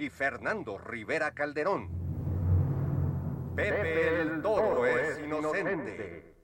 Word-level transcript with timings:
y 0.00 0.08
Fernando 0.08 0.78
Rivera 0.78 1.32
Calderón. 1.32 1.90
Pepe 3.54 4.22
el 4.22 4.40
Toro 4.40 4.86
es 4.86 5.18
inocente. 5.18 6.34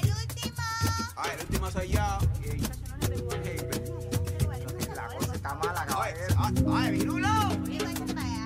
¡El 0.00 0.10
último! 0.10 0.56
Ah, 1.16 1.32
el 1.34 1.40
último 1.40 1.68
soy 1.68 1.88
yo. 1.88 2.18
La 4.94 5.08
cosa 5.08 5.34
está 5.34 5.54
mala, 5.56 5.84
caballero. 5.84 6.36
ay, 6.76 6.92
virulo. 6.92 7.28
Oye, 7.64 7.78
¿cuánto 7.80 8.04
está 8.04 8.20
allá? 8.20 8.44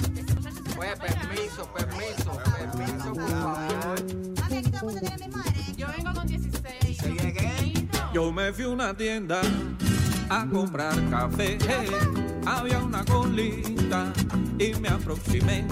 Pues 0.74 0.98
permiso, 0.98 1.74
permiso, 1.74 2.42
permiso, 2.44 3.12
por 3.12 3.28
favor. 3.28 4.04
Mami, 4.40 4.56
aquí 4.56 4.70
todo 4.70 4.80
el 4.80 4.86
mundo 4.86 5.00
tiene 5.00 5.14
el 5.16 5.20
mismo 5.28 5.42
derecho. 5.42 5.72
Yo 5.76 5.86
vengo 5.88 6.14
con 6.14 6.26
16. 6.26 6.96
¿Se 6.96 7.12
llegué? 7.12 7.88
Yo 8.14 8.32
me 8.32 8.52
fui 8.54 8.64
a 8.64 8.68
una 8.68 8.96
tienda 8.96 9.42
a 10.32 10.46
comprar 10.46 10.94
café. 11.10 11.58
Había 12.46 12.78
una 12.78 13.04
colita 13.04 14.12
y 14.58 14.72
me 14.80 14.88
aproximé. 14.88 15.66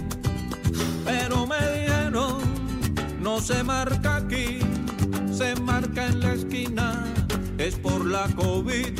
Pero 1.04 1.46
me 1.46 1.56
dijeron, 1.80 2.38
no 3.20 3.40
se 3.40 3.64
marca 3.64 4.16
aquí, 4.16 4.58
se 5.32 5.54
marca 5.56 6.06
en 6.06 6.20
la 6.20 6.34
esquina. 6.34 7.04
Es 7.56 7.76
por 7.76 8.04
la 8.04 8.28
COVID. 8.36 8.98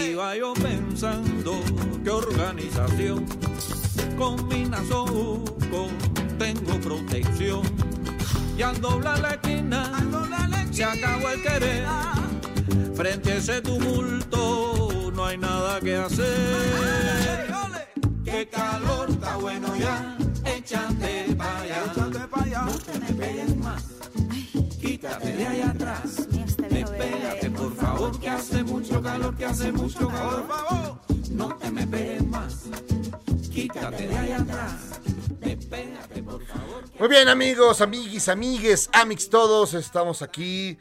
Iba 0.00 0.36
yo 0.36 0.54
pensando 0.54 1.60
qué 2.04 2.10
organización. 2.10 3.26
Con 4.16 4.46
mi 4.48 4.64
nasoco 4.64 5.88
tengo 6.38 6.80
protección. 6.80 7.62
Y 8.56 8.62
al 8.62 8.80
doblar 8.80 9.20
la 9.20 9.30
esquina, 9.30 9.90
se 10.70 10.84
acabó 10.84 11.28
el 11.30 11.42
querer. 11.42 12.19
Frente 13.00 13.32
a 13.32 13.36
ese 13.36 13.62
tumulto 13.62 15.10
no 15.14 15.24
hay 15.24 15.38
nada 15.38 15.80
que 15.80 15.96
hacer. 15.96 17.46
Qué 18.22 18.46
calor 18.46 19.08
está 19.08 19.38
bueno 19.38 19.74
ya, 19.74 20.18
échate 20.44 21.34
para 21.34 21.60
allá. 21.60 21.84
Échate 21.86 22.18
pa' 22.28 22.42
allá. 22.42 22.62
No 22.66 22.72
te 22.78 22.98
me 22.98 23.12
peguen 23.14 23.58
más, 23.58 23.84
quítate 24.78 25.32
de 25.32 25.46
ahí 25.46 25.62
atrás. 25.62 26.28
Despégate 26.68 27.50
por 27.50 27.74
favor, 27.74 28.20
que 28.20 28.28
hace 28.28 28.62
mucho 28.64 29.02
calor, 29.02 29.34
que 29.34 29.46
hace 29.46 29.72
mucho 29.72 30.00
Por 30.00 30.12
calor. 30.12 30.46
favor. 30.46 31.00
No 31.30 31.54
te 31.56 31.70
me 31.70 31.86
peguen 31.86 32.28
más, 32.30 32.64
quítate 33.50 34.08
de 34.08 34.18
ahí 34.18 34.32
atrás. 34.32 35.00
Despégate 35.40 36.22
por 36.22 36.44
favor. 36.44 36.84
Muy 36.98 37.08
bien, 37.08 37.28
amigos, 37.30 37.80
amiguis, 37.80 38.28
amigues, 38.28 38.90
amix 38.92 39.30
todos, 39.30 39.72
estamos 39.72 40.20
aquí 40.20 40.76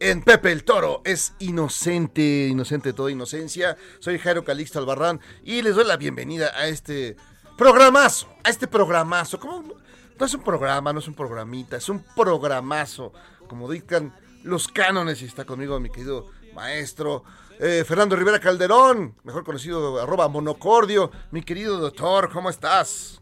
en 0.00 0.22
Pepe 0.22 0.52
el 0.52 0.64
Toro. 0.64 1.02
Es 1.04 1.34
inocente, 1.38 2.48
inocente 2.48 2.92
toda 2.92 3.10
inocencia. 3.10 3.76
Soy 3.98 4.18
Jairo 4.18 4.44
Calixto 4.44 4.78
Albarrán 4.78 5.20
y 5.44 5.62
les 5.62 5.74
doy 5.74 5.84
la 5.84 5.96
bienvenida 5.96 6.52
a 6.54 6.66
este 6.66 7.16
programazo, 7.56 8.28
a 8.42 8.50
este 8.50 8.66
programazo. 8.66 9.38
¿Cómo? 9.38 9.74
No 10.18 10.26
es 10.26 10.34
un 10.34 10.42
programa, 10.42 10.92
no 10.92 11.00
es 11.00 11.08
un 11.08 11.14
programita, 11.14 11.76
es 11.76 11.88
un 11.88 12.04
programazo, 12.14 13.12
como 13.48 13.70
dictan 13.70 14.14
los 14.42 14.68
cánones. 14.68 15.22
Y 15.22 15.24
está 15.24 15.44
conmigo 15.44 15.78
mi 15.80 15.90
querido 15.90 16.28
maestro 16.54 17.24
eh, 17.58 17.84
Fernando 17.86 18.16
Rivera 18.16 18.40
Calderón, 18.40 19.14
mejor 19.22 19.44
conocido 19.44 20.00
arroba 20.00 20.28
monocordio. 20.28 21.10
Mi 21.30 21.42
querido 21.42 21.78
doctor, 21.78 22.30
¿cómo 22.32 22.50
estás? 22.50 23.20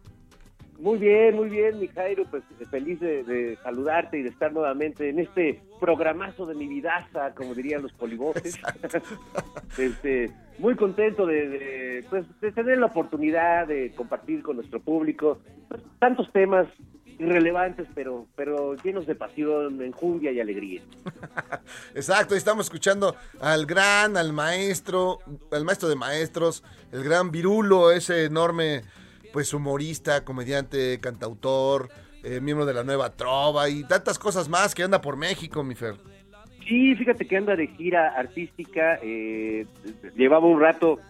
Muy 0.83 0.99
bien, 0.99 1.37
muy 1.37 1.49
bien, 1.49 1.79
mi 1.79 1.87
Jairo, 1.87 2.25
pues 2.29 2.43
feliz 2.69 2.99
de, 2.99 3.23
de 3.23 3.57
saludarte 3.63 4.19
y 4.19 4.23
de 4.25 4.31
estar 4.31 4.53
nuevamente 4.53 5.09
en 5.09 5.21
este 5.21 5.63
programazo 5.79 6.45
de 6.45 6.57
mi 6.57 6.67
vidaza, 6.67 7.33
como 7.37 7.55
dirían 7.55 7.83
los 7.83 7.93
polivoces. 7.93 8.59
este, 9.79 10.33
muy 10.59 10.75
contento 10.75 11.25
de, 11.25 11.49
de, 11.49 12.07
pues, 12.11 12.25
de 12.41 12.51
tener 12.51 12.79
la 12.79 12.87
oportunidad 12.87 13.69
de 13.69 13.93
compartir 13.95 14.43
con 14.43 14.57
nuestro 14.57 14.81
público 14.81 15.39
pues, 15.69 15.81
tantos 16.01 16.33
temas 16.33 16.67
irrelevantes, 17.17 17.87
pero, 17.95 18.27
pero 18.35 18.75
llenos 18.75 19.07
de 19.07 19.15
pasión, 19.15 19.81
enjundia 19.83 20.33
y 20.33 20.41
alegría. 20.41 20.83
Exacto, 21.95 22.35
estamos 22.35 22.67
escuchando 22.67 23.15
al 23.41 23.67
gran, 23.67 24.17
al 24.17 24.33
maestro, 24.33 25.21
al 25.53 25.65
maestro 25.65 25.89
de 25.89 25.95
maestros, 25.95 26.65
el 26.91 27.05
gran 27.05 27.31
Virulo, 27.31 27.93
ese 27.93 28.25
enorme, 28.25 28.83
pues 29.33 29.53
humorista, 29.55 30.25
comediante, 30.25 30.99
cantautor, 31.01 31.89
eh, 32.23 32.41
miembro 32.41 32.67
de 32.67 32.75
la 32.75 32.85
nueva 32.85 33.11
trova 33.17 33.69
y 33.69 33.85
tantas 33.85 34.19
cosas 34.19 34.49
más 34.49 34.75
que 34.75 34.83
anda 34.83 35.01
por 35.01 35.17
México, 35.17 35.65
mi 35.65 35.75
Fer. 35.75 35.95
Sí, 36.67 36.95
fíjate 36.95 37.27
que 37.27 37.37
anda 37.37 37.57
de 37.57 37.67
gira 37.67 38.15
artística, 38.17 38.99
eh, 39.03 39.67
llevaba 40.17 40.47
un 40.47 40.61
rato 40.61 41.01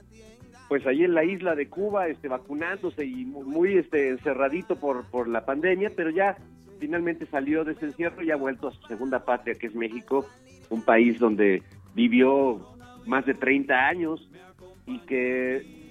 pues 0.69 0.87
ahí 0.87 1.05
en 1.05 1.12
la 1.12 1.22
isla 1.22 1.55
de 1.55 1.69
Cuba, 1.69 2.09
este, 2.09 2.28
vacunándose 2.28 3.05
y 3.05 3.27
muy, 3.27 3.77
este, 3.77 4.09
encerradito 4.09 4.77
por, 4.77 5.05
por 5.11 5.28
la 5.28 5.44
pandemia, 5.44 5.93
pero 5.94 6.09
ya 6.09 6.38
finalmente 6.81 7.27
salió 7.27 7.62
de 7.62 7.72
ese 7.72 7.87
encierro 7.87 8.22
y 8.22 8.31
ha 8.31 8.37
vuelto 8.37 8.69
a 8.69 8.72
su 8.72 8.81
segunda 8.87 9.22
patria, 9.22 9.55
que 9.55 9.66
es 9.66 9.75
México, 9.75 10.27
un 10.71 10.82
país 10.82 11.19
donde 11.19 11.62
vivió 11.94 12.66
más 13.05 13.27
de 13.27 13.34
30 13.34 13.75
años 13.87 14.31
y 14.87 14.99
que, 15.00 15.81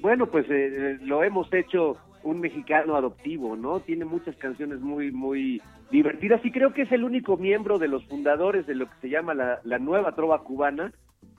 bueno, 0.00 0.26
pues 0.26 0.46
eh, 0.50 0.98
lo 1.02 1.22
hemos 1.22 1.52
hecho 1.52 1.96
un 2.22 2.40
mexicano 2.40 2.96
adoptivo, 2.96 3.56
¿no? 3.56 3.80
Tiene 3.80 4.04
muchas 4.04 4.36
canciones 4.36 4.80
muy, 4.80 5.10
muy 5.12 5.62
divertidas 5.90 6.44
y 6.44 6.50
creo 6.50 6.74
que 6.74 6.82
es 6.82 6.92
el 6.92 7.04
único 7.04 7.36
miembro 7.36 7.78
de 7.78 7.88
los 7.88 8.04
fundadores 8.06 8.66
de 8.66 8.74
lo 8.74 8.86
que 8.86 8.94
se 9.00 9.08
llama 9.08 9.34
la, 9.34 9.78
nueva 9.78 10.14
trova 10.14 10.42
cubana, 10.42 10.92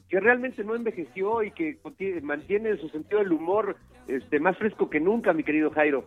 que 0.09 0.19
realmente 0.19 0.64
no 0.64 0.75
envejeció 0.75 1.44
y 1.44 1.52
que 1.52 1.78
mantiene 2.24 2.78
su 2.78 2.90
sentido 2.90 3.19
del 3.19 3.31
humor 3.31 3.75
este, 4.08 4.40
más 4.40 4.58
fresco 4.58 4.90
que 4.90 5.00
nunca, 5.00 5.34
mi 5.34 5.44
querido 5.44 5.69
Jairo. 5.72 6.06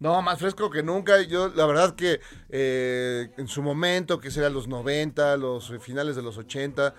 No, 0.00 0.20
más 0.20 0.40
fresco 0.40 0.68
que 0.70 0.82
nunca. 0.82 1.22
Yo, 1.22 1.48
la 1.54 1.64
verdad 1.66 1.94
que 1.94 2.18
eh, 2.50 3.28
en 3.38 3.46
su 3.46 3.62
momento, 3.62 4.18
que 4.18 4.30
será 4.30 4.50
los 4.50 4.66
90, 4.68 5.36
los 5.36 5.72
finales 5.80 6.16
de 6.16 6.22
los 6.22 6.36
80, 6.38 6.94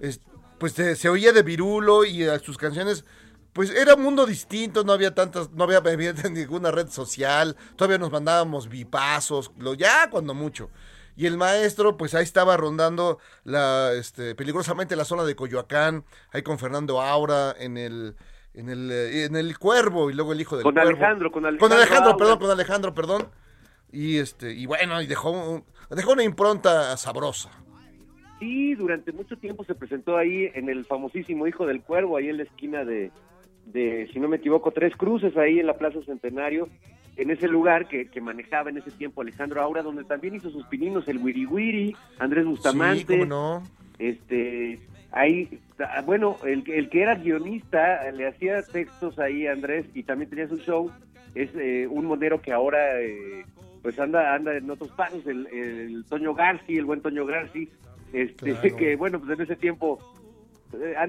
es- 0.00 0.20
pues 0.58 0.72
se, 0.72 0.94
se 0.94 1.08
oía 1.08 1.32
de 1.32 1.42
Virulo 1.42 2.04
y 2.04 2.24
a 2.24 2.38
sus 2.38 2.58
canciones, 2.58 3.04
pues 3.52 3.70
era 3.70 3.94
un 3.94 4.02
mundo 4.02 4.26
distinto, 4.26 4.84
no 4.84 4.92
había 4.92 5.14
tantas, 5.14 5.50
no 5.50 5.64
había 5.64 5.80
ninguna 6.30 6.70
red 6.70 6.88
social, 6.88 7.56
todavía 7.76 7.98
nos 7.98 8.10
mandábamos 8.12 8.68
vipazos, 8.68 9.52
lo 9.58 9.74
ya 9.74 10.08
cuando 10.10 10.34
mucho. 10.34 10.70
Y 11.16 11.26
el 11.26 11.36
maestro, 11.36 11.96
pues 11.96 12.14
ahí 12.14 12.22
estaba 12.22 12.56
rondando 12.56 13.18
la, 13.44 13.92
este, 13.92 14.34
peligrosamente 14.34 14.96
la 14.96 15.04
zona 15.04 15.24
de 15.24 15.34
Coyoacán, 15.34 16.04
ahí 16.32 16.42
con 16.42 16.58
Fernando 16.58 17.02
Aura 17.02 17.54
en 17.58 17.76
el, 17.76 18.16
en 18.54 18.70
el, 18.70 18.90
eh, 18.90 19.24
en 19.24 19.36
el 19.36 19.58
Cuervo 19.58 20.10
y 20.10 20.14
luego 20.14 20.32
el 20.32 20.40
hijo 20.40 20.56
del 20.56 20.62
Con 20.62 20.74
Cuervo. 20.74 20.88
Alejandro, 20.90 21.30
con 21.30 21.44
Alejandro. 21.44 21.68
Con 21.68 21.76
Alejandro, 21.76 22.12
Aura. 22.12 22.16
perdón, 22.24 22.38
con 22.38 22.50
Alejandro, 22.50 22.94
perdón. 22.94 23.28
Y 23.92 24.18
este, 24.18 24.52
y 24.52 24.64
bueno, 24.66 25.02
y 25.02 25.06
dejó, 25.06 25.30
un- 25.32 25.64
dejó 25.90 26.12
una 26.12 26.22
impronta 26.22 26.96
sabrosa. 26.96 27.50
Sí, 28.38 28.74
durante 28.76 29.12
mucho 29.12 29.36
tiempo 29.36 29.64
se 29.64 29.74
presentó 29.74 30.16
ahí 30.16 30.50
en 30.54 30.70
el 30.70 30.86
famosísimo 30.86 31.46
Hijo 31.46 31.66
del 31.66 31.82
Cuervo, 31.82 32.16
ahí 32.16 32.28
en 32.30 32.38
la 32.38 32.44
esquina 32.44 32.84
de, 32.84 33.10
de 33.66 34.08
si 34.12 34.18
no 34.20 34.28
me 34.28 34.36
equivoco, 34.36 34.70
Tres 34.72 34.96
Cruces, 34.96 35.36
ahí 35.36 35.60
en 35.60 35.66
la 35.66 35.78
Plaza 35.78 36.00
Centenario, 36.04 36.68
en 37.16 37.30
ese 37.30 37.48
lugar 37.48 37.86
que, 37.88 38.06
que 38.08 38.20
manejaba 38.20 38.70
en 38.70 38.78
ese 38.78 38.90
tiempo 38.90 39.20
Alejandro 39.22 39.60
Aura, 39.60 39.82
donde 39.82 40.04
también 40.04 40.34
hizo 40.34 40.50
sus 40.50 40.66
pininos 40.66 41.06
el 41.08 41.18
Wiri 41.18 41.46
Wiri, 41.46 41.96
Andrés 42.18 42.46
Bustamante, 42.46 43.00
Sí, 43.00 43.04
cómo 43.06 43.24
no. 43.26 43.62
este 43.98 44.78
ahí, 45.12 45.58
ah, 45.80 46.02
bueno, 46.06 46.36
el, 46.46 46.62
que- 46.64 46.78
el 46.78 46.88
que 46.88 47.02
era 47.02 47.16
guionista 47.16 48.10
le 48.12 48.28
hacía 48.28 48.62
textos 48.62 49.18
ahí 49.18 49.46
a 49.46 49.52
Andrés 49.52 49.84
y 49.94 50.04
también 50.04 50.30
tenía 50.30 50.48
su 50.48 50.56
show, 50.58 50.90
es 51.34 51.50
eh, 51.56 51.86
un 51.90 52.06
monero 52.06 52.40
que 52.40 52.52
ahora 52.52 53.00
eh, 53.00 53.44
pues 53.82 53.98
anda 53.98 54.34
anda 54.34 54.56
en 54.56 54.70
otros 54.70 54.90
pasos, 54.92 55.26
el, 55.26 55.46
el 55.48 56.04
Toño 56.08 56.32
Garci, 56.34 56.76
el 56.76 56.84
buen 56.84 57.00
Toño 57.02 57.26
Garci, 57.26 57.68
este, 58.12 58.52
Claro. 58.54 58.76
que 58.78 58.96
bueno, 58.96 59.18
pues 59.20 59.32
en 59.38 59.42
ese 59.44 59.56
tiempo 59.56 59.98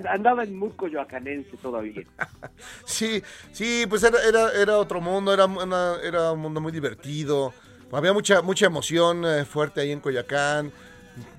andaba 0.09 0.43
en 0.43 0.55
muy 0.57 0.69
coyoacanense 0.71 1.57
todavía. 1.57 2.03
Sí, 2.85 3.21
sí, 3.51 3.85
pues 3.89 4.03
era, 4.03 4.17
era, 4.27 4.51
era 4.53 4.77
otro 4.77 5.01
mundo, 5.01 5.33
era, 5.33 5.45
una- 5.45 5.95
era 6.03 6.31
un 6.31 6.39
mundo 6.39 6.61
muy 6.61 6.71
divertido. 6.71 7.53
Había 7.91 8.13
mucha, 8.13 8.41
mucha 8.41 8.65
emoción 8.67 9.23
eh, 9.25 9.45
fuerte 9.45 9.81
ahí 9.81 9.91
en 9.91 9.99
Coyoacán. 9.99 10.71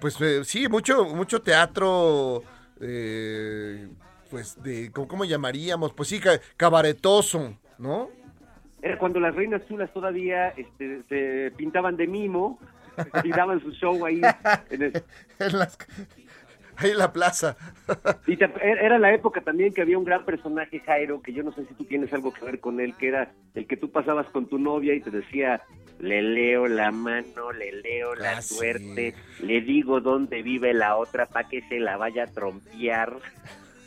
Pues 0.01 0.21
eh, 0.21 0.45
sí, 0.45 0.69
mucho, 0.69 1.05
mucho 1.07 1.41
teatro, 1.41 2.43
eh, 2.81 3.89
pues 4.31 4.63
de, 4.63 4.91
¿cómo, 4.93 5.09
cómo 5.09 5.25
llamaríamos? 5.25 5.93
Pues 5.95 6.09
sí, 6.09 6.21
ca- 6.21 6.41
cabaretoso, 6.57 7.57
¿no? 7.79 8.09
Era 8.83 8.99
cuando 8.99 9.21
las 9.21 9.35
reinas 9.35 9.63
chulas 9.69 9.93
todavía 9.93 10.49
este, 10.51 11.03
se 11.09 11.53
pintaban 11.57 11.97
de 11.97 12.07
mimo 12.07 12.59
y 13.25 13.31
daban 13.31 13.61
su 13.63 13.71
show 13.73 14.05
ahí. 14.05 14.21
En 14.71 14.83
el- 14.83 15.05
En 15.39 15.59
las- 15.59 15.79
ahí 16.83 16.91
en 16.91 16.99
la 16.99 17.13
plaza. 17.13 17.57
y 18.27 18.37
te- 18.37 18.51
era 18.63 18.99
la 18.99 19.13
época 19.15 19.41
también 19.41 19.73
que 19.73 19.83
había 19.83 19.99
un 19.99 20.05
gran 20.05 20.25
personaje, 20.25 20.81
Jairo, 20.81 21.21
que 21.23 21.33
yo 21.33 21.43
no 21.43 21.53
sé 21.53 21.65
si 21.67 21.75
tú 21.75 21.85
tienes 21.85 22.13
algo 22.13 22.33
que 22.33 22.45
ver 22.45 22.61
con 22.61 22.81
él, 22.81 22.95
que 22.97 23.09
era 23.09 23.33
el 23.55 23.67
que 23.67 23.77
tú 23.77 23.91
pasabas 23.91 24.27
con 24.29 24.47
tu 24.49 24.59
novia 24.59 24.95
y 24.95 25.01
te 25.01 25.11
decía, 25.11 25.63
le 25.99 26.23
leo 26.23 26.67
la 26.67 26.91
mano, 26.91 27.53
le 27.53 27.73
leo 27.73 28.15
la 28.15 28.39
Ah, 28.39 28.43
sí. 28.43 28.55
suerte, 28.55 29.15
le 29.41 29.61
digo 29.61 30.01
dónde 30.01 30.43
vive 30.43 30.73
la 30.75 30.97
otra 30.97 31.27
para 31.27 31.49
que 31.49 31.63
se 31.69 31.79
la 31.79 31.97
vaya 31.97 32.25
a 32.25 32.27
trompear. 32.29 33.15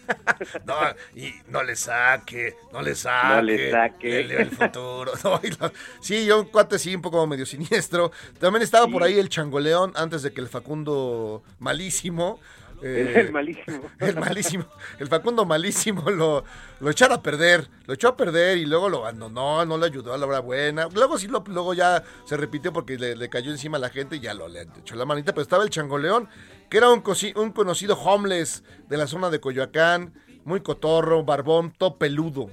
No, 0.66 0.76
y 1.16 1.34
no 1.48 1.64
le 1.64 1.76
saque, 1.76 2.54
no 2.72 2.82
le 2.84 2.94
saque. 2.94 3.36
No 3.38 3.42
le 3.42 3.72
saque. 3.72 4.24
le 4.24 4.36
el 4.42 4.52
futuro. 4.52 5.12
No, 5.24 5.72
sí, 6.00 6.28
yo 6.28 6.42
un 6.42 6.48
cuate 6.48 6.78
sí, 6.78 6.96
un 6.96 7.02
poco 7.02 7.26
medio 7.26 7.46
siniestro. 7.46 8.12
También 8.40 8.62
estaba 8.62 8.88
por 8.88 9.02
ahí 9.02 9.18
el 9.18 9.30
changoleón 9.30 9.94
antes 9.96 10.22
de 10.22 10.32
que 10.32 10.42
el 10.42 10.48
Facundo 10.48 11.42
malísimo. 11.58 12.40
Eh, 12.88 13.14
el 13.16 13.32
malísimo. 13.32 13.82
el 14.00 14.16
malísimo, 14.16 14.66
el 15.00 15.08
Facundo 15.08 15.44
malísimo 15.44 16.10
lo, 16.12 16.44
lo 16.80 16.90
echara 16.92 17.16
a 17.16 17.24
perder, 17.24 17.68
lo 17.88 17.96
echó 17.96 18.10
a 18.10 18.16
perder 18.16 18.60
y 18.60 18.66
luego 18.66 18.90
lo 18.90 19.00
abandonó, 19.00 19.66
no 19.66 19.78
le 19.78 19.88
ayudó 19.88 20.14
a 20.14 20.18
la 20.20 20.28
hora 20.28 20.40
buena. 20.40 20.88
Luego 20.94 21.18
sí, 21.18 21.28
lo, 21.28 21.44
luego 21.48 21.74
ya 21.74 22.04
se 22.26 22.38
repitió 22.38 22.72
porque 22.72 22.98
le, 22.98 23.16
le 23.16 23.28
cayó 23.28 23.50
encima 23.50 23.78
a 23.78 23.80
la 23.80 23.90
gente 23.90 24.18
y 24.18 24.20
ya 24.20 24.36
lo 24.36 24.48
le 24.48 24.68
echó 24.80 24.96
la 24.96 25.06
manita. 25.06 25.34
Pero 25.34 25.42
estaba 25.42 25.64
el 25.64 25.72
Changoleón, 25.72 26.30
que 26.70 26.78
era 26.78 26.92
un, 26.92 27.04
un 27.36 27.52
conocido 27.52 27.96
homeless 27.96 28.64
de 28.88 28.98
la 28.98 29.08
zona 29.08 29.32
de 29.32 29.40
Coyoacán, 29.40 30.14
muy 30.44 30.62
cotorro, 30.62 31.24
barbón, 31.24 31.74
todo 31.76 31.98
peludo. 31.98 32.52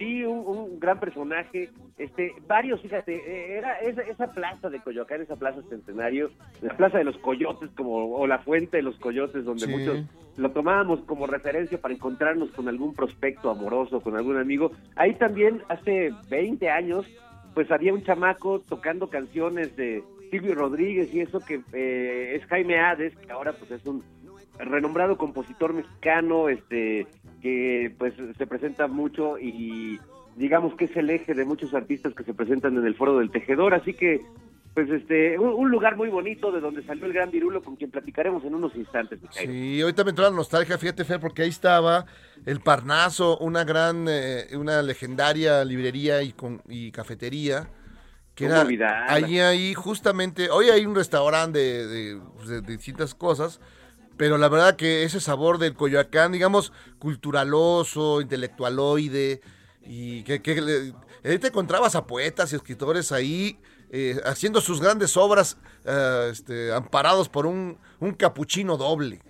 Sí, 0.00 0.24
un, 0.24 0.38
un 0.46 0.80
gran 0.80 0.98
personaje. 0.98 1.68
Este, 1.98 2.32
varios, 2.46 2.80
fíjate, 2.80 3.14
eh, 3.16 3.58
era 3.58 3.78
esa, 3.80 4.00
esa 4.00 4.32
plaza 4.32 4.70
de 4.70 4.80
Coyoacán, 4.80 5.20
esa 5.20 5.36
plaza 5.36 5.60
centenario, 5.68 6.30
la 6.62 6.74
plaza 6.74 6.96
de 6.96 7.04
los 7.04 7.18
coyotes, 7.18 7.68
como, 7.76 8.16
o 8.16 8.26
la 8.26 8.38
fuente 8.38 8.78
de 8.78 8.82
los 8.82 8.96
coyotes, 8.96 9.44
donde 9.44 9.66
Sí. 9.66 9.70
muchos 9.72 9.98
lo 10.38 10.50
tomábamos 10.52 11.00
como 11.02 11.26
referencia 11.26 11.78
para 11.78 11.92
encontrarnos 11.92 12.50
con 12.52 12.66
algún 12.66 12.94
prospecto 12.94 13.50
amoroso, 13.50 14.00
con 14.00 14.16
algún 14.16 14.38
amigo. 14.38 14.72
Ahí 14.96 15.14
también, 15.16 15.60
hace 15.68 16.14
20 16.30 16.70
años, 16.70 17.04
pues 17.52 17.70
había 17.70 17.92
un 17.92 18.02
chamaco 18.02 18.60
tocando 18.60 19.10
canciones 19.10 19.76
de 19.76 20.02
Silvio 20.30 20.54
Rodríguez 20.54 21.12
y 21.12 21.20
eso 21.20 21.40
que 21.40 21.60
eh, 21.74 22.36
es 22.36 22.46
Jaime 22.46 22.78
Hades, 22.78 23.14
que 23.18 23.30
ahora 23.32 23.52
pues 23.52 23.70
es 23.72 23.84
un 23.84 24.02
renombrado 24.64 25.16
compositor 25.16 25.72
mexicano, 25.72 26.48
este, 26.48 27.06
que 27.42 27.94
pues 27.98 28.14
se 28.36 28.46
presenta 28.46 28.86
mucho 28.86 29.38
y 29.38 29.98
digamos 30.36 30.74
que 30.74 30.86
es 30.86 30.96
el 30.96 31.10
eje 31.10 31.34
de 31.34 31.44
muchos 31.44 31.74
artistas 31.74 32.14
que 32.14 32.24
se 32.24 32.34
presentan 32.34 32.76
en 32.76 32.86
el 32.86 32.94
foro 32.94 33.18
del 33.18 33.30
tejedor, 33.30 33.74
así 33.74 33.94
que 33.94 34.20
pues 34.74 34.88
este, 34.88 35.36
un, 35.36 35.48
un 35.48 35.68
lugar 35.70 35.96
muy 35.96 36.08
bonito 36.08 36.52
de 36.52 36.60
donde 36.60 36.84
salió 36.84 37.04
el 37.06 37.12
gran 37.12 37.30
Virulo 37.32 37.60
con 37.62 37.74
quien 37.74 37.90
platicaremos 37.90 38.44
en 38.44 38.54
unos 38.54 38.74
instantes. 38.76 39.18
Sí, 39.30 39.80
ahorita 39.80 40.04
me 40.04 40.10
entró 40.10 40.24
la 40.24 40.30
nostalgia, 40.30 40.78
fíjate, 40.78 41.04
Fer, 41.04 41.18
porque 41.18 41.42
ahí 41.42 41.48
estaba 41.48 42.06
el 42.46 42.60
Parnaso, 42.60 43.36
una 43.38 43.64
gran, 43.64 44.06
eh, 44.08 44.46
una 44.56 44.80
legendaria 44.82 45.64
librería 45.64 46.22
y, 46.22 46.32
con, 46.32 46.62
y 46.68 46.92
cafetería. 46.92 47.68
Que 48.36 48.46
¿Cómo 48.48 48.60
era 48.70 49.12
allí, 49.12 49.40
ahí, 49.40 49.74
justamente, 49.74 50.48
hoy 50.50 50.66
hay 50.70 50.86
un 50.86 50.94
restaurante 50.94 51.58
de, 51.58 51.86
de- 51.88 52.20
pues, 52.36 52.48
de 52.48 52.60
distintas 52.62 53.12
cosas, 53.12 53.60
pero 54.20 54.36
la 54.36 54.50
verdad 54.50 54.76
que 54.76 55.02
ese 55.04 55.18
sabor 55.18 55.56
del 55.56 55.72
Coyoacán, 55.72 56.30
digamos, 56.32 56.74
culturaloso, 56.98 58.20
intelectualoide, 58.20 59.40
y 59.82 60.22
que, 60.24 60.42
que 60.42 60.60
le- 60.60 60.92
ahí 61.24 61.38
te 61.38 61.48
encontrabas 61.48 61.94
a 61.96 62.06
poetas 62.06 62.52
y 62.52 62.56
escritores 62.56 63.12
ahí 63.12 63.58
eh, 63.90 64.16
haciendo 64.24 64.60
sus 64.60 64.80
grandes 64.80 65.16
obras, 65.16 65.58
eh, 65.86 66.28
este, 66.30 66.70
amparados 66.72 67.28
por 67.28 67.46
un, 67.46 67.78
un 67.98 68.12
capuchino 68.12 68.76
doble. 68.76 69.20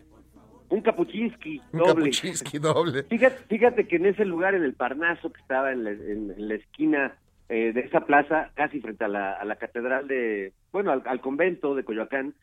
Un 0.69 0.83
capuchinsky 0.83 1.61
Un 1.73 1.79
doble. 1.81 1.95
capuchinsky 1.95 2.59
doble. 2.59 3.03
Fíjate, 3.11 3.45
fíjate 3.49 3.87
que 3.89 3.97
en 3.97 4.07
ese 4.07 4.25
lugar, 4.25 4.55
en 4.55 4.65
el 4.65 4.75
Parnaso, 4.75 5.33
que 5.33 5.41
estaba 5.41 5.73
en 5.73 5.85
la, 5.85 5.91
en- 5.91 6.35
en 6.37 6.49
la 6.49 6.55
esquina 6.55 7.17
eh, 7.49 7.73
de 7.73 7.81
esa 7.81 8.01
plaza, 8.07 8.51
casi 8.55 8.81
frente 8.81 9.05
a 9.05 9.09
la, 9.09 9.33
a 9.33 9.45
la 9.45 9.57
catedral 9.57 10.07
de, 10.09 10.53
bueno, 10.73 10.91
al, 10.93 11.03
al 11.07 11.21
convento 11.21 11.75
de 11.75 11.85
Coyoacán, 11.85 12.35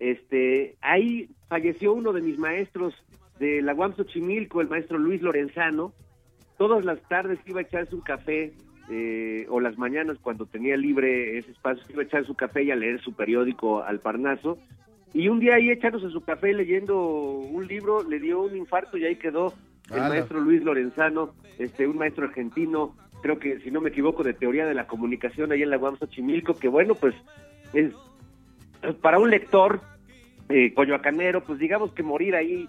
este, 0.00 0.76
ahí 0.80 1.28
falleció 1.48 1.92
uno 1.92 2.12
de 2.12 2.22
mis 2.22 2.38
maestros 2.38 2.94
de 3.38 3.62
la 3.62 3.74
UAM 3.74 3.94
Xochimilco, 3.94 4.60
el 4.60 4.68
maestro 4.68 4.98
Luis 4.98 5.22
Lorenzano. 5.22 5.92
Todas 6.58 6.84
las 6.84 7.00
tardes 7.08 7.38
iba 7.46 7.60
a 7.60 7.62
echarse 7.62 7.94
un 7.94 8.00
café, 8.00 8.52
eh, 8.90 9.46
o 9.48 9.60
las 9.60 9.78
mañanas 9.78 10.18
cuando 10.20 10.46
tenía 10.46 10.76
libre 10.76 11.38
ese 11.38 11.52
espacio, 11.52 11.84
iba 11.90 12.02
a 12.02 12.06
echar 12.06 12.26
su 12.26 12.34
café 12.34 12.64
y 12.64 12.70
a 12.70 12.76
leer 12.76 13.00
su 13.00 13.12
periódico 13.12 13.82
al 13.82 14.00
Parnaso. 14.00 14.58
Y 15.12 15.28
un 15.28 15.38
día 15.38 15.56
ahí 15.56 15.70
echándose 15.70 16.08
su 16.10 16.22
café 16.22 16.54
leyendo 16.54 16.98
un 16.98 17.66
libro, 17.66 18.02
le 18.02 18.18
dio 18.18 18.40
un 18.42 18.56
infarto 18.56 18.96
y 18.96 19.04
ahí 19.04 19.16
quedó 19.16 19.52
el 19.94 20.00
maestro 20.00 20.40
Luis 20.40 20.62
Lorenzano, 20.62 21.34
este, 21.58 21.86
un 21.86 21.98
maestro 21.98 22.24
argentino, 22.24 22.94
creo 23.22 23.38
que 23.38 23.58
si 23.60 23.70
no 23.70 23.80
me 23.80 23.90
equivoco, 23.90 24.22
de 24.22 24.34
teoría 24.34 24.66
de 24.66 24.74
la 24.74 24.86
comunicación 24.86 25.52
ahí 25.52 25.62
en 25.62 25.70
la 25.70 25.78
UAM 25.78 25.98
Xochimilco, 25.98 26.54
que 26.54 26.68
bueno, 26.68 26.94
pues 26.94 27.14
es 27.74 27.92
para 29.00 29.18
un 29.18 29.30
lector 29.30 29.80
eh, 30.48 30.72
coyoacanero, 30.74 31.44
pues 31.44 31.58
digamos 31.58 31.92
que 31.92 32.02
morir 32.02 32.34
ahí 32.34 32.68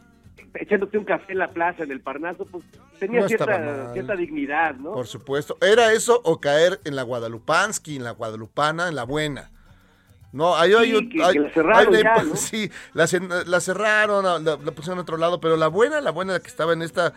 echándote 0.55 0.97
un 0.97 1.05
café 1.05 1.31
en 1.31 1.39
la 1.39 1.49
plaza, 1.49 1.83
en 1.83 1.91
el 1.91 2.01
Parnaso, 2.01 2.45
pues 2.45 2.63
tenía 2.99 3.21
No 3.21 3.27
cierta, 3.27 3.93
cierta 3.93 4.15
dignidad, 4.15 4.75
¿no? 4.75 4.93
Por 4.93 5.07
supuesto. 5.07 5.57
¿Era 5.61 5.93
eso 5.93 6.19
o 6.23 6.39
caer 6.41 6.79
en 6.83 6.95
la 6.95 7.03
Guadalupansky, 7.03 7.95
en 7.95 8.03
la 8.03 8.11
Guadalupana, 8.11 8.87
en 8.89 8.95
la 8.95 9.03
buena? 9.03 9.51
No, 10.33 10.55
ahí 10.55 10.73
hay, 10.73 10.91
Sí, 10.91 10.95
un- 10.97 11.09
que- 11.09 11.17
que 11.17 11.23
hay- 11.23 11.37
la 11.39 11.49
cerraron 11.51 11.79
hay 11.79 11.87
una 11.87 12.01
ya, 12.01 12.15
epo- 12.23 12.27
¿no? 12.29 12.35
Sí, 12.35 12.71
la, 12.93 13.07
cerraron, 13.61 14.43
la, 14.45 14.57
pusieron 14.71 14.99
a 14.99 15.01
otro 15.01 15.17
lado, 15.17 15.39
pero 15.39 15.57
la 15.57 15.67
buena, 15.67 16.01
la 16.01 16.11
buena 16.11 16.39
que 16.39 16.47
estaba 16.47 16.73
en 16.73 16.81
esta 16.81 17.13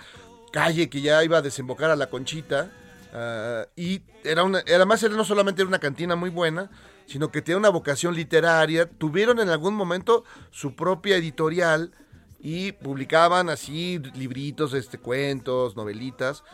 calle 0.52 0.88
que 0.88 1.00
ya 1.00 1.22
iba 1.24 1.38
a 1.38 1.42
desembocar 1.42 1.90
a 1.90 1.96
la 1.96 2.08
Conchita, 2.08 2.70
ah, 3.12 3.66
y 3.76 4.02
era 4.24 4.42
una, 4.44 4.60
además 4.60 5.02
era 5.02 5.14
no 5.14 5.24
solamente 5.24 5.62
era 5.62 5.68
una 5.68 5.78
cantina 5.80 6.16
muy 6.16 6.30
buena, 6.30 6.70
sino 7.06 7.30
que 7.30 7.42
tenía 7.42 7.58
una 7.58 7.68
vocación 7.68 8.14
literaria, 8.14 8.88
tuvieron 8.88 9.40
en 9.40 9.48
algún 9.48 9.74
momento 9.74 10.24
su 10.50 10.74
propia 10.74 11.16
editorial 11.16 11.92
y 12.40 12.72
publicaban 12.72 13.48
así 13.48 14.00
libritos, 14.14 14.74
este, 14.74 14.98
cuentos, 14.98 15.76
novelitas, 15.76 16.44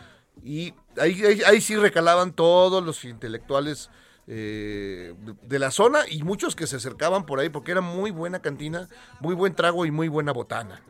y 0.42 0.72
ahí, 0.98 1.20
ahí, 1.46 1.60
sí 1.60 1.76
recalaban 1.76 2.32
todos 2.32 2.84
los 2.84 3.04
intelectuales 3.04 3.90
eh, 4.26 5.14
de 5.42 5.58
la 5.58 5.70
zona 5.70 6.00
y 6.08 6.22
muchos 6.22 6.56
que 6.56 6.66
se 6.66 6.76
acercaban 6.76 7.26
por 7.26 7.40
ahí 7.40 7.48
porque 7.48 7.72
era 7.72 7.80
muy 7.80 8.10
buena 8.10 8.40
cantina, 8.40 8.88
muy 9.20 9.34
buen 9.34 9.54
trago 9.54 9.84
y 9.84 9.90
muy 9.90 10.08
buena 10.08 10.32
botana. 10.32 10.80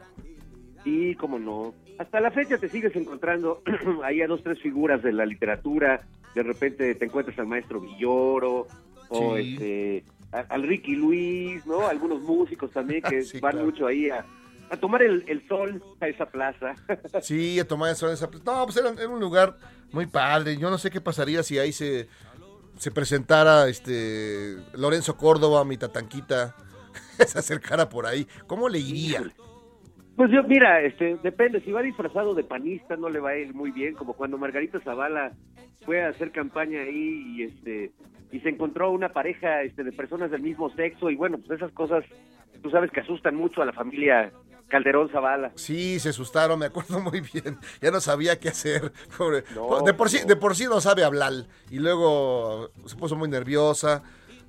Sí, 0.84 1.14
cómo 1.16 1.38
no. 1.38 1.74
Hasta 1.98 2.20
la 2.20 2.30
fecha 2.30 2.58
te 2.58 2.68
sigues 2.68 2.94
encontrando 2.96 3.62
ahí 4.04 4.22
a 4.22 4.26
dos, 4.26 4.42
tres 4.42 4.60
figuras 4.60 5.02
de 5.02 5.12
la 5.12 5.26
literatura. 5.26 6.06
De 6.34 6.42
repente 6.42 6.94
te 6.94 7.04
encuentras 7.04 7.38
al 7.38 7.46
maestro 7.46 7.80
Villoro 7.80 8.66
o 9.10 9.36
Sí. 9.36 9.52
este, 9.54 10.04
a- 10.32 10.46
al 10.54 10.62
Ricky 10.62 10.94
Luis, 10.96 11.66
¿no? 11.66 11.86
Algunos 11.86 12.20
músicos 12.22 12.70
también 12.70 13.02
que 13.02 13.22
Sí, 13.22 13.38
van 13.40 13.52
claro. 13.52 13.66
mucho 13.66 13.86
ahí 13.86 14.08
a, 14.10 14.24
a 14.70 14.76
tomar 14.78 15.02
el, 15.02 15.24
el 15.28 15.46
sol 15.46 15.82
a 16.00 16.08
esa 16.08 16.26
plaza. 16.26 16.74
Sí, 17.22 17.58
a 17.60 17.66
tomar 17.68 17.92
eso 17.92 18.06
en 18.08 18.14
esa... 18.14 18.28
No, 18.44 18.64
pues 18.64 18.76
era, 18.78 18.90
era 18.90 19.08
un 19.08 19.20
lugar 19.20 19.56
muy 19.92 20.06
padre. 20.06 20.56
Yo 20.56 20.70
no 20.70 20.78
sé 20.78 20.90
qué 20.90 21.00
pasaría 21.00 21.42
si 21.42 21.58
ahí 21.58 21.72
se, 21.72 22.08
se 22.76 22.90
presentara 22.90 23.68
este 23.68 24.56
Lorenzo 24.74 25.16
Córdoba, 25.16 25.64
mi 25.64 25.76
tatanquita, 25.76 26.54
se 27.26 27.38
acercara 27.38 27.88
por 27.88 28.06
ahí. 28.06 28.26
¿Cómo 28.46 28.68
le 28.68 28.78
iría? 28.78 29.22
Pues 30.16 30.30
yo, 30.32 30.42
mira, 30.42 30.82
este, 30.82 31.16
depende, 31.22 31.60
si 31.62 31.72
va 31.72 31.80
disfrazado 31.82 32.34
de 32.34 32.44
panista 32.44 32.94
no 32.96 33.08
le 33.08 33.20
va 33.20 33.30
a 33.30 33.36
ir 33.38 33.54
muy 33.54 33.70
bien, 33.70 33.94
como 33.94 34.12
cuando 34.12 34.36
Margarita 34.36 34.78
Zavala 34.80 35.32
fue 35.86 36.04
a 36.04 36.08
hacer 36.10 36.30
campaña 36.30 36.80
ahí 36.82 37.36
y 37.36 37.42
este 37.44 37.90
y 38.32 38.40
se 38.40 38.48
encontró 38.48 38.90
una 38.90 39.10
pareja 39.10 39.62
este, 39.62 39.84
de 39.84 39.92
personas 39.92 40.30
del 40.30 40.42
mismo 40.42 40.70
sexo 40.74 41.10
y 41.10 41.16
bueno, 41.16 41.38
pues 41.38 41.58
esas 41.58 41.72
cosas, 41.72 42.04
tú 42.62 42.70
sabes 42.70 42.90
que 42.90 43.00
asustan 43.00 43.34
mucho 43.34 43.62
a 43.62 43.66
la 43.66 43.72
familia 43.72 44.32
Calderón 44.70 45.10
Zavala. 45.10 45.52
Sí, 45.56 45.98
se 46.00 46.08
asustaron, 46.08 46.58
me 46.58 46.66
acuerdo 46.66 47.00
muy 47.00 47.20
bien. 47.20 47.58
Ya 47.82 47.90
no 47.90 48.00
sabía 48.00 48.38
qué 48.38 48.48
hacer. 48.48 48.92
Pobre. 49.18 49.44
No, 49.54 49.82
de, 49.82 49.92
por 49.92 50.08
sí, 50.08 50.18
no. 50.22 50.26
de 50.28 50.36
por 50.36 50.56
sí 50.56 50.64
no 50.64 50.80
sabe 50.80 51.04
hablar. 51.04 51.32
Y 51.70 51.78
luego 51.78 52.70
se 52.86 52.96
puso 52.96 53.16
muy 53.16 53.28
nerviosa. 53.28 54.02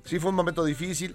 Sí, 0.04 0.18
fue 0.18 0.30
un 0.30 0.36
momento 0.36 0.64
difícil. 0.64 1.14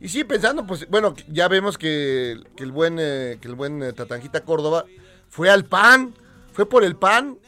Y 0.00 0.08
sí, 0.08 0.24
pensando, 0.24 0.66
pues, 0.66 0.88
bueno, 0.90 1.14
ya 1.28 1.48
vemos 1.48 1.78
que, 1.78 2.36
que 2.56 2.64
el 2.64 2.72
buen, 2.72 2.98
eh, 3.00 3.38
que 3.40 3.48
el 3.48 3.54
buen 3.54 3.82
eh, 3.82 3.92
Tatanjita 3.92 4.42
Córdoba 4.42 4.84
fue 5.28 5.50
al 5.50 5.64
PAN. 5.64 6.12
Fue 6.52 6.68
por 6.68 6.84
el 6.84 6.96
PAN. 6.96 7.38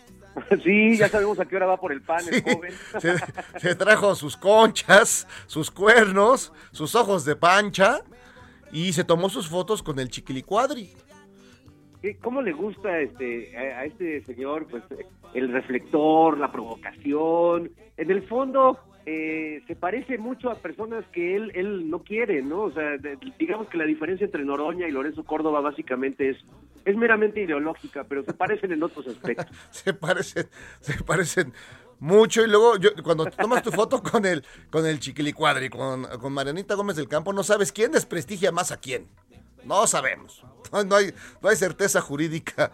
sí, 0.64 0.96
ya 0.96 1.08
sabemos 1.08 1.38
a 1.40 1.44
qué 1.46 1.56
hora 1.56 1.66
va 1.66 1.76
por 1.76 1.92
el 1.92 2.02
pan 2.02 2.22
el 2.30 2.42
joven. 2.42 2.72
se, 3.00 3.14
se 3.58 3.74
trajo 3.74 4.14
sus 4.14 4.36
conchas, 4.36 5.26
sus 5.46 5.70
cuernos, 5.70 6.52
sus 6.72 6.94
ojos 6.94 7.24
de 7.24 7.36
pancha. 7.36 8.00
Y 8.72 8.92
se 8.92 9.02
tomó 9.02 9.28
sus 9.28 9.48
fotos 9.48 9.82
con 9.82 9.98
el 9.98 10.08
chiquilicuadri. 10.10 10.92
¿Qué- 12.00 12.16
¿Cómo 12.18 12.40
le 12.40 12.52
gusta 12.52 13.00
este 13.00 13.56
a, 13.56 13.80
a 13.80 13.84
este 13.84 14.22
señor 14.24 14.66
pues 14.70 14.84
el 15.34 15.52
reflector, 15.52 16.38
la 16.38 16.50
provocación? 16.52 17.72
En 17.96 18.10
el 18.10 18.22
fondo 18.28 18.78
eh, 19.06 19.62
se 19.66 19.76
parece 19.76 20.18
mucho 20.18 20.50
a 20.50 20.56
personas 20.56 21.04
que 21.12 21.36
él 21.36 21.52
él 21.54 21.88
no 21.90 22.02
quiere, 22.02 22.42
¿no? 22.42 22.62
O 22.62 22.72
sea, 22.72 22.96
digamos 23.38 23.68
que 23.68 23.78
la 23.78 23.84
diferencia 23.84 24.24
entre 24.24 24.44
Noroña 24.44 24.86
y 24.86 24.90
Lorenzo 24.90 25.24
Córdoba 25.24 25.60
básicamente 25.60 26.30
es 26.30 26.36
es 26.84 26.96
meramente 26.96 27.42
ideológica, 27.42 28.04
pero 28.04 28.24
se 28.24 28.32
parecen 28.32 28.72
en 28.72 28.82
otros 28.82 29.06
aspectos. 29.06 29.46
se 29.70 29.92
parecen, 29.92 30.48
se 30.80 31.02
parecen 31.04 31.52
mucho. 31.98 32.42
Y 32.42 32.48
luego, 32.48 32.76
yo, 32.78 32.90
cuando 33.02 33.26
tomas 33.26 33.62
tu 33.62 33.70
foto 33.70 34.02
con 34.02 34.24
el, 34.24 34.44
con 34.70 34.86
el 34.86 34.98
chiquilicuadri, 34.98 35.68
con, 35.68 36.04
con 36.04 36.32
Marianita 36.32 36.74
Gómez 36.74 36.96
del 36.96 37.08
Campo, 37.08 37.32
no 37.32 37.42
sabes 37.42 37.72
quién 37.72 37.92
desprestigia 37.92 38.50
más 38.50 38.72
a 38.72 38.78
quién. 38.78 39.08
No 39.64 39.86
sabemos. 39.86 40.44
No, 40.72 40.84
no 40.84 40.96
hay, 40.96 41.12
no 41.42 41.48
hay 41.48 41.56
certeza 41.56 42.00
jurídica 42.00 42.72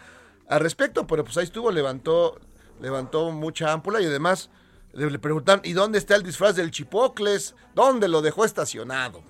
al 0.49 0.61
respecto, 0.61 1.07
pero 1.07 1.25
pues 1.25 1.37
ahí 1.37 1.45
estuvo, 1.45 1.73
levantó, 1.73 2.39
levantó 2.81 3.33
mucha 3.33 3.73
ámpula 3.73 4.01
y 4.01 4.07
además 4.07 4.51
le, 4.97 5.19
preguntan, 5.19 5.61
¿y 5.65 5.73
dónde 5.73 5.99
está 5.99 6.17
el 6.17 6.23
disfraz 6.23 6.57
del 6.57 6.71
Chipocles? 6.71 7.55
¿Dónde 7.75 8.09
lo 8.09 8.23
dejó 8.23 8.45
estacionado? 8.45 9.23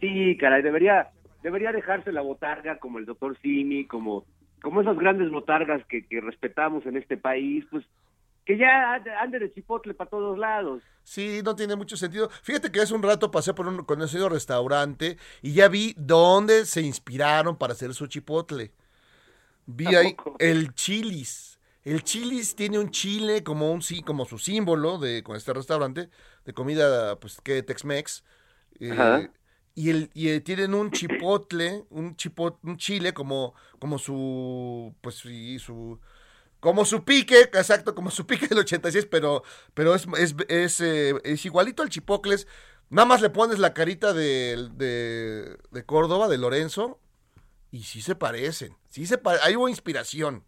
Sí, 0.00 0.36
caray, 0.38 0.62
debería 0.62 1.10
debería 1.42 1.72
dejarse 1.72 2.12
la 2.12 2.20
botarga 2.22 2.78
como 2.78 2.98
el 2.98 3.06
doctor 3.06 3.36
Simi, 3.40 3.86
como 3.86 4.24
como 4.62 4.80
esas 4.80 4.96
grandes 4.96 5.30
botargas 5.30 5.84
que, 5.86 6.06
que 6.06 6.20
respetamos 6.20 6.86
en 6.86 6.96
este 6.96 7.16
país, 7.16 7.64
pues 7.70 7.84
que 8.44 8.56
ya 8.56 8.96
ande- 8.96 9.38
de 9.40 9.52
chipotle 9.52 9.94
para 9.94 10.10
todos 10.10 10.38
lados. 10.38 10.82
Sí, 11.04 11.40
no 11.44 11.56
tiene 11.56 11.74
mucho 11.76 11.96
sentido. 11.96 12.28
Fíjate 12.42 12.70
que 12.70 12.80
hace 12.80 12.94
un 12.94 13.02
rato 13.02 13.30
pasé 13.30 13.54
por 13.54 13.66
un 13.66 13.84
conocido 13.84 14.28
restaurante 14.28 15.16
y 15.42 15.52
ya 15.52 15.68
vi 15.68 15.94
dónde 15.96 16.64
se 16.64 16.82
inspiraron 16.82 17.56
para 17.56 17.72
hacer 17.72 17.92
su 17.94 18.06
chipotle. 18.06 18.72
Vi 19.66 19.94
¿A 19.94 20.00
ahí 20.00 20.16
el 20.38 20.74
chilis. 20.74 21.51
El 21.84 22.04
chilis 22.04 22.54
tiene 22.54 22.78
un 22.78 22.90
chile 22.90 23.42
como 23.42 23.72
un 23.72 23.82
sí, 23.82 24.02
como 24.02 24.24
su 24.24 24.38
símbolo 24.38 24.98
de 24.98 25.22
con 25.22 25.36
este 25.36 25.52
restaurante 25.52 26.10
de 26.44 26.52
comida 26.52 27.18
pues 27.18 27.40
que 27.40 27.64
Tex-Mex. 27.64 28.22
Eh, 28.80 29.28
y 29.74 29.90
el 29.90 30.10
y 30.14 30.28
eh, 30.28 30.40
tienen 30.40 30.74
un 30.74 30.90
chipotle, 30.90 31.84
un 31.90 32.16
chipot, 32.16 32.58
un 32.62 32.76
chile 32.76 33.12
como 33.12 33.54
como 33.78 33.98
su 33.98 34.94
pues 35.00 35.16
sí, 35.16 35.58
su 35.58 35.98
como 36.62 36.84
su 36.84 37.04
pique, 37.04 37.40
exacto, 37.40 37.92
como 37.92 38.12
su 38.12 38.24
pique 38.24 38.46
del 38.46 38.58
86, 38.58 39.08
pero, 39.10 39.42
pero 39.74 39.96
es, 39.96 40.06
es, 40.16 40.36
es, 40.48 40.80
eh, 40.80 41.12
es 41.24 41.44
igualito 41.44 41.82
al 41.82 41.88
Chipocles. 41.88 42.46
Nada 42.88 43.04
más 43.04 43.20
le 43.20 43.30
pones 43.30 43.58
la 43.58 43.74
carita 43.74 44.12
de, 44.12 44.68
de, 44.74 45.58
de 45.72 45.84
Córdoba, 45.84 46.28
de 46.28 46.38
Lorenzo, 46.38 47.00
y 47.72 47.82
sí 47.82 48.00
se 48.00 48.14
parecen. 48.14 48.76
Sí 48.90 49.06
se 49.06 49.20
Hay 49.42 49.56
una 49.56 49.70
inspiración. 49.70 50.44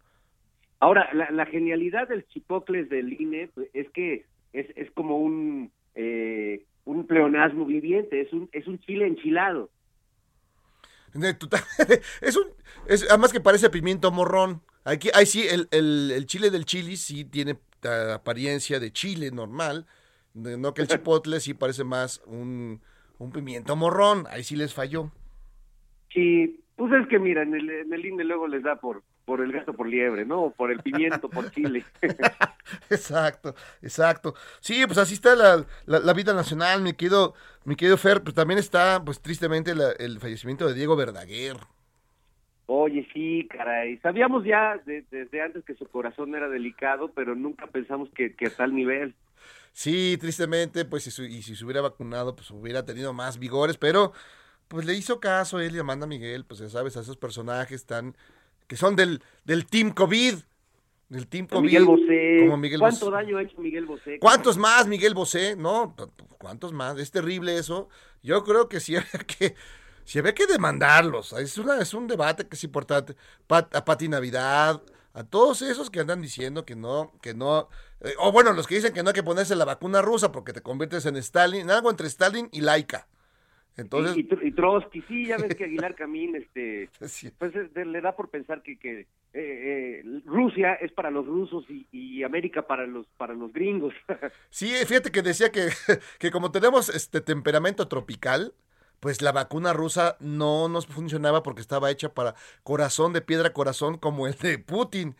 Ahora, 0.85 1.09
la, 1.13 1.31
la 1.31 1.47
genialidad 1.47 2.07
del 2.07 2.27
chipocles 2.27 2.89
del 2.89 3.19
INE 3.19 3.49
pues, 3.55 3.69
es 3.73 3.89
que 3.89 4.23
es, 4.53 4.67
es 4.75 4.91
como 4.91 5.17
un 5.17 5.71
eh, 5.95 6.63
un 6.83 7.07
pleonasmo 7.07 7.65
viviente, 7.65 8.21
es 8.21 8.31
un 8.31 8.49
es 8.51 8.67
un 8.67 8.77
chile 8.81 9.07
enchilado. 9.07 9.71
Es 12.21 12.37
un. 12.37 12.45
Es, 12.87 13.09
además 13.09 13.33
que 13.33 13.39
parece 13.39 13.71
pimiento 13.71 14.11
morrón. 14.11 14.61
Aquí, 14.83 15.09
ahí 15.15 15.25
sí, 15.25 15.47
el, 15.47 15.67
el, 15.71 16.11
el 16.11 16.27
chile 16.27 16.51
del 16.51 16.65
chili 16.65 16.97
sí 16.97 17.25
tiene 17.25 17.57
apariencia 18.13 18.79
de 18.79 18.91
chile 18.91 19.31
normal. 19.31 19.87
No 20.35 20.75
que 20.75 20.83
el 20.83 20.87
chipotle 20.87 21.39
sí 21.39 21.55
parece 21.55 21.83
más 21.83 22.21
un, 22.27 22.79
un 23.17 23.31
pimiento 23.31 23.75
morrón. 23.75 24.25
Ahí 24.29 24.43
sí 24.43 24.55
les 24.55 24.75
falló. 24.75 25.11
Sí, 26.13 26.63
pues 26.75 26.93
es 26.93 27.07
que 27.07 27.17
mira, 27.17 27.41
en 27.41 27.55
el, 27.55 27.71
en 27.71 27.91
el 27.91 28.05
INE 28.05 28.23
luego 28.23 28.47
les 28.47 28.61
da 28.61 28.75
por 28.75 29.01
por 29.25 29.41
el 29.41 29.51
gato 29.51 29.73
por 29.73 29.87
liebre, 29.87 30.25
¿no? 30.25 30.51
Por 30.55 30.71
el 30.71 30.79
pimiento 30.81 31.29
por 31.29 31.51
chile. 31.51 31.83
Exacto, 32.89 33.55
exacto. 33.81 34.33
Sí, 34.59 34.85
pues 34.87 34.97
así 34.97 35.13
está 35.15 35.35
la, 35.35 35.65
la- 35.85 35.99
la 35.99 36.13
vida 36.13 36.33
nacional, 36.33 36.81
mi 36.81 36.93
querido, 36.93 37.33
mi 37.63 37.75
querido 37.75 37.97
Fer, 37.97 38.23
pues 38.23 38.35
también 38.35 38.59
está, 38.59 39.03
pues 39.03 39.21
tristemente, 39.21 39.75
la- 39.75 39.91
el 39.93 40.19
fallecimiento 40.19 40.67
de 40.67 40.73
Diego 40.73 40.95
Verdaguer. 40.95 41.57
Oye, 42.67 43.07
sí, 43.13 43.47
caray. 43.49 43.97
Sabíamos 43.99 44.43
ya 44.43 44.77
de- 44.85 45.05
desde 45.11 45.41
antes 45.41 45.63
que 45.65 45.75
su 45.75 45.87
corazón 45.87 46.33
era 46.35 46.49
delicado, 46.49 47.11
pero 47.13 47.35
nunca 47.35 47.67
pensamos 47.67 48.09
que, 48.15 48.35
que 48.35 48.47
a 48.47 48.55
tal 48.55 48.73
nivel. 48.75 49.15
Sí, 49.73 50.17
tristemente, 50.19 50.85
pues 50.85 51.03
si 51.03 51.11
su- 51.11 51.23
y 51.23 51.41
si 51.41 51.55
se 51.55 51.65
hubiera 51.65 51.81
vacunado, 51.81 52.35
pues 52.35 52.49
hubiera 52.51 52.85
tenido 52.85 53.13
más 53.13 53.37
vigores, 53.39 53.77
pero 53.77 54.13
pues 54.67 54.85
le 54.85 54.93
hizo 54.95 55.19
caso 55.19 55.59
él 55.59 55.75
y 55.75 55.79
Amanda 55.79 56.07
Miguel, 56.07 56.45
pues 56.45 56.59
ya 56.61 56.69
sabes, 56.69 56.97
a 56.97 57.01
esos 57.01 57.17
personajes 57.17 57.85
tan, 57.85 58.15
que 58.67 58.77
son 58.77 58.95
del, 58.95 59.21
del 59.43 59.65
Team 59.67 59.91
COVID, 59.91 60.35
del 61.09 61.27
Team 61.27 61.47
Como 61.47 61.61
COVID. 61.61 61.67
Miguel 61.67 61.85
Bosé. 61.85 62.37
Como 62.39 62.57
Miguel 62.57 62.79
¿Cuánto 62.79 63.05
Bosé. 63.05 63.17
daño 63.17 63.37
ha 63.37 63.43
hecho 63.43 63.59
Miguel 63.61 63.85
Bosé? 63.85 64.19
¿Cuántos 64.19 64.57
más, 64.57 64.87
Miguel 64.87 65.13
Bosé? 65.13 65.55
No, 65.55 65.95
¿cuántos 66.39 66.73
más? 66.73 66.97
Es 66.97 67.11
terrible 67.11 67.57
eso. 67.57 67.89
Yo 68.23 68.43
creo 68.43 68.67
que 68.69 68.79
sí 68.79 68.95
había 68.97 69.11
que, 69.25 69.55
sí 70.03 70.19
había 70.19 70.33
que 70.33 70.47
demandarlos. 70.47 71.33
Es, 71.33 71.57
una, 71.57 71.79
es 71.79 71.93
un 71.93 72.07
debate 72.07 72.47
que 72.47 72.55
es 72.55 72.63
importante. 72.63 73.15
Pat- 73.47 73.75
a 73.75 73.85
Pati 73.85 74.09
Navidad, 74.09 74.81
a 75.13 75.23
todos 75.23 75.61
esos 75.61 75.89
que 75.89 75.99
andan 75.99 76.21
diciendo 76.21 76.65
que 76.65 76.75
no, 76.75 77.13
que 77.21 77.33
no. 77.33 77.69
eh, 78.01 78.13
o 78.19 78.31
bueno, 78.31 78.51
los 78.53 78.65
que 78.67 78.75
dicen 78.75 78.93
que 78.93 79.03
no 79.03 79.09
hay 79.09 79.13
que 79.13 79.23
ponerse 79.23 79.55
la 79.55 79.65
vacuna 79.65 80.01
rusa 80.01 80.31
porque 80.31 80.53
te 80.53 80.61
conviertes 80.61 81.05
en 81.05 81.15
Stalin, 81.17 81.69
algo 81.69 81.89
entre 81.91 82.07
Stalin 82.07 82.49
y 82.51 82.61
Laika. 82.61 83.07
Entonces, 83.77 84.15
y, 84.15 84.21
y, 84.21 84.23
Tr- 84.29 84.45
y 84.47 84.51
Trotsky, 84.51 85.01
sí, 85.07 85.25
ya 85.27 85.37
ves 85.37 85.55
que 85.55 85.65
Aguilar 85.65 85.95
Camín, 85.95 86.35
este, 86.35 86.89
pues 87.37 87.55
es- 87.55 87.73
de- 87.73 87.85
le 87.85 87.99
da 88.01 88.15
por 88.15 88.29
pensar 88.29 88.61
que, 88.63 88.77
que 88.79 89.01
eh, 89.01 89.07
eh, 89.33 90.03
Rusia 90.25 90.75
es 90.75 90.91
para 90.93 91.11
los 91.11 91.25
rusos 91.25 91.65
y, 91.69 91.85
y 91.91 92.23
América 92.23 92.65
para 92.67 92.85
los 92.87 93.05
para 93.17 93.33
los 93.33 93.51
gringos. 93.51 93.93
sí, 94.49 94.67
fíjate 94.87 95.11
que 95.11 95.21
decía 95.21 95.51
que, 95.51 95.69
que 96.19 96.31
como 96.31 96.51
tenemos 96.51 96.87
este 96.89 97.19
temperamento 97.21 97.87
tropical, 97.89 98.53
pues 99.01 99.21
la 99.21 99.33
vacuna 99.33 99.73
rusa 99.73 100.15
no 100.21 100.69
nos 100.69 100.87
funcionaba 100.87 101.43
porque 101.43 101.61
estaba 101.61 101.91
hecha 101.91 102.13
para 102.13 102.33
corazón 102.63 103.11
de 103.11 103.21
piedra 103.21 103.51
corazón 103.53 103.97
como 103.97 104.25
el 104.27 104.35
de 104.35 104.57
Putin. 104.57 105.15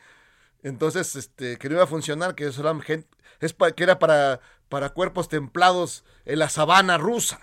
Entonces, 0.64 1.16
este, 1.16 1.58
que 1.58 1.68
no 1.70 1.76
iba 1.76 1.84
a 1.84 1.88
funcionar, 1.88 2.34
que 2.36 2.48
eso 2.48 2.62
era, 2.62 2.80
gen- 2.82 3.06
es 3.40 3.54
pa- 3.54 3.72
que 3.74 3.84
era 3.84 4.00
para, 4.00 4.40
para 4.70 4.90
cuerpos 4.90 5.28
templados 5.30 6.04
en 6.26 6.40
la 6.40 6.50
sabana 6.50 6.98
rusa. 6.98 7.40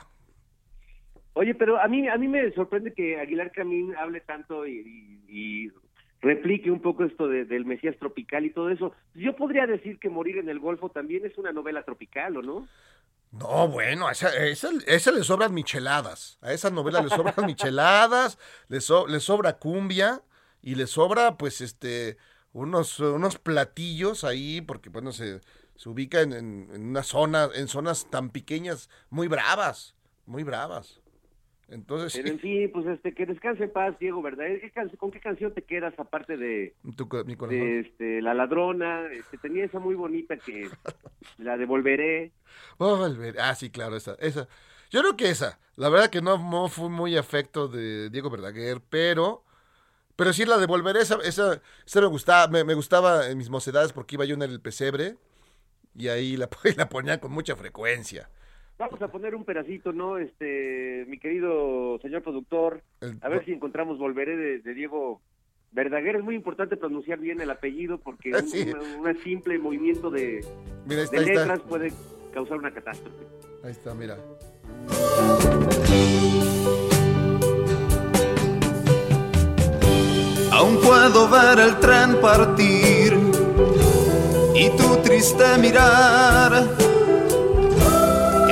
Oye, 1.34 1.54
pero 1.54 1.80
a 1.80 1.88
mí 1.88 2.08
a 2.08 2.16
mí 2.18 2.28
me 2.28 2.52
sorprende 2.52 2.92
que 2.92 3.18
Aguilar 3.18 3.52
Camín 3.52 3.94
hable 3.96 4.20
tanto 4.20 4.66
y, 4.66 4.80
y- 5.28 5.64
y 5.66 5.72
replique 6.20 6.70
un 6.70 6.80
poco 6.80 7.04
esto 7.04 7.26
de- 7.26 7.44
del 7.46 7.64
Mesías 7.64 7.96
tropical 7.98 8.44
y 8.44 8.50
todo 8.52 8.70
eso. 8.70 8.92
Yo 9.14 9.34
podría 9.34 9.66
decir 9.66 9.98
que 9.98 10.10
Morir 10.10 10.38
en 10.38 10.48
el 10.48 10.60
Golfo 10.60 10.90
también 10.90 11.24
es 11.26 11.36
una 11.38 11.52
novela 11.52 11.82
tropical, 11.84 12.36
¿o 12.36 12.42
no? 12.42 12.68
No, 13.32 13.66
bueno, 13.68 14.08
a 14.08 14.12
esa, 14.12 14.28
a 14.28 14.44
esa, 14.46 14.68
a 14.68 14.90
esa 14.92 15.10
le 15.10 15.24
sobran 15.24 15.54
micheladas. 15.54 16.38
A 16.42 16.52
esa 16.52 16.70
novela 16.70 17.00
le 17.00 17.08
sobran 17.08 17.34
micheladas, 17.46 18.38
le, 18.68 18.80
so- 18.82 19.06
le 19.06 19.20
sobra 19.20 19.58
cumbia 19.58 20.22
y 20.60 20.74
le 20.74 20.86
sobra, 20.86 21.38
pues, 21.38 21.60
este, 21.62 22.18
unos, 22.52 23.00
unos 23.00 23.38
platillos 23.38 24.24
ahí, 24.24 24.60
porque, 24.60 24.90
bueno, 24.90 25.12
se, 25.12 25.40
se 25.76 25.88
ubica 25.88 26.20
en, 26.20 26.34
en, 26.34 26.68
en 26.74 26.84
una 26.88 27.02
zona, 27.02 27.48
en 27.54 27.68
zonas 27.68 28.10
tan 28.10 28.30
pequeñas, 28.30 28.90
muy 29.08 29.28
bravas, 29.28 29.96
muy 30.26 30.42
bravas. 30.44 31.01
Entonces, 31.68 32.14
Pero 32.14 32.34
en 32.34 32.40
fin, 32.40 32.70
pues 32.72 32.86
este 32.86 33.14
que 33.14 33.24
descanse 33.26 33.64
en 33.64 33.72
paz, 33.72 33.98
Diego, 33.98 34.20
¿verdad? 34.20 34.46
¿Qué 34.60 34.70
can- 34.70 34.90
¿Con 34.90 35.10
qué 35.10 35.20
canción 35.20 35.54
te 35.54 35.62
quedas 35.62 35.94
aparte 35.98 36.36
de, 36.36 36.74
este, 37.80 38.20
La 38.20 38.34
Ladrona? 38.34 39.06
Este, 39.10 39.38
tenía 39.38 39.64
esa 39.64 39.78
muy 39.78 39.94
bonita 39.94 40.36
que 40.36 40.68
la 41.38 41.56
devolveré. 41.56 42.32
Volver. 42.78 43.36
Ah, 43.40 43.54
sí, 43.54 43.70
claro, 43.70 43.96
esa, 43.96 44.14
esa. 44.20 44.48
Yo 44.90 45.00
creo 45.00 45.16
que 45.16 45.30
esa. 45.30 45.58
La 45.76 45.88
verdad 45.88 46.10
que 46.10 46.20
no, 46.20 46.36
no 46.36 46.68
fue 46.68 46.90
muy 46.90 47.16
afecto 47.16 47.68
de 47.68 48.10
Diego 48.10 48.28
Verdaguer, 48.28 48.82
pero, 48.90 49.42
pero 50.16 50.32
sí 50.32 50.44
la 50.44 50.58
devolveré. 50.58 51.00
Esa, 51.00 51.18
esa, 51.24 51.62
esa 51.86 52.00
me 52.00 52.06
gustaba, 52.08 52.48
me, 52.48 52.64
me 52.64 52.74
gustaba 52.74 53.28
en 53.28 53.38
mis 53.38 53.50
mocedades 53.50 53.92
porque 53.92 54.16
iba 54.16 54.24
yo 54.24 54.34
en 54.34 54.42
el 54.42 54.60
pesebre 54.60 55.16
y 55.94 56.08
ahí 56.08 56.36
la, 56.36 56.48
la 56.76 56.88
ponía 56.88 57.20
con 57.20 57.32
mucha 57.32 57.56
frecuencia. 57.56 58.30
Vamos 58.82 59.00
a 59.00 59.06
poner 59.06 59.36
un 59.36 59.44
pedacito, 59.44 59.92
¿no? 59.92 60.18
Este, 60.18 61.04
mi 61.06 61.16
querido 61.20 62.00
señor 62.02 62.22
productor, 62.22 62.82
a 63.20 63.28
ver 63.28 63.44
si 63.44 63.52
encontramos 63.52 63.96
Volveré 63.96 64.36
de, 64.36 64.58
de 64.58 64.74
Diego 64.74 65.20
Verdaguer. 65.70 66.16
Es 66.16 66.24
muy 66.24 66.34
importante 66.34 66.76
pronunciar 66.76 67.20
bien 67.20 67.40
el 67.40 67.48
apellido 67.52 67.98
porque 67.98 68.30
un, 68.34 68.48
Sí. 68.48 68.72
una- 68.72 69.10
un 69.12 69.18
simple 69.22 69.56
movimiento 69.60 70.10
de, 70.10 70.44
Mira, 70.84 71.02
ahí 71.02 71.04
está, 71.04 71.16
de 71.20 71.22
está. 71.26 71.40
letras 71.42 71.60
puede 71.60 71.92
causar 72.34 72.58
una 72.58 72.72
catástrofe. 72.74 73.24
Ahí 73.62 73.70
está, 73.70 73.94
mira. 73.94 74.16
Aún 80.52 80.76
puedo 80.80 81.28
ver 81.28 81.58
el 81.58 81.76
tren 81.80 82.20
partir 82.20 83.14
y 84.54 84.68
tu 84.76 84.96
triste 85.02 85.44
mirar 85.58 86.64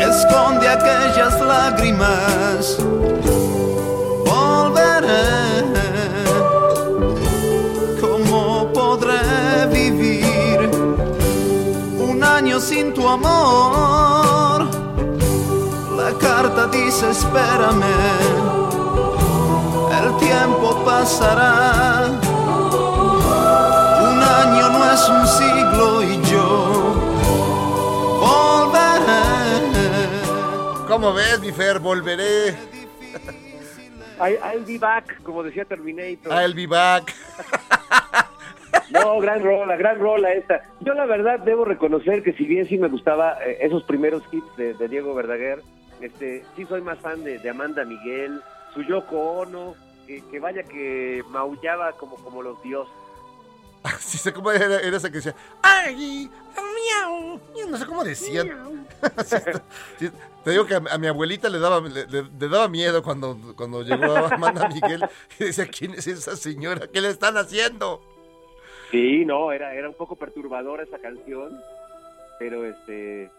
esconde 0.02 0.69
aquellas 0.69 1.40
lágrimas. 1.40 2.78
Volveré, 4.26 5.64
¿cómo 8.00 8.73
podré 8.73 9.66
vivir 9.73 10.71
un 11.99 12.23
año 12.23 12.61
sin 12.61 12.92
tu 12.95 13.09
amor? 13.09 14.66
La 15.97 16.12
carta 16.19 16.66
dice 16.66 17.11
espérame 17.11 18.40
el 20.02 20.16
tiempo 20.16 20.83
pasará. 20.85 22.07
Un 24.09 24.23
año 24.23 24.71
no 24.71 24.92
es 24.92 25.09
un 25.09 25.26
siglo 25.26 26.02
y 26.02 26.21
yo. 26.30 26.80
¿Cómo 30.90 31.14
ves, 31.14 31.38
mi 31.40 31.52
Fer? 31.52 31.78
Volveré. 31.78 32.49
I- 34.20 34.38
I'll 34.52 34.64
be 34.66 34.76
back, 34.76 35.23
como 35.23 35.44
decía 35.44 35.64
Terminator. 35.64 36.32
I'll 36.32 36.52
be 36.54 36.66
back. 36.66 37.14
No, 38.90 39.20
gran 39.20 39.40
rola, 39.40 39.76
gran 39.76 40.00
rola 40.00 40.32
esta. 40.32 40.62
Yo 40.80 40.94
la 40.94 41.06
verdad 41.06 41.38
debo 41.38 41.64
reconocer 41.64 42.25
que 42.25 42.32
si 42.32 42.44
bien 42.44 42.66
sí 42.66 42.76
me 42.76 42.88
gustaba 42.88 43.38
eh, 43.47 43.59
esos 43.61 43.85
primeros 43.85 44.25
hits 44.32 44.56
de, 44.56 44.75
de 44.75 44.88
Diego 44.88 45.14
Verdaguer, 45.14 45.62
este, 46.00 46.44
sí 46.56 46.66
soy 46.66 46.80
más 46.82 46.99
fan 46.99 47.23
de, 47.23 47.38
de 47.38 47.50
Amanda 47.50 47.85
Miguel, 47.85 48.40
su 48.75 48.82
Yoko 48.82 49.16
Ono, 49.42 49.76
que, 50.09 50.20
que 50.28 50.40
vaya 50.40 50.64
que 50.64 51.23
maullaba 51.30 51.92
como, 51.92 52.16
como 52.16 52.42
los 52.42 52.61
dioses. 52.64 52.92
Sí 54.01 54.19
sé 54.19 54.33
cómo 54.33 54.51
era, 54.53 54.81
era 54.81 54.97
esa 54.97 55.09
que 55.11 55.17
decía. 55.17 55.35
¡Ay! 55.63 56.31
¡Miau! 56.57 57.41
No 57.71 57.77
sé 57.79 57.87
cómo 57.87 58.05
decían. 58.05 58.87
Sí, 59.25 59.37
sí, 59.99 60.11
te 60.45 60.51
digo 60.51 60.67
que 60.67 60.75
a, 60.75 60.83
a 60.91 60.99
mi 60.99 61.07
abuelita 61.07 61.49
le 61.49 61.59
daba, 61.59 61.81
le, 61.81 62.07
le- 62.07 62.23
le 62.39 62.49
daba 62.49 62.69
miedo 62.69 63.03
cuando, 63.03 63.55
cuando 63.57 63.83
llegó 63.83 64.05
Amanda 64.15 64.69
Miguel 64.69 65.03
y 65.39 65.45
decía, 65.45 65.67
¿quién 65.67 65.95
es 65.95 66.07
esa 66.07 66.37
señora? 66.37 66.87
¿Qué 66.93 67.01
le 67.01 67.09
están 67.09 67.39
haciendo? 67.39 68.03
Sí, 68.91 69.25
no, 69.25 69.53
era, 69.53 69.73
era 69.75 69.89
un 69.89 69.95
poco 69.95 70.17
perturbadora 70.17 70.83
esa 70.83 70.99
canción, 70.99 71.59
pero 72.39 72.67
este, 72.67 73.31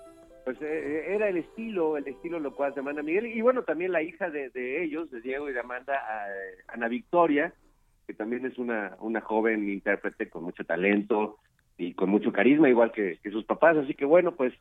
pues 0.45 0.57
eh, 0.61 1.13
era 1.13 1.29
el 1.29 1.37
estilo, 1.37 1.95
el 1.97 2.07
estilo 2.07 2.39
locuaz 2.39 2.73
de 2.73 2.81
Amanda 2.81 3.03
Miguel, 3.03 3.27
y 3.27 3.41
bueno, 3.41 3.61
también 3.63 3.91
la 3.91 4.01
hija 4.01 4.31
de, 4.31 4.49
de 4.49 4.83
ellos, 4.83 5.11
de 5.11 5.21
Diego 5.21 5.47
y 5.47 5.53
de 5.53 5.59
Amanda, 5.59 5.93
Ana 6.69 6.87
Victoria, 6.87 7.53
que 8.11 8.17
también 8.17 8.45
es 8.45 8.57
una, 8.57 8.97
una 8.99 9.21
joven 9.21 9.69
intérprete 9.69 10.29
con 10.29 10.43
mucho 10.43 10.65
talento 10.65 11.37
y 11.77 11.93
con 11.93 12.09
mucho 12.09 12.31
carisma, 12.33 12.67
igual 12.69 12.91
que, 12.91 13.17
que 13.23 13.31
sus 13.31 13.45
papás, 13.45 13.77
así 13.77 13.93
que 13.93 14.03
bueno, 14.05 14.35
pues 14.35 14.53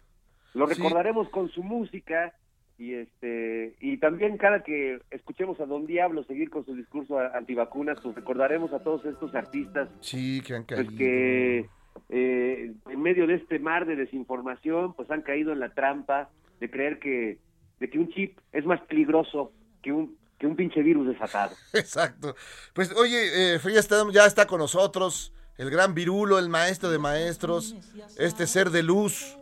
lo 0.54 0.66
Sí. 0.68 0.74
recordaremos 0.74 1.28
con 1.30 1.48
su 1.50 1.62
música 1.64 2.32
y 2.78 2.94
este 2.94 3.74
y 3.80 3.98
también 3.98 4.36
cada 4.38 4.62
que 4.62 5.00
escuchemos 5.10 5.60
a 5.60 5.66
Don 5.66 5.86
Diablo 5.86 6.22
seguir 6.24 6.48
con 6.48 6.64
su 6.64 6.74
discurso 6.76 7.18
antivacunas, 7.18 7.98
pues 8.00 8.14
recordaremos 8.14 8.72
a 8.72 8.82
todos 8.84 9.04
estos 9.04 9.34
artistas 9.34 9.88
Sí, 10.00 10.40
que 10.46 10.54
han 10.54 10.64
caído. 10.64 10.84
pues 10.84 10.96
que 10.96 11.66
eh, 12.08 12.72
en 12.88 13.02
medio 13.02 13.26
de 13.26 13.34
este 13.34 13.58
mar 13.58 13.84
de 13.84 13.96
desinformación, 13.96 14.94
pues 14.94 15.10
han 15.10 15.22
caído 15.22 15.52
en 15.52 15.58
la 15.60 15.70
trampa 15.74 16.30
de 16.60 16.70
creer 16.70 16.98
que 17.00 17.38
de 17.80 17.90
que 17.90 17.98
un 17.98 18.08
chip 18.10 18.38
es 18.52 18.64
más 18.64 18.80
peligroso 18.82 19.52
que 19.82 19.90
un 19.92 20.16
que 20.40 20.46
un 20.46 20.56
pinche 20.56 20.82
virus 20.82 21.06
desatado. 21.06 21.54
Exacto. 21.74 22.34
Pues 22.72 22.90
oye, 22.96 23.54
eh, 23.54 23.60
está, 23.76 24.02
ya 24.10 24.24
está 24.24 24.46
con 24.46 24.58
nosotros 24.58 25.32
el 25.58 25.70
gran 25.70 25.94
Virulo, 25.94 26.38
el 26.38 26.48
maestro 26.48 26.90
de 26.90 26.98
maestros, 26.98 27.76
este 28.18 28.46
ser 28.46 28.70
de 28.70 28.82
luz 28.82 29.36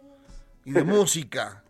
y 0.65 0.73
de 0.73 0.83
música. 0.97 1.63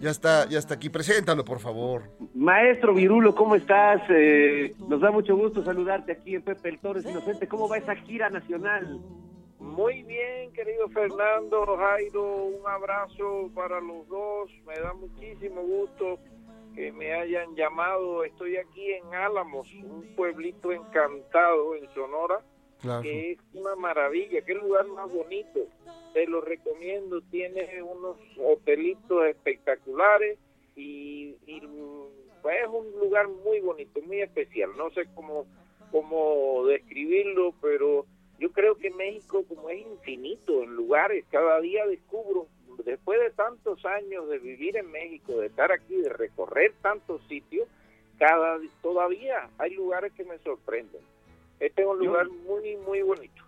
Ya 0.00 0.10
está, 0.10 0.48
ya 0.48 0.58
está 0.58 0.74
aquí. 0.74 0.88
Preséntalo, 0.88 1.44
por 1.44 1.60
favor. 1.60 2.04
Maestro 2.34 2.94
Virulo, 2.94 3.34
¿cómo 3.34 3.54
estás? 3.54 4.00
Eh, 4.08 4.74
nos 4.88 5.02
da 5.02 5.10
mucho 5.10 5.36
gusto 5.36 5.62
saludarte 5.62 6.12
aquí 6.12 6.34
en 6.34 6.42
Pepe 6.42 6.70
el 6.70 6.78
Torres 6.78 7.04
Inocente. 7.04 7.46
¿Cómo 7.46 7.68
va 7.68 7.76
esa 7.76 7.94
gira 7.94 8.30
nacional? 8.30 8.98
Muy 9.58 10.02
bien, 10.04 10.52
querido 10.52 10.88
Fernando, 10.88 11.76
Jairo, 11.76 12.44
un 12.46 12.66
abrazo 12.66 13.50
para 13.54 13.80
los 13.80 14.08
dos. 14.08 14.50
Me 14.66 14.74
da 14.80 14.94
muchísimo 14.94 15.60
gusto 15.60 16.18
que 16.74 16.92
me 16.92 17.12
hayan 17.14 17.54
llamado. 17.54 18.24
Estoy 18.24 18.56
aquí 18.56 18.92
en 18.92 19.14
Álamos, 19.14 19.72
un 19.74 20.14
pueblito 20.16 20.72
encantado 20.72 21.74
en 21.76 21.88
Sonora, 21.94 22.40
Claro. 22.80 23.02
que 23.02 23.32
es 23.32 23.38
una 23.54 23.74
maravilla, 23.76 24.42
qué 24.42 24.54
lugar 24.54 24.86
más 24.88 25.10
bonito. 25.10 25.60
Te 26.12 26.26
lo 26.26 26.40
recomiendo, 26.42 27.20
tiene 27.30 27.82
unos 27.82 28.16
hotelitos 28.38 29.26
espectaculares 29.26 30.38
y, 30.76 31.34
y, 31.46 31.62
pues, 32.42 32.56
es 32.62 32.68
un 32.68 32.90
lugar 33.00 33.28
muy 33.28 33.60
bonito, 33.60 34.00
muy 34.02 34.20
especial. 34.20 34.70
No 34.76 34.90
sé 34.90 35.04
cómo, 35.14 35.46
cómo 35.90 36.66
describirlo, 36.66 37.54
pero 37.62 38.04
yo 38.38 38.52
creo 38.52 38.76
que 38.76 38.90
México 38.90 39.44
como 39.48 39.70
es 39.70 39.80
infinito 39.80 40.62
en 40.62 40.74
lugares, 40.74 41.24
cada 41.30 41.60
día 41.60 41.86
descubro, 41.86 42.48
después 42.84 43.20
de 43.20 43.30
tantos 43.30 43.84
años 43.84 44.28
de 44.28 44.38
vivir 44.38 44.76
en 44.76 44.90
México, 44.90 45.38
de 45.38 45.46
estar 45.46 45.70
aquí, 45.72 45.94
de 45.96 46.08
recorrer 46.10 46.72
tantos 46.82 47.22
sitios, 47.28 47.68
cada 48.18 48.58
todavía 48.82 49.48
hay 49.58 49.74
lugares 49.74 50.12
que 50.12 50.24
me 50.24 50.38
sorprenden. 50.38 51.00
Este 51.60 51.82
es 51.82 51.88
un 51.88 51.98
Yo- 51.98 52.04
lugar 52.06 52.28
muy, 52.46 52.76
muy 52.86 53.02
bonito. 53.02 53.42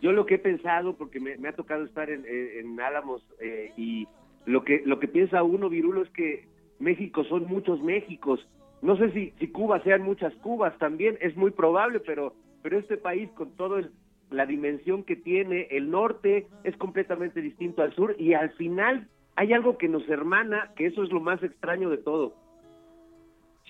Yo 0.00 0.12
lo 0.12 0.26
que 0.26 0.34
he 0.34 0.38
pensado, 0.38 0.94
porque 0.96 1.20
me, 1.20 1.36
me 1.38 1.48
ha 1.48 1.52
tocado 1.54 1.84
estar 1.84 2.10
en, 2.10 2.24
en- 2.26 2.58
en 2.58 2.80
Álamos 2.80 3.22
eh, 3.40 3.72
y 3.76 4.06
lo 4.44 4.62
que 4.64 4.82
lo 4.84 4.98
que 5.00 5.08
piensa 5.08 5.42
uno, 5.42 5.68
Virulo, 5.70 6.02
es 6.02 6.10
que 6.10 6.46
México 6.78 7.24
son 7.24 7.44
muchos 7.46 7.82
Méxicos. 7.82 8.46
No 8.82 8.96
sé 8.98 9.10
si, 9.12 9.32
si 9.38 9.48
Cuba 9.48 9.82
sean 9.82 10.02
muchas 10.02 10.34
Cubas 10.36 10.76
también, 10.78 11.16
es 11.22 11.34
muy 11.36 11.50
probable, 11.52 12.00
pero 12.00 12.34
pero 12.62 12.78
este 12.78 12.96
país 12.98 13.30
con 13.32 13.56
todo 13.56 13.78
el- 13.78 13.90
la 14.36 14.46
dimensión 14.46 15.04
que 15.04 15.16
tiene, 15.16 15.68
el 15.70 15.90
norte 15.90 16.46
es 16.64 16.76
completamente 16.76 17.40
distinto 17.40 17.82
al 17.82 17.94
sur 17.94 18.14
y 18.18 18.34
al 18.34 18.50
final 18.52 19.08
hay 19.36 19.52
algo 19.52 19.78
que 19.78 19.88
nos 19.88 20.08
hermana, 20.08 20.72
que 20.76 20.86
eso 20.86 21.02
es 21.02 21.10
lo 21.10 21.20
más 21.20 21.42
extraño 21.42 21.90
de 21.90 21.98
todo. 21.98 22.34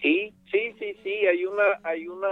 Sí, 0.02 0.34
sí, 0.50 0.74
sí, 0.78 0.94
sí, 1.02 1.26
hay 1.26 1.46
una 1.46 1.62
hay 1.82 2.08
una 2.08 2.28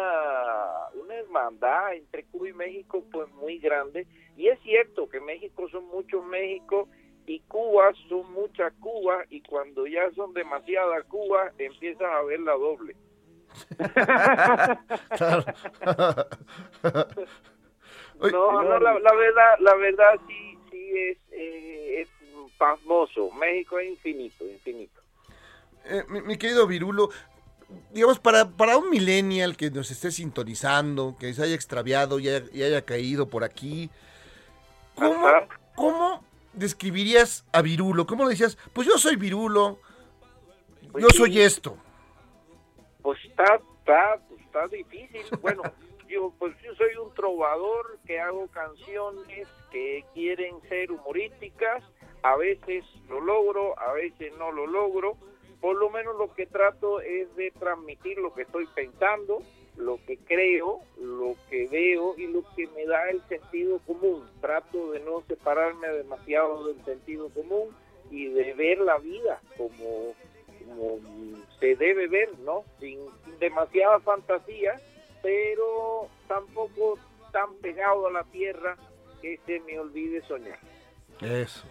una 1.00 1.14
hermandad 1.14 1.94
entre 1.94 2.24
Cuba 2.24 2.48
y 2.48 2.52
México 2.52 3.04
pues 3.10 3.32
muy 3.34 3.58
grande 3.58 4.06
y 4.36 4.48
es 4.48 4.60
cierto 4.60 5.08
que 5.08 5.20
México 5.20 5.68
son 5.70 5.86
muchos 5.86 6.24
México 6.26 6.88
y 7.26 7.40
Cuba 7.40 7.92
son 8.08 8.30
muchas 8.32 8.72
Cuba 8.74 9.24
y 9.30 9.40
cuando 9.42 9.86
ya 9.86 10.10
son 10.10 10.34
demasiadas 10.34 11.04
Cuba 11.04 11.52
empiezas 11.56 12.08
a 12.10 12.22
ver 12.24 12.40
la 12.40 12.52
doble. 12.52 12.96
Claro. 15.16 15.44
No, 18.30 18.62
no, 18.62 18.78
la, 18.78 18.98
la 18.98 19.14
verdad, 19.14 19.54
la 19.60 19.74
verdad 19.74 20.20
sí, 20.28 20.58
sí 20.70 20.90
es, 20.98 21.18
eh, 21.32 22.02
es 22.02 22.08
pasmoso. 22.58 23.30
México 23.32 23.78
es 23.78 23.88
infinito, 23.90 24.44
infinito. 24.44 25.00
eh, 25.84 26.04
mi, 26.08 26.20
mi 26.22 26.36
querido 26.36 26.66
Virulo, 26.66 27.10
digamos, 27.90 28.18
para, 28.20 28.48
para 28.50 28.76
un 28.76 28.90
millennial 28.90 29.56
que 29.56 29.70
nos 29.70 29.90
esté 29.90 30.10
sintonizando, 30.12 31.16
que 31.18 31.34
se 31.34 31.42
haya 31.42 31.54
extraviado 31.54 32.18
y 32.20 32.28
haya, 32.28 32.46
y 32.52 32.62
haya 32.62 32.84
caído 32.84 33.28
por 33.28 33.42
aquí, 33.44 33.90
¿cómo, 34.94 35.26
Ajá. 35.26 35.48
cómo 35.74 36.24
describirías 36.52 37.44
a 37.52 37.62
Virulo? 37.62 38.06
¿Cómo 38.06 38.24
le 38.24 38.30
decías? 38.30 38.56
Pues 38.72 38.86
yo 38.86 38.98
soy 38.98 39.16
Virulo, 39.16 39.78
Pues 40.92 41.02
yo 41.04 41.08
sí. 41.10 41.16
soy 41.16 41.40
esto. 41.40 41.76
Pues 43.02 43.18
está, 43.24 43.60
está, 43.80 44.20
está 44.38 44.68
difícil. 44.68 45.26
Bueno, 45.40 45.62
yo 46.08 46.32
pues 46.38 46.54
trovador 47.22 47.98
que 48.04 48.18
hago 48.18 48.48
canciones 48.48 49.46
que 49.70 50.04
quieren 50.12 50.60
ser 50.68 50.90
humorísticas. 50.90 51.84
A 52.24 52.36
veces 52.36 52.84
lo 53.08 53.20
logro, 53.20 53.78
a 53.78 53.92
veces 53.92 54.36
no 54.38 54.50
lo 54.50 54.66
logro. 54.66 55.16
Por 55.60 55.76
lo 55.76 55.88
menos 55.90 56.16
lo 56.16 56.34
que 56.34 56.46
trato 56.46 57.00
es 57.00 57.32
de 57.36 57.52
transmitir 57.52 58.18
lo 58.18 58.34
que 58.34 58.42
estoy 58.42 58.66
pensando, 58.74 59.40
lo 59.76 60.00
que 60.04 60.18
creo, 60.18 60.80
lo 61.00 61.36
que 61.48 61.68
veo 61.68 62.16
y 62.18 62.26
lo 62.26 62.42
que 62.56 62.66
me 62.66 62.86
da 62.86 63.08
el 63.08 63.22
sentido 63.28 63.78
común. 63.86 64.28
Trato 64.40 64.90
de 64.90 64.98
no 64.98 65.22
separarme 65.28 65.86
demasiado 65.90 66.66
del 66.66 66.84
sentido 66.84 67.28
común 67.28 67.68
y 68.10 68.30
de 68.30 68.52
ver 68.54 68.80
la 68.80 68.98
vida 68.98 69.40
como, 69.56 70.12
como 70.66 70.98
se 71.60 71.76
debe 71.76 72.08
ver, 72.08 72.36
¿no? 72.40 72.64
Sin, 72.80 72.98
demasiada 73.38 74.00
fantasía, 74.00 74.80
pero 75.22 76.08
tampoco 76.26 76.98
tan 77.32 77.56
pegado 77.60 78.06
a 78.06 78.12
la 78.12 78.24
tierra 78.24 78.76
que 79.20 79.38
se 79.46 79.60
me 79.60 79.78
olvide 79.78 80.22
soñar. 80.22 80.58
Eso. 81.20 81.66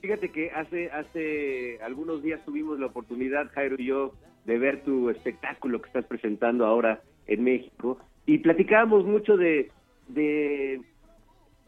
Fíjate 0.00 0.30
que 0.30 0.50
hace, 0.50 0.90
hace 0.90 1.78
algunos 1.82 2.22
días 2.22 2.44
tuvimos 2.44 2.78
la 2.78 2.86
oportunidad, 2.86 3.50
Jairo 3.52 3.76
y 3.78 3.86
yo, 3.86 4.12
de 4.44 4.58
ver 4.58 4.82
tu 4.84 5.08
espectáculo 5.10 5.80
que 5.80 5.86
estás 5.88 6.04
presentando 6.04 6.66
ahora 6.66 7.02
en 7.26 7.42
México 7.42 7.98
y 8.26 8.38
platicábamos 8.38 9.04
mucho 9.06 9.36
de, 9.38 9.70
de 10.08 10.74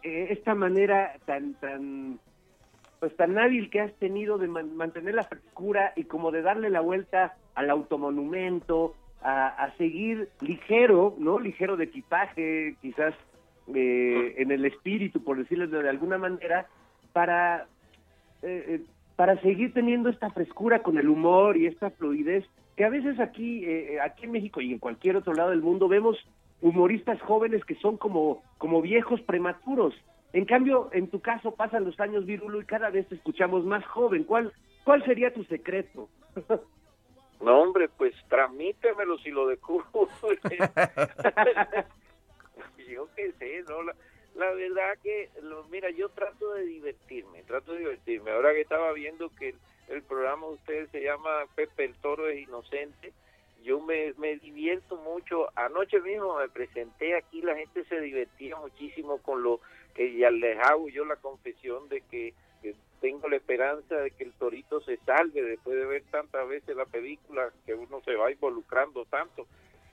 eh, 0.02 0.26
esta 0.30 0.54
manera 0.54 1.16
tan, 1.24 1.54
tan, 1.54 2.20
pues 3.00 3.16
tan 3.16 3.38
hábil 3.38 3.70
que 3.70 3.80
has 3.80 3.94
tenido 3.94 4.36
de 4.36 4.48
man- 4.48 4.76
mantener 4.76 5.14
la 5.14 5.24
frescura 5.24 5.94
y 5.96 6.04
como 6.04 6.30
de 6.30 6.42
darle 6.42 6.68
la 6.68 6.80
vuelta 6.80 7.38
al 7.54 7.70
automonumento, 7.70 8.94
a, 9.22 9.48
a 9.48 9.76
seguir 9.76 10.28
ligero, 10.40 11.16
¿no? 11.18 11.38
Ligero 11.38 11.76
de 11.76 11.84
equipaje, 11.84 12.76
quizás 12.80 13.14
eh, 13.74 14.34
en 14.38 14.50
el 14.50 14.64
espíritu, 14.64 15.22
por 15.22 15.38
decirlo 15.38 15.66
de 15.66 15.88
alguna 15.88 16.18
manera, 16.18 16.66
para 17.12 17.66
eh, 18.42 18.64
eh, 18.68 18.80
para 19.16 19.40
seguir 19.40 19.72
teniendo 19.72 20.10
esta 20.10 20.30
frescura 20.30 20.82
con 20.82 20.98
el 20.98 21.08
humor 21.08 21.56
y 21.56 21.66
esta 21.66 21.90
fluidez 21.90 22.44
que 22.76 22.84
a 22.84 22.90
veces 22.90 23.18
aquí 23.18 23.64
eh, 23.64 23.98
aquí 24.00 24.26
en 24.26 24.32
México 24.32 24.60
y 24.60 24.72
en 24.72 24.78
cualquier 24.78 25.16
otro 25.16 25.32
lado 25.32 25.50
del 25.50 25.62
mundo 25.62 25.88
vemos 25.88 26.18
humoristas 26.60 27.20
jóvenes 27.22 27.64
que 27.64 27.74
son 27.76 27.96
como 27.96 28.42
como 28.58 28.82
viejos 28.82 29.20
prematuros. 29.22 29.94
En 30.34 30.44
cambio, 30.44 30.90
en 30.92 31.08
tu 31.08 31.20
caso 31.20 31.54
pasan 31.54 31.84
los 31.84 31.98
años 31.98 32.26
Virulo 32.26 32.60
y 32.60 32.66
cada 32.66 32.90
vez 32.90 33.08
te 33.08 33.14
escuchamos 33.14 33.64
más 33.64 33.84
joven. 33.86 34.24
¿Cuál 34.24 34.52
cuál 34.84 35.02
sería 35.04 35.32
tu 35.32 35.42
secreto? 35.44 36.10
No, 37.40 37.60
hombre, 37.60 37.88
pues 37.88 38.14
transmítemelo 38.28 39.18
si 39.18 39.30
lo 39.30 39.46
descubro. 39.46 39.86
yo 42.88 43.08
qué 43.14 43.32
sé, 43.32 43.64
¿no? 43.68 43.82
La, 43.82 43.94
la 44.36 44.50
verdad 44.52 44.98
que, 45.02 45.30
lo, 45.42 45.64
mira, 45.64 45.90
yo 45.90 46.08
trato 46.10 46.52
de 46.54 46.64
divertirme, 46.64 47.42
trato 47.44 47.72
de 47.72 47.80
divertirme. 47.80 48.30
Ahora 48.30 48.52
que 48.52 48.60
estaba 48.60 48.92
viendo 48.92 49.30
que 49.30 49.50
el, 49.50 49.58
el 49.88 50.02
programa 50.02 50.46
de 50.46 50.54
ustedes 50.54 50.90
se 50.90 51.02
llama 51.02 51.46
Pepe 51.54 51.84
el 51.84 51.94
Toro 51.96 52.28
es 52.28 52.38
Inocente, 52.38 53.12
yo 53.66 53.80
me, 53.80 54.12
me 54.18 54.36
divierto 54.36 54.96
mucho. 54.96 55.48
Anoche 55.56 56.00
mismo 56.00 56.38
me 56.38 56.48
presenté 56.48 57.16
aquí, 57.16 57.42
la 57.42 57.56
gente 57.56 57.84
se 57.84 58.00
divertía 58.00 58.56
muchísimo 58.56 59.18
con 59.18 59.42
lo 59.42 59.60
que 59.94 60.16
ya 60.16 60.30
les 60.30 60.58
hago 60.58 60.88
yo 60.88 61.04
la 61.04 61.16
confesión 61.16 61.88
de 61.88 62.00
que, 62.02 62.32
que 62.32 62.34
tengo 63.00 63.28
la 63.28 63.36
esperanza 63.36 63.96
de 63.96 64.10
que 64.10 64.24
el 64.24 64.32
torito 64.32 64.80
se 64.80 64.96
salve 64.98 65.42
después 65.42 65.76
de 65.76 65.86
ver 65.86 66.02
tantas 66.10 66.48
veces 66.48 66.76
la 66.76 66.86
película 66.86 67.52
que 67.64 67.74
uno 67.74 68.00
se 68.04 68.14
va 68.14 68.30
involucrando 68.30 69.04
tanto. 69.06 69.46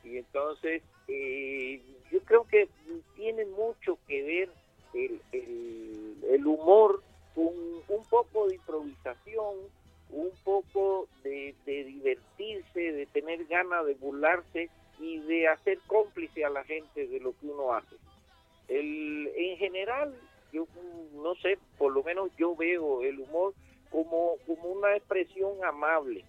Y 0.03 0.17
entonces 0.17 0.81
eh, 1.07 1.81
yo 2.11 2.19
creo 2.21 2.45
que 2.47 2.67
tiene 3.15 3.45
mucho 3.45 3.97
que 4.07 4.23
ver 4.23 4.49
el, 4.93 5.21
el, 5.31 6.17
el 6.29 6.47
humor 6.47 7.01
con 7.35 7.47
un 7.87 8.05
poco 8.09 8.47
de 8.47 8.55
improvisación, 8.55 9.55
un 10.11 10.31
poco 10.43 11.07
de, 11.23 11.55
de 11.65 11.83
divertirse, 11.85 12.79
de 12.79 13.05
tener 13.07 13.45
ganas 13.45 13.85
de 13.85 13.95
burlarse 13.95 14.69
y 14.99 15.19
de 15.19 15.47
hacer 15.47 15.79
cómplice 15.87 16.45
a 16.45 16.49
la 16.49 16.63
gente 16.63 17.07
de 17.07 17.19
lo 17.19 17.31
que 17.39 17.47
uno 17.47 17.73
hace. 17.73 17.95
El, 18.67 19.31
en 19.35 19.57
general, 19.57 20.15
yo 20.53 20.67
no 21.15 21.35
sé, 21.35 21.57
por 21.77 21.91
lo 21.91 22.03
menos 22.03 22.29
yo 22.37 22.55
veo 22.55 23.01
el 23.01 23.19
humor 23.19 23.53
como, 23.89 24.35
como 24.45 24.69
una 24.69 24.95
expresión 24.95 25.63
amable. 25.65 26.23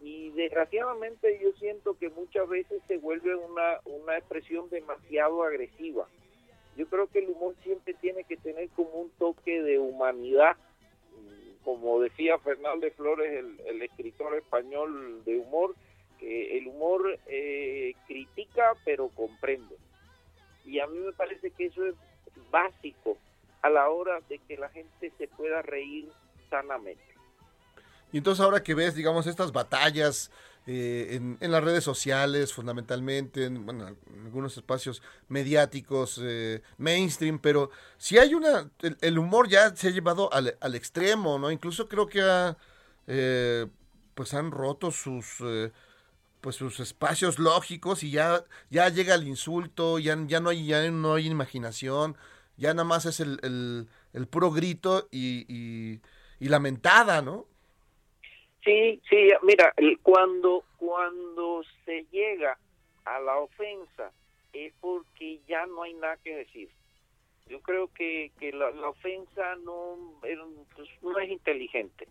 Y 0.00 0.30
desgraciadamente 0.30 1.40
yo 1.42 1.52
siento 1.52 1.96
que 1.98 2.10
muchas 2.10 2.48
veces 2.48 2.82
se 2.86 2.98
vuelve 2.98 3.34
una, 3.34 3.80
una 3.84 4.18
expresión 4.18 4.68
demasiado 4.68 5.42
agresiva. 5.42 6.06
Yo 6.76 6.86
creo 6.86 7.08
que 7.08 7.20
el 7.20 7.30
humor 7.30 7.54
siempre 7.62 7.94
tiene 7.94 8.24
que 8.24 8.36
tener 8.36 8.68
como 8.70 8.90
un 8.90 9.10
toque 9.18 9.62
de 9.62 9.78
humanidad. 9.78 10.56
Mm, 11.16 11.64
Como 11.64 12.00
decía 12.00 12.38
Fernández 12.38 12.94
Flores, 12.94 13.32
el, 13.32 13.60
el 13.66 13.82
escritor 13.82 14.36
español 14.36 15.24
de 15.24 15.38
humor, 15.38 15.74
que 16.18 16.58
el 16.58 16.68
humor 16.68 17.18
eh, 17.26 17.94
critica 18.06 18.74
pero 18.84 19.08
comprende. 19.08 19.76
Y 20.64 20.78
a 20.80 20.86
mí 20.86 20.98
me 20.98 21.12
parece 21.12 21.50
que 21.50 21.66
eso 21.66 21.84
es 21.86 21.94
básico 22.50 23.16
a 23.62 23.70
la 23.70 23.88
hora 23.88 24.20
de 24.28 24.38
que 24.38 24.56
la 24.56 24.68
gente 24.70 25.12
se 25.18 25.28
pueda 25.28 25.62
reír 25.62 26.08
sanamente. 26.50 27.02
Y 28.12 28.18
entonces 28.18 28.42
ahora 28.42 28.62
que 28.62 28.74
ves, 28.74 28.94
digamos, 28.94 29.26
estas 29.26 29.52
batallas 29.52 30.30
eh, 30.66 31.20
en, 31.40 31.50
las 31.50 31.64
redes 31.64 31.84
sociales, 31.84 32.52
fundamentalmente, 32.52 33.44
en, 33.44 33.64
bueno, 33.64 33.88
en 33.88 34.24
algunos 34.24 34.56
espacios 34.56 35.02
mediáticos, 35.28 36.20
eh, 36.22 36.62
mainstream, 36.76 37.38
pero 37.38 37.70
si 37.96 38.18
hay 38.18 38.34
una, 38.34 38.70
el, 39.00 39.18
humor 39.18 39.48
ya 39.48 39.74
se 39.74 39.88
ha 39.88 39.90
llevado 39.90 40.32
al, 40.32 40.56
al 40.60 40.74
extremo, 40.74 41.38
¿no? 41.38 41.50
Incluso 41.50 41.88
creo 41.88 42.06
que 42.06 42.20
ha, 42.20 42.56
eh, 43.06 43.66
pues 44.14 44.34
han 44.34 44.50
roto 44.50 44.90
sus, 44.90 45.36
eh, 45.40 45.72
pues 46.42 46.56
sus 46.56 46.80
espacios 46.80 47.38
lógicos 47.38 48.02
y 48.02 48.10
ya, 48.10 48.44
ya 48.68 48.88
llega 48.90 49.14
el 49.14 49.26
insulto, 49.26 49.98
ya, 49.98 50.16
ya 50.26 50.40
no 50.40 50.50
hay, 50.50 50.66
ya 50.66 50.90
no 50.90 51.14
hay 51.14 51.26
imaginación, 51.26 52.16
ya 52.58 52.74
nada 52.74 52.84
más 52.84 53.06
es 53.06 53.20
el, 53.20 53.38
el, 53.42 53.88
el 54.12 54.26
puro 54.26 54.50
grito 54.50 55.08
y, 55.10 55.46
y, 55.48 56.00
y 56.40 56.48
lamentada, 56.48 57.22
¿no? 57.22 57.46
Sí, 58.64 59.00
sí, 59.08 59.28
mira, 59.42 59.72
el- 59.76 59.98
cuando 60.00 60.64
cuando 60.76 61.62
se 61.84 62.04
llega 62.10 62.58
a 63.04 63.20
la 63.20 63.38
ofensa 63.38 64.12
es 64.52 64.72
porque 64.80 65.40
ya 65.48 65.64
no 65.66 65.82
hay 65.84 65.94
nada 65.94 66.16
que 66.18 66.36
decir. 66.36 66.68
Yo 67.48 67.60
creo 67.62 67.88
que, 67.94 68.30
que 68.38 68.52
la, 68.52 68.68
ofensa 68.88 69.56
no, 69.64 70.18
pues, 70.20 70.38
no 71.02 71.18
es 71.18 71.30
inteligente. 71.30 72.06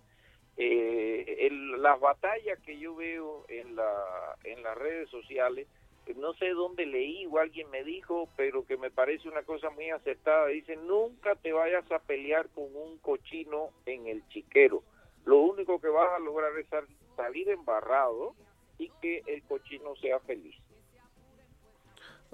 Eh, 0.57 1.37
el- 1.47 1.81
las 1.81 1.99
batallas 1.99 2.59
que 2.65 2.79
yo 2.79 2.95
veo 2.95 3.45
en, 3.49 3.75
la, 3.75 4.35
en 4.43 4.63
las 4.63 4.75
redes 4.77 5.09
sociales, 5.09 5.67
no 6.15 6.33
sé 6.33 6.49
dónde 6.49 6.85
leí 6.85 7.25
o 7.25 7.39
alguien 7.39 7.69
me 7.69 7.83
dijo, 7.83 8.29
pero 8.35 8.65
que 8.65 8.77
me 8.77 8.91
parece 8.91 9.27
una 9.27 9.43
cosa 9.43 9.69
muy 9.69 9.89
acertada. 9.89 10.47
Dice, 10.47 10.75
nunca 10.75 11.35
te 11.35 11.51
vayas 11.53 11.89
a 11.91 11.99
pelear 11.99 12.49
con 12.49 12.65
un 12.75 12.97
cochino 12.99 13.71
en 13.85 14.07
el 14.07 14.27
chiquero. 14.29 14.83
Lo 15.25 15.37
único 15.39 15.79
que 15.81 15.89
vas 15.89 16.09
a 16.15 16.19
lograr 16.19 16.57
es 16.57 16.67
sal- 16.69 16.87
salir 17.15 17.49
embarrado 17.49 18.35
y 18.77 18.89
que 19.01 19.23
el 19.27 19.43
cochino 19.43 19.95
sea 19.97 20.19
feliz. 20.19 20.55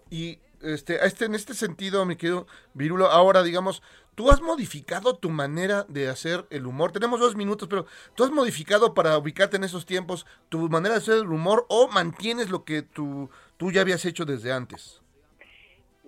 Y 0.10 0.40
este, 0.62 1.04
este, 1.06 1.26
en 1.26 1.36
este 1.36 1.54
sentido, 1.54 2.06
mi 2.06 2.16
querido 2.16 2.46
Virulo, 2.74 3.08
ahora 3.08 3.42
digamos, 3.42 3.82
tú 4.15 4.30
has 4.30 4.41
modificado 4.41 5.15
tu 5.15 5.30
manera 5.30 5.84
de 5.88 6.10
hacer 6.10 6.45
el 6.49 6.65
humor. 6.65 6.91
Tenemos 6.91 7.19
dos 7.19 7.36
minutos, 7.36 7.67
pero 7.67 7.86
tú 8.15 8.23
has 8.23 8.32
modificado 8.32 8.93
para 8.93 9.17
ubicarte 9.17 9.58
en 9.58 9.63
esos 9.63 9.86
tiempos 9.86 10.26
tu 10.49 10.69
manera 10.69 10.95
de 10.95 11.02
hacer 11.02 11.15
el 11.15 11.28
humor 11.28 11.65
o 11.69 11.88
mantienes 11.88 12.49
lo 12.49 12.63
que 12.63 12.82
tú, 12.82 13.30
tú 13.58 13.71
ya 13.71 13.82
habías 13.82 14.06
hecho 14.06 14.26
desde 14.26 14.52
antes. 14.52 15.02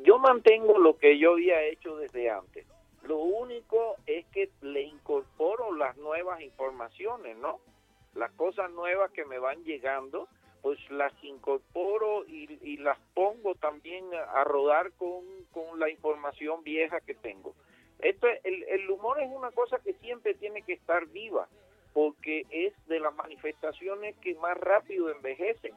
Yo 0.04 0.20
mantengo 0.20 0.78
lo 0.78 0.98
que 0.98 1.18
yo 1.18 1.34
había 1.34 1.64
hecho 1.64 1.96
desde 1.98 2.30
antes. 2.30 2.66
Lo 3.08 3.18
único 3.18 3.96
es 4.06 4.26
que 4.28 4.50
le 4.62 4.82
incorporo 4.82 5.76
las 5.76 5.96
nuevas 5.98 6.42
informaciones, 6.42 7.38
¿no? 7.38 7.60
Las 8.14 8.32
cosas 8.32 8.72
nuevas 8.72 9.12
que 9.12 9.26
me 9.26 9.40
van 9.40 9.64
llegando, 9.64 10.28
pues 10.62 10.80
las 10.90 11.14
incorporo 11.24 12.26
y, 12.26 12.60
y 12.64 12.78
las 12.78 12.98
pongo 13.14 13.54
también 13.56 14.06
a, 14.34 14.44
rodar 14.44 14.92
con, 14.94 15.24
con 15.52 15.80
la 15.80 15.90
información 15.90 16.64
vieja 16.64 17.00
que 17.02 17.14
tengo. 17.14 17.54
Esto, 18.00 18.28
es- 18.28 18.44
el, 18.46 18.64
el 18.64 18.90
humor 18.90 19.20
es 19.22 19.30
una 19.32 19.52
cosa 19.52 19.80
que 19.80 19.94
siempre 19.94 20.34
tiene 20.36 20.62
que 20.62 20.74
estar 20.74 21.06
viva, 21.08 21.48
porque 21.94 22.46
es 22.50 22.74
de 22.88 23.00
las 23.00 23.16
manifestaciones 23.16 24.16
que 24.18 24.36
más 24.36 24.58
rápido 24.58 25.10
envejecen. 25.10 25.74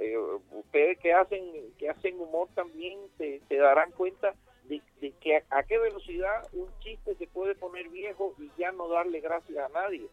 Eh, 0.00 0.16
ustedes 0.52 0.98
que 0.98 1.12
hacen 1.12 1.72
que 1.78 1.88
hacen 1.88 2.18
humor 2.18 2.48
también 2.56 2.98
se, 3.16 3.40
se 3.48 3.56
darán 3.56 3.92
cuenta 3.92 4.34
de, 4.64 4.80
que 5.20 5.36
a, 5.36 5.44
a 5.50 5.62
qué 5.62 5.78
velocidad 5.78 6.48
un 6.52 6.66
chiste 6.80 7.14
se 7.14 7.28
puede 7.28 7.54
poner 7.54 7.88
viejo 7.90 8.34
y 8.38 8.50
ya 8.58 8.72
no 8.72 8.88
darle 8.88 9.20
gracias 9.20 9.56
a 9.58 9.68
nadie 9.68 10.08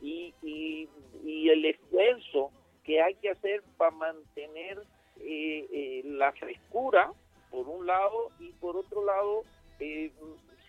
y, 0.00 0.32
y, 0.42 0.88
y 1.22 1.50
el 1.50 1.66
esfuerzo 1.66 2.50
que 2.84 3.02
hay 3.02 3.14
que 3.16 3.28
hacer 3.28 3.62
para 3.76 3.90
mantener 3.90 4.78
eh, 5.20 5.66
eh, 5.70 6.02
la 6.04 6.32
frescura 6.32 7.12
por 7.50 7.68
un 7.68 7.84
lado 7.86 8.30
y 8.38 8.52
por 8.52 8.76
otro 8.76 9.04
lado 9.04 9.42
eh, 9.80 10.10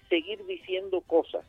seguir 0.10 0.46
diciendo 0.46 1.02
cosas 1.02 1.46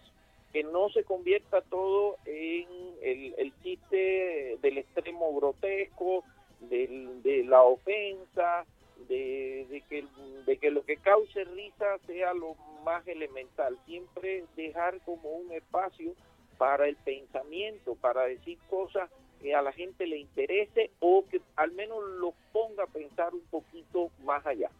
que 0.52 0.64
no 0.64 0.88
se 0.90 1.04
convierta 1.04 1.60
todo 1.62 2.16
en 2.24 2.66
el, 3.02 3.52
chiste 3.62 4.58
del 4.62 4.78
extremo 4.78 5.34
grotesco 5.34 6.24
de 6.60 7.44
la 7.46 7.62
ofensa 7.62 8.64
de, 9.08 9.82
que 9.88 10.04
de 10.46 10.56
que 10.56 10.70
lo 10.70 10.84
que 10.84 10.96
cause 10.96 11.44
risa 11.44 11.98
sea 12.06 12.34
lo 12.34 12.54
más 12.84 13.06
elemental 13.06 13.78
siempre 13.86 14.44
dejar 14.56 15.00
como 15.04 15.30
un 15.30 15.52
espacio 15.52 16.14
para 16.56 16.88
el 16.88 16.96
pensamiento, 16.96 17.94
para 17.94 18.24
decir 18.24 18.58
cosas 18.68 19.10
que 19.40 19.54
a 19.54 19.62
la 19.62 19.72
gente 19.72 20.06
le 20.06 20.18
interese 20.18 20.90
o 20.98 21.24
que 21.30 21.40
al 21.56 21.72
menos 21.72 22.02
lo 22.18 22.34
ponga 22.52 22.84
a 22.84 22.88
pensar 22.88 23.32
un 23.34 23.44
poquito 23.50 24.10
más 24.24 24.44
allá. 24.44 24.70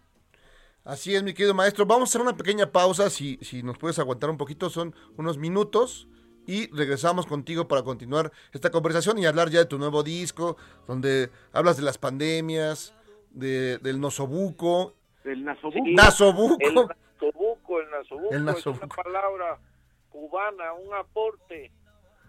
Así 0.89 1.15
es, 1.15 1.23
mi 1.23 1.35
querido 1.35 1.53
maestro. 1.53 1.85
Vamos 1.85 2.09
a 2.09 2.11
hacer 2.11 2.23
una 2.23 2.35
pequeña 2.35 2.73
pausa, 2.73 3.11
si, 3.11 3.37
si 3.43 3.63
nos 3.63 3.77
puedes 3.77 3.99
aguantar 3.99 4.31
un 4.31 4.39
poquito, 4.39 4.71
son 4.71 4.95
unos 5.19 5.37
minutos. 5.37 6.09
Y 6.47 6.75
regresamos 6.75 7.27
contigo 7.27 7.69
para 7.69 7.83
continuar 7.83 8.33
esta 8.55 8.71
conversación 8.71 9.19
y 9.19 9.27
hablar 9.27 9.51
ya 9.51 9.59
de 9.59 9.67
tu 9.67 9.79
nuevo 9.79 10.03
disco, 10.03 10.57
donde 10.87 11.29
hablas 11.53 11.77
de 11.77 11.83
las 11.83 11.99
pandemias, 11.99 12.95
de, 13.29 13.77
del 13.77 14.01
nosobuco. 14.01 14.95
El 15.25 15.45
nasobuco. 15.45 15.85
Sí, 15.85 15.93
Nasobuco. 15.93 16.57
El 16.59 16.75
nasobuco, 16.75 17.81
el 17.81 17.91
nasobuco, 17.91 18.35
El 18.35 18.49
es 18.49 18.67
una 18.67 18.87
palabra 18.87 19.59
cubana, 20.09 20.73
un 20.73 20.95
aporte 20.95 21.71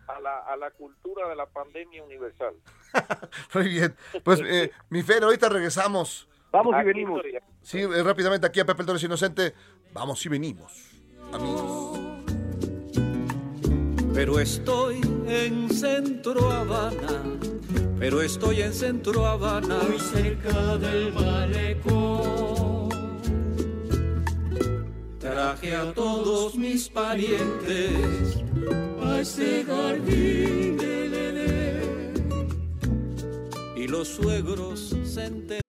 a 0.10 0.20
la, 0.20 0.40
a 0.40 0.58
la 0.58 0.72
cultura 0.72 1.30
de 1.30 1.38
la 1.38 1.46
pandemia 1.46 2.04
universal. 2.04 2.56
Muy 3.54 3.70
bien. 3.70 3.96
Pues, 4.22 4.42
eh, 4.44 4.70
mi 4.90 5.02
Fer, 5.02 5.24
ahorita 5.24 5.48
regresamos. 5.48 6.29
Vamos 6.52 6.76
y 6.82 6.86
venimos. 6.86 7.22
estoy. 7.24 7.42
Sí, 7.62 7.80
eh, 7.80 8.04
rápidamente 8.04 8.48
aquí 8.48 8.60
a 8.60 8.66
Pepe 8.66 8.82
el 8.82 8.86
Torres 8.88 9.04
Inocente. 9.04 9.54
Vamos 9.94 10.26
y 10.26 10.30
venimos, 10.30 10.92
amigos. 11.32 12.00
Pero 14.14 14.40
estoy 14.40 15.02
en 15.28 15.70
Centro 15.70 16.52
Habana, 16.52 17.24
pero 18.00 18.22
estoy 18.22 18.62
en 18.62 18.74
Centro 18.74 19.26
Habana, 19.26 19.78
muy 19.88 20.00
cerca 20.00 20.78
del 20.78 21.14
malecón. 21.14 22.90
Traje 25.20 25.76
a 25.76 25.94
todos 25.94 26.56
mis 26.56 26.90
parientes 26.90 28.44
a 29.04 29.20
ese 29.20 29.64
jardín 29.64 30.78
del 30.78 31.14
Edén. 31.14 32.50
Y 33.76 33.88
los 33.88 34.08
suegros 34.08 34.96
se 35.06 35.26
enteraron. 35.26 35.69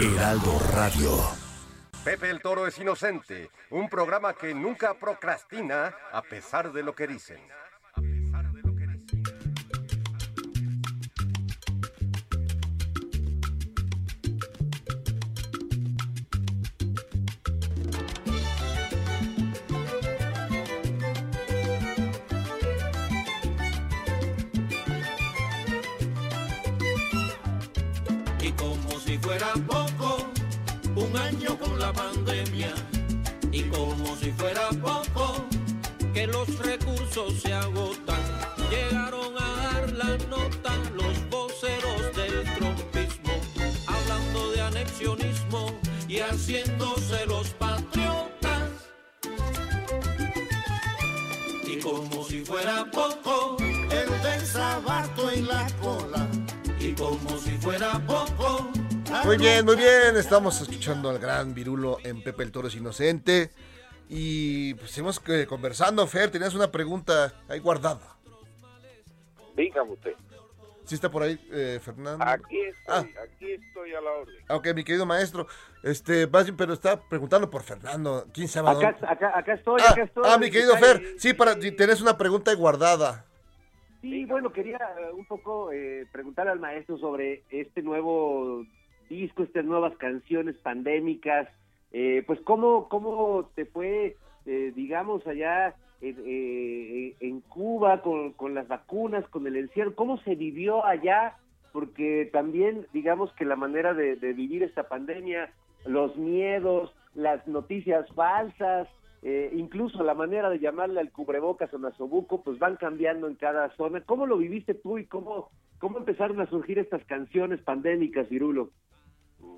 Heraldo 0.00 0.56
Radio. 0.74 1.10
Pepe 2.04 2.30
el 2.30 2.40
Toro 2.40 2.68
es 2.68 2.78
inocente, 2.78 3.50
un 3.70 3.88
programa 3.88 4.32
que 4.32 4.54
nunca 4.54 4.94
procrastina 4.94 5.92
a 6.12 6.22
pesar 6.22 6.72
de 6.72 6.84
lo 6.84 6.94
que 6.94 7.08
dicen. 7.08 7.40
Y 28.40 28.52
como 28.52 29.00
si 29.00 29.18
fuera 29.18 29.52
poco, 29.66 29.87
un 31.10 31.16
año 31.16 31.58
con 31.58 31.78
la 31.78 31.92
pandemia. 31.92 32.72
Y 33.52 33.62
como 33.64 34.16
si 34.16 34.30
fuera 34.32 34.68
poco, 34.82 35.46
que 36.12 36.26
los 36.26 36.48
recursos 36.58 37.40
se 37.42 37.52
agotan. 37.52 38.20
Llegaron 38.70 39.34
a 39.38 39.56
dar 39.62 39.92
la 39.92 40.16
nota 40.28 40.72
los 40.94 41.30
voceros 41.30 42.16
del 42.16 42.44
trompismo, 42.56 43.34
hablando 43.86 44.50
de 44.52 44.60
anexionismo 44.60 45.78
y 46.08 46.18
haciéndose 46.18 47.26
los 47.26 47.48
patriotas. 47.50 48.70
Y 51.66 51.78
como 51.80 52.24
si 52.24 52.44
fuera 52.44 52.84
poco, 52.90 53.56
el 53.60 54.22
desabato 54.22 55.30
en 55.30 55.46
la 55.46 55.66
cola. 55.80 56.26
Y 56.80 56.92
como 56.92 57.38
si 57.38 57.56
fuera 57.58 57.98
poco, 58.06 58.70
Muy 59.24 59.36
bien, 59.36 59.64
muy 59.64 59.76
bien. 59.76 60.16
Estamos 60.16 60.60
escuchando 60.60 61.10
al 61.10 61.18
gran 61.18 61.54
Virulo 61.54 61.98
en 62.04 62.22
Pepe 62.22 62.42
el 62.44 62.52
Toro 62.52 62.68
es 62.68 62.74
Inocente. 62.76 63.50
Y 64.08 64.74
pues 64.74 64.90
seguimos 64.90 65.20
eh, 65.28 65.46
conversando, 65.48 66.06
Fer. 66.06 66.30
Tenías 66.30 66.54
una 66.54 66.70
pregunta 66.70 67.32
ahí 67.48 67.58
guardada. 67.58 68.16
Dígame 69.56 69.92
usted. 69.92 70.14
¿Sí 70.84 70.94
está 70.94 71.10
por 71.10 71.22
ahí, 71.22 71.38
eh, 71.52 71.78
Fernando? 71.82 72.24
Aquí 72.26 72.58
estoy, 72.60 72.94
Ah. 72.94 73.04
aquí 73.24 73.52
estoy 73.52 73.92
a 73.94 74.00
la 74.00 74.10
orden. 74.10 74.34
Ah, 74.48 74.56
Ok, 74.56 74.68
mi 74.74 74.84
querido 74.84 75.04
maestro. 75.04 75.46
Este, 75.82 76.26
pero 76.56 76.72
está 76.72 76.98
preguntando 76.98 77.50
por 77.50 77.62
Fernando. 77.62 78.26
¿Quién 78.32 78.48
sabe 78.48 78.68
a 78.68 78.70
Acá, 78.72 78.92
dónde? 78.92 79.06
acá, 79.06 79.38
acá 79.38 79.52
estoy, 79.52 79.80
Ah, 79.86 79.92
acá 79.92 80.02
estoy. 80.04 80.22
ah, 80.26 80.38
mi 80.38 80.50
querido 80.50 80.74
Fer. 80.78 81.02
Sí, 81.18 81.34
para, 81.34 81.60
si 81.60 81.72
tenés 81.72 82.00
una 82.00 82.16
pregunta 82.16 82.50
ahí 82.50 82.56
guardada. 82.56 83.26
Sí, 84.00 84.24
bueno, 84.24 84.50
quería 84.50 84.78
eh, 84.98 85.12
un 85.12 85.26
poco 85.26 85.70
eh, 85.72 86.06
preguntarle 86.10 86.52
al 86.52 86.60
maestro 86.60 86.96
sobre 86.98 87.42
este 87.50 87.82
nuevo 87.82 88.64
disco, 89.08 89.42
estas 89.42 89.64
nuevas 89.64 89.96
canciones 89.96 90.56
pandémicas. 90.58 91.48
Eh, 91.92 92.22
pues, 92.26 92.40
¿cómo, 92.42 92.88
cómo 92.88 93.50
te 93.54 93.64
fue, 93.64 94.16
eh, 94.46 94.72
digamos, 94.74 95.26
allá 95.26 95.74
en, 96.00 96.16
eh, 96.24 97.16
en 97.20 97.40
Cuba 97.40 98.02
con, 98.02 98.32
con 98.32 98.54
las 98.54 98.68
vacunas, 98.68 99.26
con 99.28 99.46
el 99.46 99.56
encierro? 99.56 99.94
¿Cómo 99.94 100.18
se 100.18 100.34
vivió 100.34 100.84
allá? 100.84 101.36
Porque 101.72 102.28
también, 102.32 102.86
digamos 102.92 103.32
que 103.34 103.44
la 103.44 103.56
manera 103.56 103.94
de, 103.94 104.16
de 104.16 104.32
vivir 104.32 104.62
esta 104.62 104.88
pandemia, 104.88 105.50
los 105.86 106.16
miedos, 106.16 106.94
las 107.14 107.46
noticias 107.46 108.06
falsas, 108.14 108.88
eh, 109.22 109.50
incluso 109.52 110.02
la 110.04 110.14
manera 110.14 110.48
de 110.48 110.60
llamarle 110.60 111.00
al 111.00 111.10
cubrebocas 111.10 111.72
o 111.74 111.78
nasobuco, 111.78 112.42
pues 112.42 112.58
van 112.58 112.76
cambiando 112.76 113.26
en 113.26 113.34
cada 113.34 113.70
zona. 113.76 114.00
¿Cómo 114.02 114.26
lo 114.26 114.36
viviste 114.36 114.74
tú 114.74 114.98
y 114.98 115.06
cómo, 115.06 115.50
cómo 115.78 115.98
empezaron 115.98 116.40
a 116.40 116.46
surgir 116.46 116.78
estas 116.78 117.04
canciones 117.04 117.60
pandémicas, 117.62 118.28
Virulo? 118.28 118.70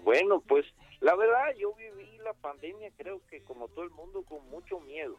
Bueno, 0.03 0.41
pues 0.41 0.67
la 1.01 1.15
verdad 1.15 1.55
yo 1.57 1.75
viví 1.75 2.19
la 2.19 2.35
pandemia 2.35 2.91
creo 2.97 3.21
que 3.29 3.43
como 3.43 3.69
todo 3.69 3.85
el 3.85 3.91
mundo 3.91 4.23
con 4.23 4.49
mucho 4.51 4.81
miedo. 4.81 5.17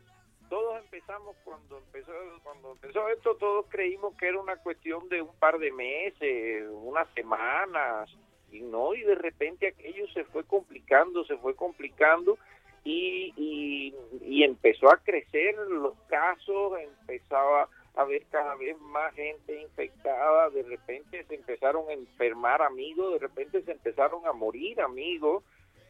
Todos 0.50 0.82
empezamos 0.84 1.36
cuando 1.46 1.78
empezó 1.78 2.12
cuando 2.44 2.74
empezó 2.74 3.08
esto 3.08 3.36
todos 3.36 3.66
creímos 3.70 4.16
que 4.18 4.28
era 4.28 4.40
una 4.40 4.58
cuestión 4.58 5.08
de 5.10 5.22
un 5.22 5.34
par 5.36 5.58
de 5.60 5.72
meses, 5.72 6.68
unas 6.72 7.08
semanas 7.14 8.10
y 8.52 8.60
no 8.62 8.94
y 8.94 9.02
de 9.02 9.16
repente 9.16 9.68
aquello 9.68 10.08
se 10.14 10.26
fue 10.26 10.44
complicando, 10.44 11.24
se 11.26 11.38
fue 11.38 11.56
complicando 11.56 12.38
y, 12.84 13.34
y, 13.38 13.96
y 14.26 14.44
empezó 14.44 14.92
a 14.92 14.98
crecer 14.98 15.56
los 15.70 15.94
casos, 16.08 16.74
empezaba 16.80 17.70
a 17.96 18.06
ver 18.06 18.26
cada 18.30 18.56
vez 18.56 18.80
más 18.80 19.14
gente 19.14 19.62
infectada, 19.62 20.50
de 20.50 20.64
repente 20.64 21.24
se 21.26 21.36
empezaron 21.36 21.90
a 21.90 21.94
enfermar 21.94 22.62
amigos, 22.62 23.14
de 23.14 23.20
repente 23.20 23.62
se 23.64 23.72
empezaron 23.72 24.26
a 24.26 24.34
morir 24.34 24.80
amigos 24.82 25.44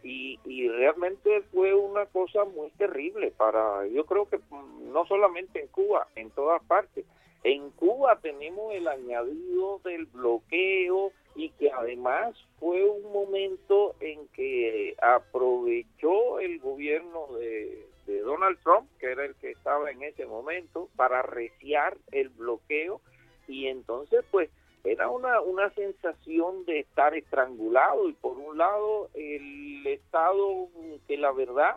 y, 0.03 0.39
y 0.45 0.67
realmente 0.67 1.41
fue 1.51 1.75
una 1.75 2.07
cosa 2.07 2.43
muy 2.45 2.71
terrible 2.71 3.31
para, 3.31 3.85
yo 3.87 4.05
creo 4.05 4.27
que 4.27 4.37
mm, 4.37 4.91
no 4.91 5.05
solamente 5.05 5.61
en 5.61 5.67
Cuba, 5.67 6.07
en 6.15 6.31
todas 6.31 6.63
partes. 6.63 7.05
En 7.43 7.71
Cuba 7.71 8.19
tenemos 8.21 8.73
el 8.73 8.87
añadido 8.87 9.79
del 9.83 10.05
bloqueo 10.05 11.11
y 11.35 11.49
que 11.51 11.71
además 11.71 12.35
fue 12.59 12.83
un 12.83 13.11
momento 13.11 13.95
en 13.99 14.27
que 14.29 14.95
aprovechó 15.01 16.39
el 16.39 16.59
gobierno 16.59 17.27
de, 17.37 17.87
de 18.12 18.21
Donald 18.21 18.58
Trump, 18.63 18.89
que 19.00 19.12
era 19.12 19.26
el 19.26 19.36
que 19.36 19.52
estaba 19.52 19.91
en 19.91 20.04
ese 20.04 20.26
momento, 20.26 20.89
para 20.95 21.19
arreciar 21.19 21.97
el 22.12 22.30
bloqueo. 22.30 23.02
Y 23.47 23.67
entonces 23.67 24.24
pues 24.32 24.50
era 24.84 25.10
una, 25.10 25.41
una 25.41 25.69
sensación 25.71 26.65
de 26.65 26.80
estar 26.80 27.15
estrangulado. 27.15 28.10
Y 28.10 28.13
por 28.13 28.38
un 28.38 28.58
lado 28.58 29.10
el 29.13 29.86
Estado 29.88 30.67
que 31.08 31.17
la 31.17 31.32
verdad 31.32 31.76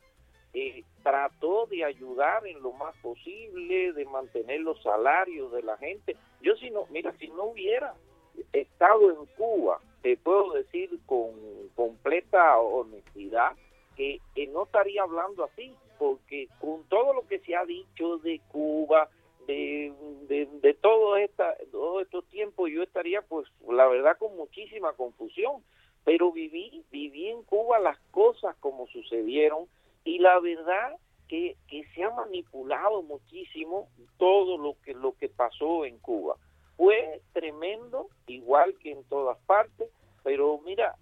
eh, 0.52 0.84
trató 1.02 1.66
de 1.66 1.84
ayudar 1.84 2.46
en 2.46 2.62
lo 2.62 2.72
más 2.72 2.96
posible, 2.98 3.92
de 3.92 4.04
mantener 4.06 4.60
los 4.60 4.80
salarios 4.82 5.52
de 5.52 5.62
la 5.62 5.76
gente. 5.78 6.16
Yo 6.40 6.56
si 6.56 6.70
no, 6.70 6.86
mira, 6.90 7.12
si 7.18 7.28
no 7.28 7.44
hubiera 7.44 7.94
estado 8.52 9.10
en 9.10 9.26
Cuba 9.36 9.80
te 10.02 10.16
puedo 10.18 10.52
decir 10.52 10.90
con 11.06 11.30
completa 11.74 12.58
honestidad 12.58 13.52
que, 13.96 14.20
que 14.34 14.46
no 14.48 14.64
estaría 14.64 15.02
hablando 15.02 15.44
así, 15.44 15.74
porque 15.98 16.48
con 16.60 16.84
todo 16.84 17.12
lo 17.12 17.26
que 17.26 17.38
se 17.40 17.54
ha 17.54 17.64
dicho 17.64 18.18
de 18.18 18.40
Cuba, 18.48 19.08
de, 19.46 19.92
de, 20.28 20.74
todo 20.74 21.16
esta, 21.16 21.54
todos 21.70 22.02
estos 22.02 22.24
tiempos, 22.26 22.70
yo 22.70 22.82
estaría, 22.82 23.22
pues, 23.22 23.46
la 23.68 23.86
verdad, 23.86 24.16
con 24.18 24.36
muchísima 24.36 24.92
confusión. 24.94 25.62
Pero 26.04 26.32
viví, 26.32 26.84
viví 26.90 27.28
en 27.28 27.42
Cuba 27.44 27.78
las 27.78 27.98
cosas 28.10 28.54
como 28.60 28.86
sucedieron 28.88 29.66
y 30.04 30.18
la 30.18 30.38
verdad 30.38 30.96
que, 31.28 31.56
que 31.66 31.84
se 31.94 32.02
ha 32.02 32.10
manipulado 32.10 33.02
muchísimo 33.02 33.88
todo 34.18 34.58
lo 34.58 34.76
que, 34.82 34.92
lo 34.92 35.16
que 35.16 35.28
pasó 35.28 35.86
en 35.86 35.98
Cuba. 35.98 36.36
Fue 36.76 37.22
tremendo, 37.32 38.08
igual 38.26 38.74
que 38.78 38.92
en 38.92 39.04
todas 39.04 39.38
partes, 39.46 39.88
pero 40.22 40.60
mira, 40.64 40.94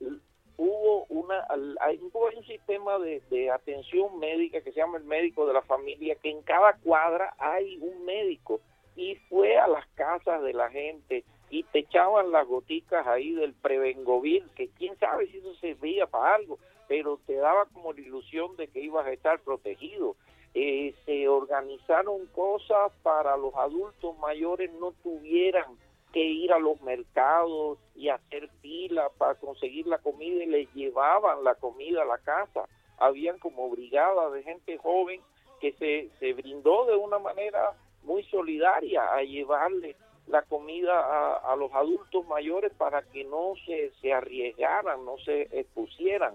hubo 0.63 1.07
una, 1.09 1.45
hay 1.81 1.99
un 1.99 2.45
sistema 2.45 2.97
de, 3.01 3.21
de 3.31 3.51
atención 3.51 4.19
médica 4.21 4.61
que 4.61 4.71
se 4.71 4.79
llama 4.79 4.99
el 4.99 5.05
médico 5.05 5.45
de 5.45 5.55
la 5.55 5.63
familia, 5.63 6.15
que 6.15 6.31
en 6.31 6.43
cada 6.43 6.75
cuadra 6.75 7.35
hay 7.39 7.79
un 7.81 8.05
médico 8.05 8.61
y 8.95 9.17
fue 9.29 9.59
a 9.59 9.67
las 9.67 9.85
casas 9.95 10.41
de 10.43 10.53
la 10.53 10.71
gente 10.71 11.25
y 11.51 11.65
te 11.65 11.81
echaban 11.81 12.31
las 12.31 12.47
goticas 12.47 13.07
ahí 13.09 13.33
del 13.33 13.55
prevengovir, 13.55 14.45
que 14.55 14.69
quién 14.69 14.97
sabe 14.99 15.27
si 15.27 15.39
eso 15.39 15.53
servía 15.57 16.07
para 16.07 16.37
algo, 16.37 16.59
pero 16.87 17.19
te 17.27 17.35
daba 17.35 17.67
como 17.67 17.93
la 17.93 18.01
ilusión 18.01 18.57
de 18.57 18.69
que 18.69 18.81
ibas 18.81 19.07
a 19.07 19.13
estar 19.13 19.41
protegido. 19.41 20.15
Eh, 20.55 20.95
se 21.07 21.29
organizaron 21.29 22.27
cosas 22.27 22.93
para 23.03 23.37
los 23.37 23.55
adultos 23.55 24.17
mayores 24.19 24.71
no 24.75 24.93
tuvieran 25.03 25.77
que 26.13 26.21
ir 26.21 26.53
a 26.53 26.59
los 26.59 26.81
mercados 26.83 27.79
y 27.95 28.09
hacer 28.09 28.49
fila 28.61 29.09
para 29.19 29.35
conseguir 29.35 29.87
la 29.87 29.99
comida 29.99 30.45
y 30.45 30.47
les 30.47 30.75
llevaban 30.75 31.43
la 31.45 31.55
comida 31.55 32.03
a 32.03 32.07
la 32.07 32.19
casa. 32.19 32.69
Habían 32.99 33.39
como 33.39 33.71
brigadas 33.71 34.33
de 34.33 34.43
gente 34.43 34.79
joven 34.79 35.21
que 35.61 35.73
se, 35.73 36.11
se 36.19 36.33
brindó 36.35 36.87
de 36.87 36.97
una 36.97 37.19
manera 37.19 37.73
muy 38.03 38.23
solidaria 38.25 39.15
a 39.15 39.23
llevarle 39.23 39.97
la 40.27 40.43
comida 40.43 41.01
a, 41.01 41.53
a 41.53 41.57
los 41.57 41.73
adultos 41.73 42.27
mayores 42.27 42.73
para 42.75 43.03
que 43.03 43.25
no 43.25 43.55
se, 43.67 43.93
se 44.01 44.13
arriesgaran, 44.13 45.05
no 45.05 45.19
se 45.19 45.43
expusieran. 45.59 46.35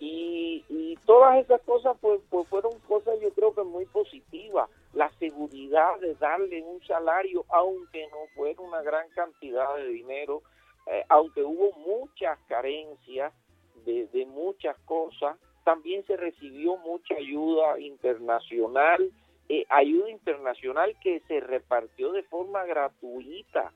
Y, 0.00 0.64
y 0.68 0.96
todas 1.06 1.38
esas 1.38 1.60
cosas 1.62 1.96
pues, 2.00 2.20
pues 2.28 2.48
fueron 2.48 2.78
cosas 2.80 3.18
yo 3.20 3.32
creo 3.32 3.54
que 3.54 3.62
muy 3.62 3.86
positivas. 3.86 4.68
La 4.92 5.10
seguridad 5.18 5.98
de 6.00 6.14
darle 6.16 6.62
un 6.62 6.84
salario, 6.86 7.44
aunque 7.48 8.06
no 8.08 8.26
fuera 8.34 8.60
una 8.60 8.82
gran 8.82 9.08
cantidad 9.10 9.76
de 9.76 9.88
dinero, 9.88 10.42
eh, 10.86 11.04
aunque 11.08 11.42
hubo 11.42 11.72
muchas 11.78 12.38
carencias 12.46 13.32
de, 13.84 14.26
muchas 14.26 14.76
cosas, 14.86 15.36
también 15.64 16.04
se 16.06 16.16
recibió 16.16 16.76
mucha 16.76 17.14
ayuda 17.14 17.78
internacional, 17.78 19.10
eh, 19.48 19.66
ayuda 19.68 20.10
internacional 20.10 20.96
que 21.02 21.20
se 21.28 21.40
repartió 21.40 22.12
de 22.12 22.22
forma 22.24 22.64
gratuita 22.64 23.72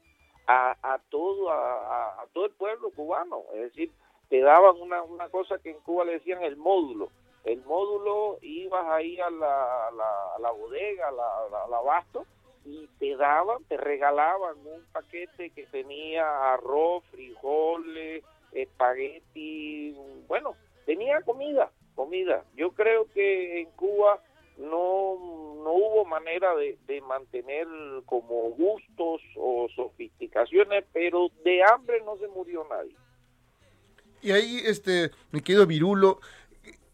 a, 0.46 0.76
a 0.82 0.98
todo 1.10 1.50
a 1.50 2.24
todo 2.32 2.46
el 2.46 2.52
pueblo 2.52 2.90
cubano, 2.90 3.42
es 3.54 3.60
decir, 3.60 3.90
te 4.28 4.40
daban 4.40 4.80
una, 4.80 5.02
una 5.02 5.28
cosa 5.28 5.58
que 5.58 5.70
en 5.70 5.80
Cuba 5.80 6.04
le 6.04 6.12
decían 6.12 6.42
el 6.42 6.56
módulo. 6.56 7.10
El 7.44 7.64
módulo 7.64 8.38
ibas 8.42 8.84
ahí 8.88 9.18
a 9.20 9.30
la, 9.30 9.88
a 9.88 9.90
la, 9.90 10.34
a 10.36 10.38
la 10.38 10.50
bodega, 10.50 11.08
al 11.08 11.74
abasto, 11.74 12.26
y 12.64 12.86
te 12.98 13.16
daban, 13.16 13.64
te 13.64 13.76
regalaban 13.78 14.56
un 14.66 14.84
paquete 14.92 15.50
que 15.50 15.64
tenía 15.66 16.52
arroz, 16.52 17.04
frijoles, 17.10 18.22
espagueti, 18.52 19.96
bueno, 20.26 20.54
tenía 20.84 21.22
comida, 21.22 21.70
comida. 21.94 22.44
Yo 22.54 22.72
creo 22.72 23.10
que 23.12 23.60
en 23.60 23.70
Cuba 23.70 24.20
no, 24.58 25.16
no 25.62 25.72
hubo 25.72 26.04
manera 26.04 26.54
de, 26.54 26.76
de 26.86 27.00
mantener 27.00 27.66
como 28.04 28.34
gustos 28.50 29.22
o 29.36 29.68
sofisticaciones, 29.74 30.84
pero 30.92 31.28
de 31.44 31.62
hambre 31.62 32.02
no 32.04 32.16
se 32.18 32.28
murió 32.28 32.66
nadie. 32.68 32.94
Y 34.22 34.32
ahí, 34.32 34.60
este, 34.64 35.10
mi 35.32 35.40
querido 35.40 35.66
Virulo, 35.66 36.20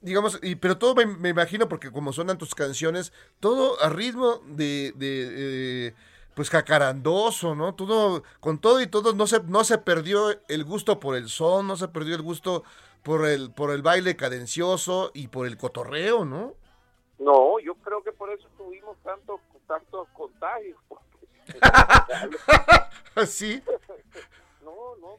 digamos, 0.00 0.38
y, 0.42 0.56
pero 0.56 0.78
todo 0.78 0.94
me, 0.94 1.06
me 1.06 1.30
imagino, 1.30 1.68
porque 1.68 1.90
como 1.90 2.12
suenan 2.12 2.38
tus 2.38 2.54
canciones, 2.54 3.12
todo 3.40 3.80
a 3.82 3.88
ritmo 3.88 4.40
de, 4.46 4.92
de, 4.96 5.88
eh, 5.88 5.94
pues 6.34 6.50
jacarandoso, 6.50 7.54
¿no? 7.54 7.74
Todo, 7.74 8.22
con 8.40 8.58
todo 8.58 8.80
y 8.80 8.86
todo, 8.86 9.14
no 9.14 9.26
se, 9.26 9.42
no 9.44 9.64
se 9.64 9.78
perdió 9.78 10.38
el 10.48 10.64
gusto 10.64 11.00
por 11.00 11.16
el 11.16 11.28
son, 11.28 11.66
no 11.66 11.76
se 11.76 11.88
perdió 11.88 12.14
el 12.16 12.22
gusto 12.22 12.64
por 13.02 13.26
el, 13.26 13.50
por 13.50 13.70
el 13.70 13.82
baile 13.82 14.16
cadencioso 14.16 15.10
y 15.14 15.28
por 15.28 15.46
el 15.46 15.56
cotorreo, 15.56 16.24
¿no? 16.24 16.54
No, 17.18 17.58
yo 17.60 17.74
creo 17.76 18.02
que 18.02 18.12
por 18.12 18.30
eso 18.30 18.48
tuvimos 18.58 18.96
tantos 19.02 19.40
tantos 19.66 20.08
contagios. 20.12 20.78
¿Sí? 23.26 23.62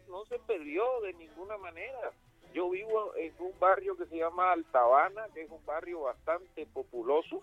No, 0.10 0.26
se 0.26 0.40
perdió 0.40 0.84
de 1.02 1.14
ninguna 1.14 1.58
manera. 1.58 2.12
Yo 2.54 2.70
vivo 2.70 3.14
en 3.18 3.34
un 3.40 3.52
barrio 3.60 3.98
que 3.98 4.06
se 4.06 4.18
llama 4.18 4.52
Altabana, 4.54 5.28
que 5.34 5.42
es 5.42 5.50
un 5.52 5.66
barrio 5.66 6.02
bastante 6.02 6.66
populoso. 6.68 7.42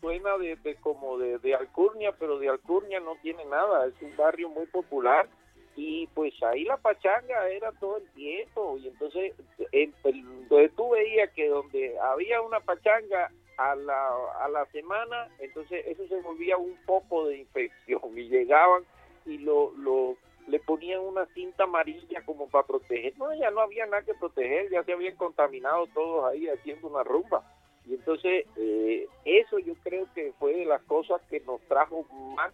Suena 0.00 0.36
de, 0.38 0.56
como 0.80 1.18
de, 1.18 1.38
de 1.38 1.54
Alcurnia, 1.54 2.12
pero 2.18 2.38
de 2.38 2.48
Alcurnia 2.48 3.00
no 3.00 3.16
tiene 3.22 3.44
nada. 3.46 3.86
Es 3.86 3.94
un 4.02 4.16
barrio 4.16 4.48
muy 4.48 4.66
popular 4.66 5.28
y 5.74 6.06
pues 6.08 6.32
ahí 6.42 6.64
la 6.64 6.78
pachanga 6.78 7.48
era 7.50 7.70
todo 7.72 7.98
el 7.98 8.08
tiempo 8.12 8.78
y 8.78 8.88
entonces 8.88 9.34
en- 9.72 9.94
en- 10.04 10.48
donde 10.48 10.70
tú 10.70 10.88
veías 10.90 11.30
que 11.32 11.48
donde 11.48 11.98
había 11.98 12.40
una 12.40 12.60
pachanga 12.60 13.30
a 13.58 13.74
la, 13.74 14.08
a 14.40 14.48
la 14.48 14.64
semana, 14.66 15.28
entonces 15.38 15.84
eso 15.86 16.06
se 16.08 16.20
volvía 16.22 16.56
un 16.56 16.76
poco 16.86 17.26
de 17.26 17.38
infección 17.38 18.00
y 18.16 18.28
llegaban 18.28 18.84
y 19.26 19.36
lo 19.38 20.16
le 20.46 20.58
ponían 20.60 21.00
una 21.00 21.26
cinta 21.34 21.64
amarilla 21.64 22.24
como 22.24 22.48
para 22.48 22.66
proteger. 22.66 23.16
No, 23.18 23.34
ya 23.34 23.50
no 23.50 23.60
había 23.60 23.86
nada 23.86 24.02
que 24.02 24.14
proteger, 24.14 24.70
ya 24.70 24.82
se 24.84 24.92
habían 24.92 25.16
contaminado 25.16 25.86
todos 25.88 26.30
ahí 26.32 26.48
haciendo 26.48 26.88
una 26.88 27.02
rumba. 27.02 27.42
Y 27.86 27.94
entonces 27.94 28.46
eh, 28.56 29.06
eso 29.24 29.58
yo 29.58 29.74
creo 29.82 30.06
que 30.14 30.32
fue 30.38 30.54
de 30.54 30.64
las 30.64 30.82
cosas 30.82 31.20
que 31.30 31.40
nos 31.40 31.60
trajo 31.62 32.04
más, 32.36 32.52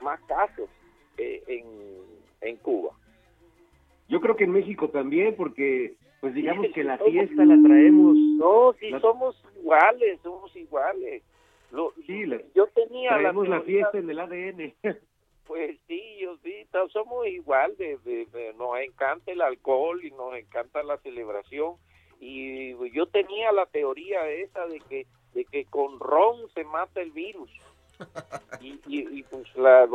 más 0.00 0.20
casos 0.22 0.68
eh, 1.18 1.42
en, 1.46 1.64
en 2.40 2.56
Cuba. 2.58 2.90
Yo 4.08 4.20
creo 4.20 4.36
que 4.36 4.44
en 4.44 4.52
México 4.52 4.88
también, 4.90 5.34
porque 5.36 5.94
pues 6.20 6.34
digamos 6.34 6.66
que 6.74 6.84
la 6.84 6.98
fiesta 6.98 7.44
la 7.44 7.56
traemos. 7.66 8.16
No, 8.38 8.72
sí 8.80 8.90
la- 8.90 9.00
somos 9.00 9.36
iguales, 9.60 10.20
somos 10.22 10.54
iguales. 10.56 11.22
Lo- 11.70 11.92
Sí, 12.06 12.24
la- 12.26 12.40
yo 12.54 12.66
tenía 12.68 13.10
traemos 13.10 13.48
la, 13.48 13.58
teoría- 13.58 13.90
fiesta 13.90 13.98
en 13.98 14.10
el 14.10 14.18
ADN. 14.20 14.74
Pues 15.46 15.78
sí, 15.86 16.18
yo 16.20 16.36
sí, 16.42 16.66
to- 16.72 16.88
somos 16.88 17.26
igual, 17.26 17.76
de, 17.76 18.26
nos 18.56 18.78
encanta 18.78 19.30
el 19.32 19.42
alcohol 19.42 20.02
y 20.04 20.10
nos 20.10 20.34
encanta 20.36 20.82
la 20.82 20.96
celebración. 20.98 21.76
Y 22.20 22.74
yo 22.92 23.06
tenía 23.06 23.52
la 23.52 23.66
teoría 23.66 24.28
esa 24.30 24.66
de 24.66 24.80
que 24.80 25.06
de 25.34 25.44
que 25.46 25.64
con 25.64 25.98
ron 25.98 26.48
se 26.54 26.64
mata 26.64 27.00
el 27.02 27.10
virus. 27.10 27.50
Y, 28.60 28.80
y, 28.86 29.18
y, 29.18 29.22
pues 29.24 29.44
la, 29.56 29.86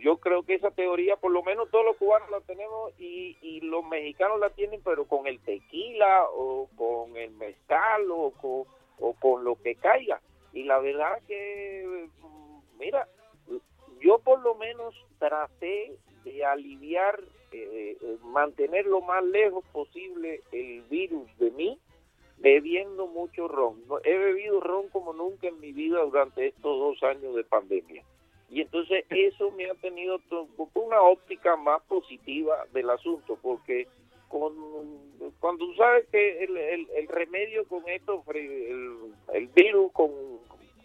yo 0.00 0.16
creo 0.18 0.42
que 0.42 0.54
esa 0.54 0.70
teoría, 0.70 1.16
por 1.16 1.30
lo 1.30 1.42
menos 1.42 1.70
todos 1.70 1.84
los 1.84 1.96
cubanos 1.96 2.30
la 2.30 2.40
tenemos 2.40 2.92
y, 2.98 3.36
y 3.42 3.60
los 3.60 3.84
mexicanos 3.84 4.38
la 4.40 4.50
tienen, 4.50 4.80
pero 4.84 5.06
con 5.06 5.26
el 5.26 5.40
tequila 5.40 6.24
o 6.32 6.68
con 6.76 7.16
el 7.16 7.30
mezcal 7.32 8.10
o 8.10 8.30
con, 8.32 8.64
o 8.98 9.14
con 9.14 9.44
lo 9.44 9.56
que 9.56 9.74
caiga. 9.76 10.20
Y 10.52 10.64
la 10.64 10.78
verdad 10.78 11.20
que, 11.26 12.08
mm, 12.20 12.78
mira, 12.78 13.08
yo 14.02 14.18
por 14.18 14.40
lo 14.42 14.54
menos 14.56 14.94
traté 15.18 15.96
de 16.24 16.44
aliviar, 16.44 17.20
eh, 17.52 17.96
eh, 18.00 18.16
mantener 18.24 18.86
lo 18.86 19.00
más 19.00 19.24
lejos 19.24 19.64
posible 19.72 20.40
el 20.52 20.82
virus 20.82 21.26
de 21.38 21.50
mí, 21.52 21.78
bebiendo 22.38 23.06
mucho 23.06 23.46
ron. 23.48 23.80
He 24.04 24.16
bebido 24.16 24.60
ron 24.60 24.88
como 24.88 25.12
nunca 25.12 25.48
en 25.48 25.60
mi 25.60 25.72
vida 25.72 26.00
durante 26.02 26.48
estos 26.48 26.62
dos 26.78 27.02
años 27.02 27.34
de 27.34 27.44
pandemia. 27.44 28.02
Y 28.50 28.60
entonces 28.60 29.04
eso 29.10 29.50
me 29.52 29.70
ha 29.70 29.74
tenido 29.74 30.20
una 30.74 31.00
óptica 31.02 31.56
más 31.56 31.80
positiva 31.84 32.66
del 32.72 32.90
asunto, 32.90 33.38
porque 33.40 33.86
con, 34.28 34.54
cuando 35.40 35.72
sabes 35.74 36.06
que 36.10 36.44
el, 36.44 36.56
el- 36.56 36.88
el 36.96 37.08
remedio 37.08 37.66
con 37.68 37.88
esto, 37.88 38.22
el, 38.34 38.96
el 39.34 39.46
virus 39.48 39.92
con, 39.92 40.10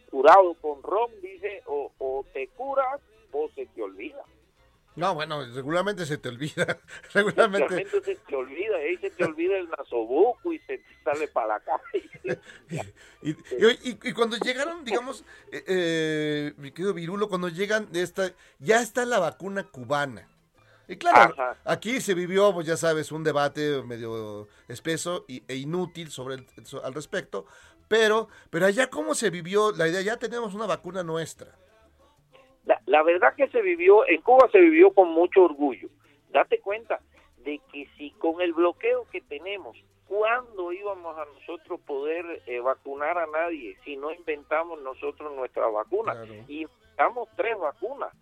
curado 0.09 0.53
con 0.55 0.81
ron, 0.83 1.09
dice, 1.21 1.61
o, 1.65 1.91
o 1.99 2.25
te 2.33 2.47
curas 2.49 2.99
o 3.31 3.49
se 3.55 3.65
te 3.67 3.81
olvida. 3.81 4.23
No, 4.95 5.13
bueno, 5.13 5.45
regularmente 5.53 6.07
se 6.07 6.17
te 6.17 6.29
olvida. 6.29 6.79
regularmente. 7.13 7.85
Se 8.03 8.15
te 8.15 8.35
olvida, 8.35 8.77
ahí 8.77 8.97
se 8.97 9.11
te 9.11 9.23
olvida 9.25 9.55
el 9.57 9.69
nasobuco 9.69 10.51
y 10.51 10.57
se 10.59 10.79
te 10.79 11.03
sale 11.03 11.27
para 11.27 11.47
la 11.47 11.59
calle. 11.59 12.09
Y, 13.21 13.31
y- 13.31 13.35
y- 13.91 13.99
y 14.09 14.13
cuando 14.13 14.37
llegaron, 14.37 14.83
digamos, 14.83 15.23
eh, 15.51 15.63
eh, 15.67 16.53
mi 16.57 16.71
querido 16.71 16.93
Virulo, 16.93 17.29
cuando 17.29 17.47
llegan 17.49 17.87
esta, 17.93 18.31
ya 18.59 18.81
está 18.81 19.05
la 19.05 19.19
vacuna 19.19 19.63
cubana. 19.63 20.27
Y 20.87 20.95
claro, 20.97 21.33
Ajá. 21.33 21.57
aquí 21.65 21.99
se 22.01 22.13
vivió, 22.13 22.53
pues 22.53 22.65
ya 22.65 22.77
sabes, 22.77 23.11
un 23.11 23.23
debate 23.23 23.81
medio 23.83 24.47
espeso 24.67 25.25
y- 25.27 25.43
e 25.47 25.55
inútil 25.55 26.11
sobre 26.11 26.35
el- 26.35 26.47
al 26.83 26.93
respecto, 26.93 27.45
pero, 27.87 28.27
pero 28.49 28.65
allá 28.65 28.89
cómo 28.89 29.15
se 29.15 29.29
vivió 29.29 29.71
la 29.71 29.87
idea, 29.87 30.01
ya 30.01 30.17
tenemos 30.17 30.53
una 30.53 30.65
vacuna 30.65 31.03
nuestra. 31.03 31.55
La, 32.65 32.81
la 32.85 33.03
verdad 33.03 33.33
que 33.35 33.47
se 33.49 33.61
vivió, 33.61 34.07
en 34.07 34.21
Cuba 34.21 34.49
se 34.51 34.59
vivió 34.59 34.91
con 34.93 35.09
mucho 35.09 35.43
orgullo. 35.43 35.89
Date 36.29 36.59
cuenta 36.59 36.99
de 37.37 37.61
que 37.71 37.87
si 37.97 38.11
con 38.11 38.41
el 38.41 38.53
bloqueo 38.53 39.07
que 39.09 39.21
tenemos, 39.21 39.77
¿cuándo 40.05 40.73
íbamos 40.73 41.17
a 41.17 41.25
nosotros 41.25 41.79
poder 41.81 42.43
eh, 42.45 42.59
vacunar 42.59 43.17
a 43.17 43.27
nadie 43.27 43.77
si 43.85 43.95
no 43.95 44.11
inventamos 44.11 44.81
nosotros 44.81 45.33
nuestra 45.35 45.67
vacuna? 45.67 46.15
Y 46.47 46.63
inventamos 46.63 47.29
tres 47.35 47.57
vacunas. 47.57 48.13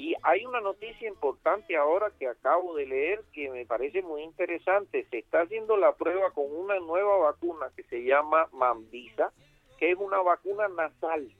Y 0.00 0.14
hay 0.22 0.46
una 0.46 0.62
noticia 0.62 1.06
importante 1.06 1.76
ahora 1.76 2.10
que 2.18 2.26
acabo 2.26 2.74
de 2.74 2.86
leer 2.86 3.22
que 3.34 3.50
me 3.50 3.66
parece 3.66 4.00
muy 4.00 4.22
interesante. 4.22 5.06
Se 5.10 5.18
está 5.18 5.42
haciendo 5.42 5.76
la 5.76 5.92
prueba 5.92 6.30
con 6.30 6.46
una 6.50 6.78
nueva 6.78 7.18
vacuna 7.18 7.66
que 7.76 7.82
se 7.82 8.02
llama 8.02 8.48
Mambisa, 8.54 9.30
que 9.78 9.90
es 9.90 9.98
una 9.98 10.22
vacuna 10.22 10.68
nasal 10.68 11.30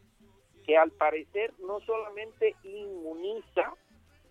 que 0.67 0.77
al 0.77 0.91
parecer 0.91 1.55
no 1.61 1.81
solamente 1.81 2.55
inmuniza, 2.63 3.73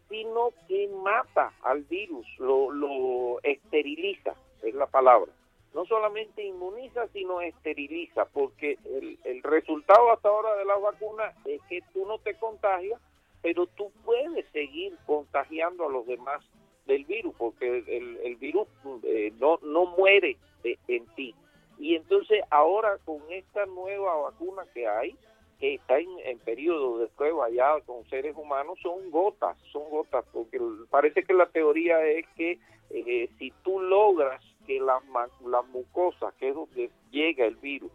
sino 0.09 0.51
que 0.67 0.87
mata 0.89 1.51
al 1.63 1.81
virus, 1.85 2.27
lo, 2.37 3.39
esteriliza, 3.41 4.35
es 4.61 4.75
la 4.75 4.85
palabra. 4.85 5.31
No 5.73 5.85
solamente 5.85 6.43
inmuniza, 6.43 7.07
sino 7.13 7.41
esteriliza, 7.41 8.25
porque 8.25 8.77
el, 8.85 9.17
el 9.23 9.41
resultado 9.41 10.11
hasta 10.11 10.29
ahora 10.29 10.53
de 10.53 10.65
la 10.65 10.75
vacuna 10.75 11.33
es 11.45 11.59
que 11.63 11.81
tú 11.93 12.05
no 12.05 12.19
te 12.19 12.35
contagias, 12.35 13.01
pero 13.41 13.67
tú 13.67 13.91
puedes 14.03 14.45
seguir 14.51 14.97
contagiando 15.05 15.85
a 15.87 15.91
los 15.91 16.05
demás 16.07 16.43
del 16.85 17.05
virus, 17.05 17.35
porque 17.37 17.83
el, 17.87 18.17
el 18.23 18.35
virus 18.37 18.67
eh, 19.03 19.31
no, 19.39 19.59
no 19.61 19.85
muere 19.97 20.37
en 20.63 21.05
ti. 21.15 21.35
Y 21.77 21.95
entonces 21.95 22.43
ahora 22.49 22.97
con 23.05 23.21
esta 23.29 23.65
nueva 23.67 24.15
vacuna 24.17 24.63
que 24.73 24.87
hay, 24.87 25.15
que 25.59 25.75
está 25.75 25.99
en, 25.99 26.09
en 26.25 26.39
periodo 26.39 26.99
de 26.99 27.07
prueba 27.07 27.49
ya 27.49 27.79
con 27.81 28.05
seres 28.09 28.35
humanos, 28.35 28.79
son 28.81 29.11
gotas, 29.11 29.57
son 29.71 29.89
gotas, 29.89 30.25
porque 30.33 30.59
parece 30.89 31.23
que 31.23 31.33
la 31.33 31.47
teoría 31.47 32.03
es 32.05 32.25
que 32.35 32.59
eh, 32.89 33.29
si 33.37 33.51
tú 33.63 33.79
logras 33.79 34.41
que 34.65 34.79
la, 34.79 34.99
ma- 35.11 35.29
la 35.45 35.61
mucosa, 35.61 36.33
que 36.39 36.49
es 36.49 36.55
donde 36.55 36.89
llega 37.11 37.45
el 37.45 37.55
virus, 37.55 37.91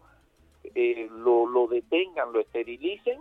eh, 0.74 1.08
lo, 1.10 1.46
lo 1.46 1.66
detengan, 1.66 2.32
lo 2.32 2.40
esterilicen, 2.40 3.20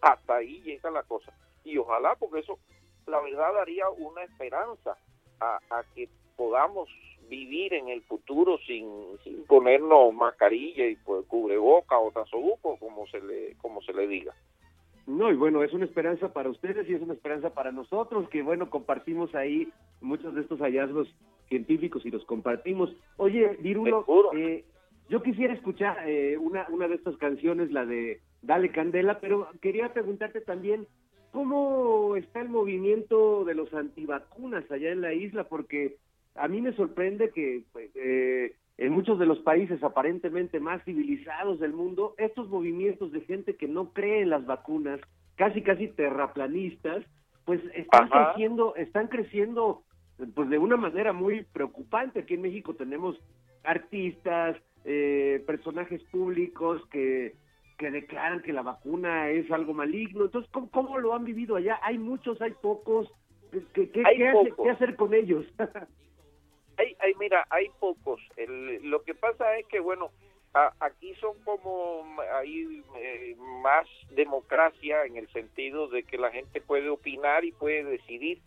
hasta 0.00 0.36
ahí 0.36 0.60
llega 0.62 0.90
la 0.90 1.02
cosa. 1.04 1.32
Y 1.64 1.78
ojalá, 1.78 2.14
porque 2.16 2.40
eso, 2.40 2.58
la 3.06 3.20
verdad, 3.20 3.54
daría 3.54 3.88
una 3.90 4.22
esperanza 4.24 4.96
a, 5.40 5.58
a 5.70 5.84
que 5.94 6.08
podamos 6.36 6.88
vivir 7.28 7.72
en 7.72 7.88
el 7.88 8.02
futuro 8.02 8.58
sin, 8.66 8.86
sin 9.24 9.44
ponernos 9.46 10.12
mascarilla 10.12 10.86
y 10.86 10.96
pues, 10.96 11.24
cubreboca 11.26 11.98
o 11.98 12.10
tazobuco, 12.10 12.76
como 12.78 13.06
se 13.06 13.20
le 13.20 13.54
como 13.56 13.80
se 13.82 13.92
le 13.92 14.06
diga. 14.06 14.34
No, 15.06 15.32
y 15.32 15.34
bueno, 15.34 15.64
es 15.64 15.72
una 15.72 15.84
esperanza 15.84 16.32
para 16.32 16.50
ustedes 16.50 16.88
y 16.88 16.94
es 16.94 17.02
una 17.02 17.14
esperanza 17.14 17.50
para 17.50 17.72
nosotros, 17.72 18.28
que 18.28 18.42
bueno, 18.42 18.70
compartimos 18.70 19.34
ahí 19.34 19.68
muchos 20.00 20.34
de 20.34 20.42
estos 20.42 20.60
hallazgos 20.60 21.08
científicos 21.48 22.04
y 22.06 22.10
los 22.10 22.24
compartimos. 22.24 22.94
Oye, 23.16 23.56
Virulo, 23.60 24.04
eh, 24.36 24.64
yo 25.08 25.22
quisiera 25.22 25.54
escuchar 25.54 26.08
eh, 26.08 26.36
una, 26.38 26.66
una 26.68 26.86
de 26.86 26.94
estas 26.94 27.16
canciones, 27.16 27.72
la 27.72 27.84
de 27.84 28.20
Dale 28.42 28.70
Candela, 28.70 29.18
pero 29.20 29.48
quería 29.60 29.92
preguntarte 29.92 30.40
también, 30.40 30.86
¿cómo 31.32 32.14
está 32.16 32.40
el 32.40 32.50
movimiento 32.50 33.44
de 33.44 33.54
los 33.54 33.72
antivacunas 33.74 34.70
allá 34.70 34.90
en 34.90 35.00
la 35.00 35.12
isla? 35.12 35.44
Porque 35.44 35.96
a 36.36 36.46
mí 36.46 36.60
me 36.60 36.72
sorprende 36.74 37.30
que 37.30 37.64
pues, 37.72 37.90
eh, 37.96 38.54
en 38.78 38.92
muchos 38.92 39.18
de 39.18 39.26
los 39.26 39.40
países 39.40 39.82
aparentemente 39.82 40.60
más 40.60 40.84
civilizados 40.84 41.58
del 41.58 41.72
mundo, 41.72 42.14
estos 42.18 42.48
movimientos 42.48 43.10
de 43.12 43.22
gente 43.22 43.56
que 43.56 43.66
no 43.66 43.92
cree 43.92 44.22
en 44.22 44.30
las 44.30 44.46
vacunas, 44.46 45.00
casi 45.36 45.62
casi 45.62 45.88
terraplanistas, 45.88 47.04
pues 47.44 47.60
están 47.74 48.04
Ajá. 48.12 48.32
creciendo, 48.32 48.76
están 48.76 49.08
creciendo 49.08 49.82
pues 50.34 50.48
de 50.50 50.58
una 50.58 50.76
manera 50.76 51.12
muy 51.12 51.44
preocupante. 51.52 52.20
Aquí 52.20 52.34
en 52.34 52.42
México 52.42 52.74
tenemos 52.74 53.18
artistas, 53.64 54.56
eh, 54.84 55.42
personajes 55.46 56.02
públicos 56.04 56.82
que 56.90 57.34
que 57.78 57.90
declaran 57.90 58.42
que 58.42 58.52
la 58.52 58.62
vacuna 58.62 59.30
es 59.30 59.50
algo 59.50 59.74
maligno. 59.74 60.24
Entonces, 60.24 60.50
¿cómo, 60.52 60.70
cómo 60.70 60.98
lo 60.98 61.14
han 61.14 61.24
vivido 61.24 61.56
allá? 61.56 61.78
¿Hay 61.82 61.98
muchos, 61.98 62.40
hay 62.42 62.52
pocos? 62.52 63.10
¿Qué, 63.74 63.90
qué- 63.90 64.02
Hay 64.04 64.16
qué 64.16 64.28
hace- 64.28 64.48
pocos. 64.50 64.64
qué 64.64 64.70
hacer 64.70 64.96
con 64.96 65.14
ellos? 65.14 65.44
Hay, 66.78 66.96
hay, 67.00 67.14
mira, 67.20 67.46
hay 67.50 67.68
pocos. 67.78 68.18
El- 68.36 68.88
lo 68.90 69.02
que 69.02 69.14
pasa 69.14 69.58
es 69.58 69.66
que, 69.66 69.78
bueno, 69.78 70.10
a- 70.54 70.72
aquí 70.80 71.14
son 71.16 71.38
como, 71.44 72.02
hay 72.34 72.82
eh, 72.96 73.36
más 73.62 73.86
democracia 74.10 75.04
en 75.04 75.16
el 75.18 75.28
sentido 75.32 75.88
de 75.88 76.02
que 76.04 76.16
la 76.16 76.30
gente 76.30 76.60
puede 76.62 76.88
opinar 76.88 77.44
y 77.44 77.52
puede 77.52 77.84
decidir 77.84 78.40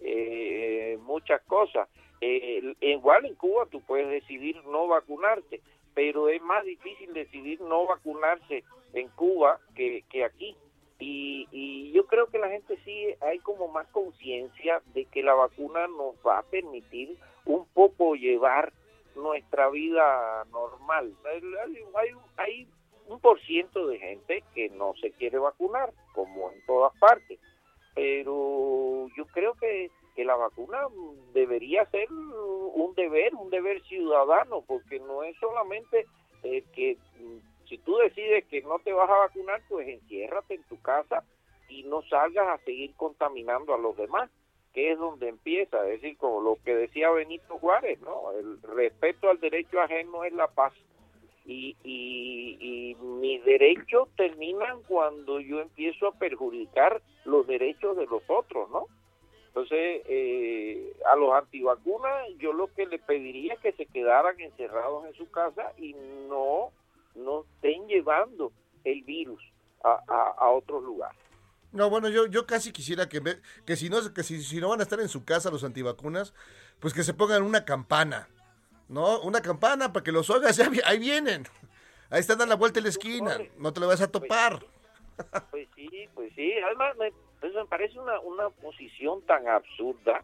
eh, 0.00 0.98
muchas 1.02 1.40
cosas. 1.42 1.88
Eh, 2.20 2.74
igual 2.82 3.24
en 3.24 3.34
Cuba 3.34 3.66
tú 3.70 3.80
puedes 3.80 4.08
decidir 4.10 4.62
no 4.66 4.86
vacunarte, 4.86 5.60
pero 6.00 6.30
es 6.30 6.40
más 6.40 6.64
difícil 6.64 7.12
decidir 7.12 7.60
no 7.60 7.86
vacunarse 7.86 8.64
en 8.94 9.08
Cuba 9.10 9.60
que, 9.74 10.02
que 10.08 10.24
aquí. 10.24 10.56
Y, 10.98 11.46
y 11.52 11.92
yo 11.92 12.06
creo 12.06 12.28
que 12.28 12.38
la 12.38 12.48
gente 12.48 12.78
sí 12.86 13.08
hay 13.20 13.38
como 13.40 13.68
más 13.68 13.86
conciencia 13.88 14.80
de 14.94 15.04
que 15.04 15.22
la 15.22 15.34
vacuna 15.34 15.88
nos 15.88 16.14
va 16.26 16.38
a 16.38 16.42
permitir 16.42 17.18
un 17.44 17.66
poco 17.74 18.14
llevar 18.14 18.72
nuestra 19.14 19.68
vida 19.68 20.46
normal. 20.50 21.12
Hay, 21.26 22.14
hay, 22.38 22.66
un 23.06 23.20
por 23.20 23.38
ciento 23.42 23.86
de 23.86 23.98
gente 23.98 24.42
que 24.54 24.70
no 24.70 24.94
se 25.02 25.10
quiere 25.10 25.36
vacunar, 25.36 25.92
como 26.14 26.50
en 26.50 26.64
todas 26.64 26.96
partes, 26.98 27.38
pero 27.94 29.06
yo 29.18 29.26
creo 29.34 29.52
que, 29.52 29.90
que 30.14 30.24
la 30.24 30.36
vacuna 30.36 30.78
debería 31.32 31.84
ser 31.86 32.10
un 32.10 32.94
deber, 32.94 33.34
un 33.34 33.50
deber 33.50 33.82
ciudadano, 33.82 34.62
porque 34.66 34.98
no 35.00 35.22
es 35.22 35.36
solamente 35.38 36.06
eh, 36.42 36.64
que 36.74 36.96
mm, 37.18 37.68
si 37.68 37.78
tú 37.78 37.96
decides 37.98 38.44
que 38.46 38.62
no 38.62 38.78
te 38.80 38.92
vas 38.92 39.08
a 39.08 39.18
vacunar, 39.18 39.62
pues 39.68 39.88
enciérrate 39.88 40.54
en 40.54 40.62
tu 40.64 40.80
casa 40.82 41.24
y 41.68 41.84
no 41.84 42.02
salgas 42.02 42.48
a 42.48 42.64
seguir 42.64 42.94
contaminando 42.96 43.74
a 43.74 43.78
los 43.78 43.96
demás, 43.96 44.30
que 44.72 44.92
es 44.92 44.98
donde 44.98 45.28
empieza, 45.28 45.84
es 45.88 46.00
decir, 46.00 46.16
como 46.18 46.40
lo 46.40 46.58
que 46.64 46.74
decía 46.74 47.10
Benito 47.10 47.58
Juárez, 47.58 48.00
¿no? 48.00 48.32
El 48.32 48.60
respeto 48.62 49.30
al 49.30 49.40
derecho 49.40 49.80
ajeno 49.80 50.24
es 50.24 50.32
la 50.32 50.48
paz. 50.48 50.72
Y, 51.46 51.76
y, 51.82 52.56
y 52.60 52.94
mis 53.02 53.44
derechos 53.44 54.08
terminan 54.16 54.82
cuando 54.82 55.40
yo 55.40 55.60
empiezo 55.60 56.08
a 56.08 56.12
perjudicar 56.12 57.02
los 57.24 57.46
derechos 57.46 57.96
de 57.96 58.06
los 58.06 58.22
otros, 58.28 58.68
¿no? 58.70 58.86
Entonces, 59.50 60.02
eh, 60.08 60.96
a 61.12 61.16
los 61.16 61.34
antivacunas 61.34 62.28
yo 62.38 62.52
lo 62.52 62.72
que 62.72 62.86
le 62.86 63.00
pediría 63.00 63.54
es 63.54 63.60
que 63.60 63.72
se 63.72 63.86
quedaran 63.86 64.38
encerrados 64.40 65.06
en 65.06 65.14
su 65.14 65.28
casa 65.28 65.72
y 65.76 65.92
no, 66.28 66.70
no 67.16 67.44
estén 67.56 67.88
llevando 67.88 68.52
el 68.84 69.02
virus 69.02 69.42
a, 69.82 70.00
a, 70.06 70.34
a 70.38 70.50
otros 70.50 70.84
lugares. 70.84 71.18
No, 71.72 71.90
bueno, 71.90 72.08
yo, 72.08 72.26
yo 72.26 72.46
casi 72.46 72.72
quisiera 72.72 73.08
que, 73.08 73.18
ve- 73.18 73.40
que, 73.66 73.74
si 73.74 73.90
no, 73.90 73.98
que 74.14 74.22
si, 74.22 74.40
si 74.40 74.60
no 74.60 74.68
van 74.68 74.80
a 74.80 74.84
estar 74.84 75.00
en 75.00 75.08
su 75.08 75.24
casa 75.24 75.50
los 75.50 75.64
antivacunas, 75.64 76.32
pues 76.78 76.94
que 76.94 77.02
se 77.02 77.14
pongan 77.14 77.42
una 77.42 77.64
campana, 77.64 78.28
¿no? 78.88 79.20
Una 79.22 79.42
campana 79.42 79.92
para 79.92 80.04
que 80.04 80.12
los 80.12 80.30
oigas, 80.30 80.60
ahí 80.84 80.98
vienen. 81.00 81.44
Ahí 82.08 82.20
están 82.20 82.40
a 82.40 82.46
la 82.46 82.54
vuelta 82.56 82.78
de 82.78 82.84
la 82.84 82.88
esquina, 82.88 83.36
no 83.58 83.72
te 83.72 83.80
lo 83.80 83.88
vas 83.88 84.00
a 84.00 84.10
topar. 84.10 84.64
Pues 85.50 85.68
sí, 85.74 86.08
pues 86.14 86.32
sí. 86.34 86.52
Además, 86.64 86.96
me, 86.96 87.08
eso 87.46 87.58
me 87.60 87.66
parece 87.66 87.98
una, 87.98 88.20
una 88.20 88.50
posición 88.50 89.22
tan 89.26 89.46
absurda, 89.48 90.22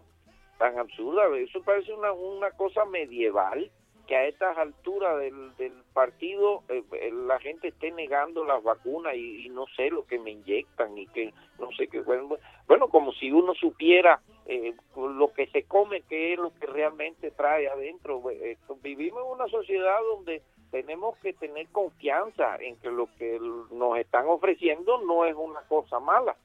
tan 0.59 0.79
absurda. 0.79 1.25
Eso 1.37 1.63
parece 1.63 1.93
una, 1.93 2.13
una 2.13 2.51
cosa 2.53 2.85
medieval 2.85 3.71
que 4.07 4.17
a 4.17 4.27
estas 4.27 4.57
alturas 4.57 5.19
del, 5.19 5.57
del 5.57 5.73
partido 5.93 6.63
eh, 6.69 6.83
eh, 6.93 7.11
la 7.13 7.41
gente 7.41 7.69
esté 7.69 7.91
negando 7.91 8.45
las 8.45 8.63
vacunas 8.63 9.15
y, 9.17 9.47
y 9.47 9.49
no 9.49 9.67
sé 9.75 9.91
lo 9.91 10.07
que 10.07 10.19
me 10.19 10.31
inyectan 10.31 10.97
y 10.97 11.07
que 11.09 11.35
no 11.59 11.71
sé 11.73 11.89
qué. 11.89 12.01
Bueno, 12.01 12.37
bueno 12.69 12.89
como 12.89 13.13
si 13.13 13.33
uno 13.33 13.53
supiera 13.55 14.21
eh, 14.47 14.75
lo 14.97 15.33
que 15.33 15.49
se 15.49 15.65
come, 15.65 16.03
qué 16.03 16.35
es 16.35 16.39
lo 16.39 16.53
que 16.55 16.67
realmente 16.67 17.33
trae 17.33 17.69
adentro. 17.69 18.23
Eh, 18.31 18.57
vivimos 18.81 19.25
en 19.25 19.33
una 19.33 19.49
sociedad 19.49 19.99
donde 20.15 20.43
tenemos 20.71 21.17
que 21.19 21.33
tener 21.33 21.69
confianza 21.69 22.57
en 22.57 22.77
que 22.77 22.91
lo 22.91 23.09
que 23.19 23.39
nos 23.71 23.99
están 23.99 24.27
ofreciendo 24.27 25.01
no 25.03 25.25
es 25.25 25.35
una 25.35 25.61
cosa 25.63 26.01
mala. 26.01 26.37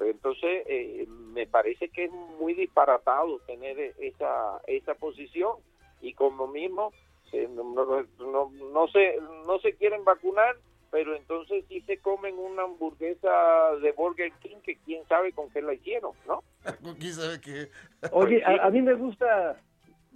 Entonces, 0.00 0.64
eh, 0.66 1.06
me 1.08 1.46
parece 1.46 1.88
que 1.88 2.04
es 2.04 2.12
muy 2.12 2.54
disparatado 2.54 3.38
tener 3.46 3.78
esa, 3.98 4.60
esa 4.66 4.94
posición 4.94 5.56
y 6.02 6.12
como 6.12 6.46
mismo 6.46 6.92
eh, 7.32 7.48
no, 7.50 7.64
no, 7.64 8.06
no, 8.18 8.50
no 8.50 8.88
se, 8.88 9.18
no 9.46 9.58
se 9.60 9.74
quieren 9.74 10.04
vacunar, 10.04 10.56
pero 10.90 11.16
entonces 11.16 11.64
sí 11.68 11.80
se 11.82 11.98
comen 11.98 12.38
una 12.38 12.64
hamburguesa 12.64 13.76
de 13.82 13.92
Burger 13.92 14.32
King 14.40 14.56
que 14.62 14.76
quién 14.84 15.06
sabe 15.08 15.32
con 15.32 15.50
qué 15.50 15.62
la 15.62 15.74
hicieron, 15.74 16.12
¿no? 16.26 16.42
¿Quién 16.98 17.12
sabe 17.12 17.40
qué? 17.40 17.68
Oye, 18.12 18.42
a, 18.44 18.66
a 18.66 18.70
mí 18.70 18.82
me 18.82 18.94
gusta 18.94 19.60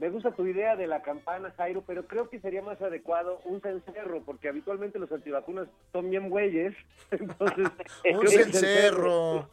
me 0.01 0.09
gusta 0.11 0.33
tu 0.33 0.47
idea 0.47 0.75
de 0.77 0.87
la 0.87 1.03
campana, 1.03 1.53
Jairo, 1.57 1.85
pero 1.87 2.07
creo 2.07 2.29
que 2.31 2.41
sería 2.41 2.63
más 2.63 2.81
adecuado 2.81 3.39
un 3.45 3.61
cencerro, 3.61 4.23
porque 4.25 4.49
habitualmente 4.49 4.99
los 4.99 5.13
antivacunas 5.13 5.69
son 5.93 6.09
bien 6.11 6.31
güeyes. 6.31 6.75
Entonces, 7.11 7.69
Un 8.15 8.29
cencerro. 8.29 9.51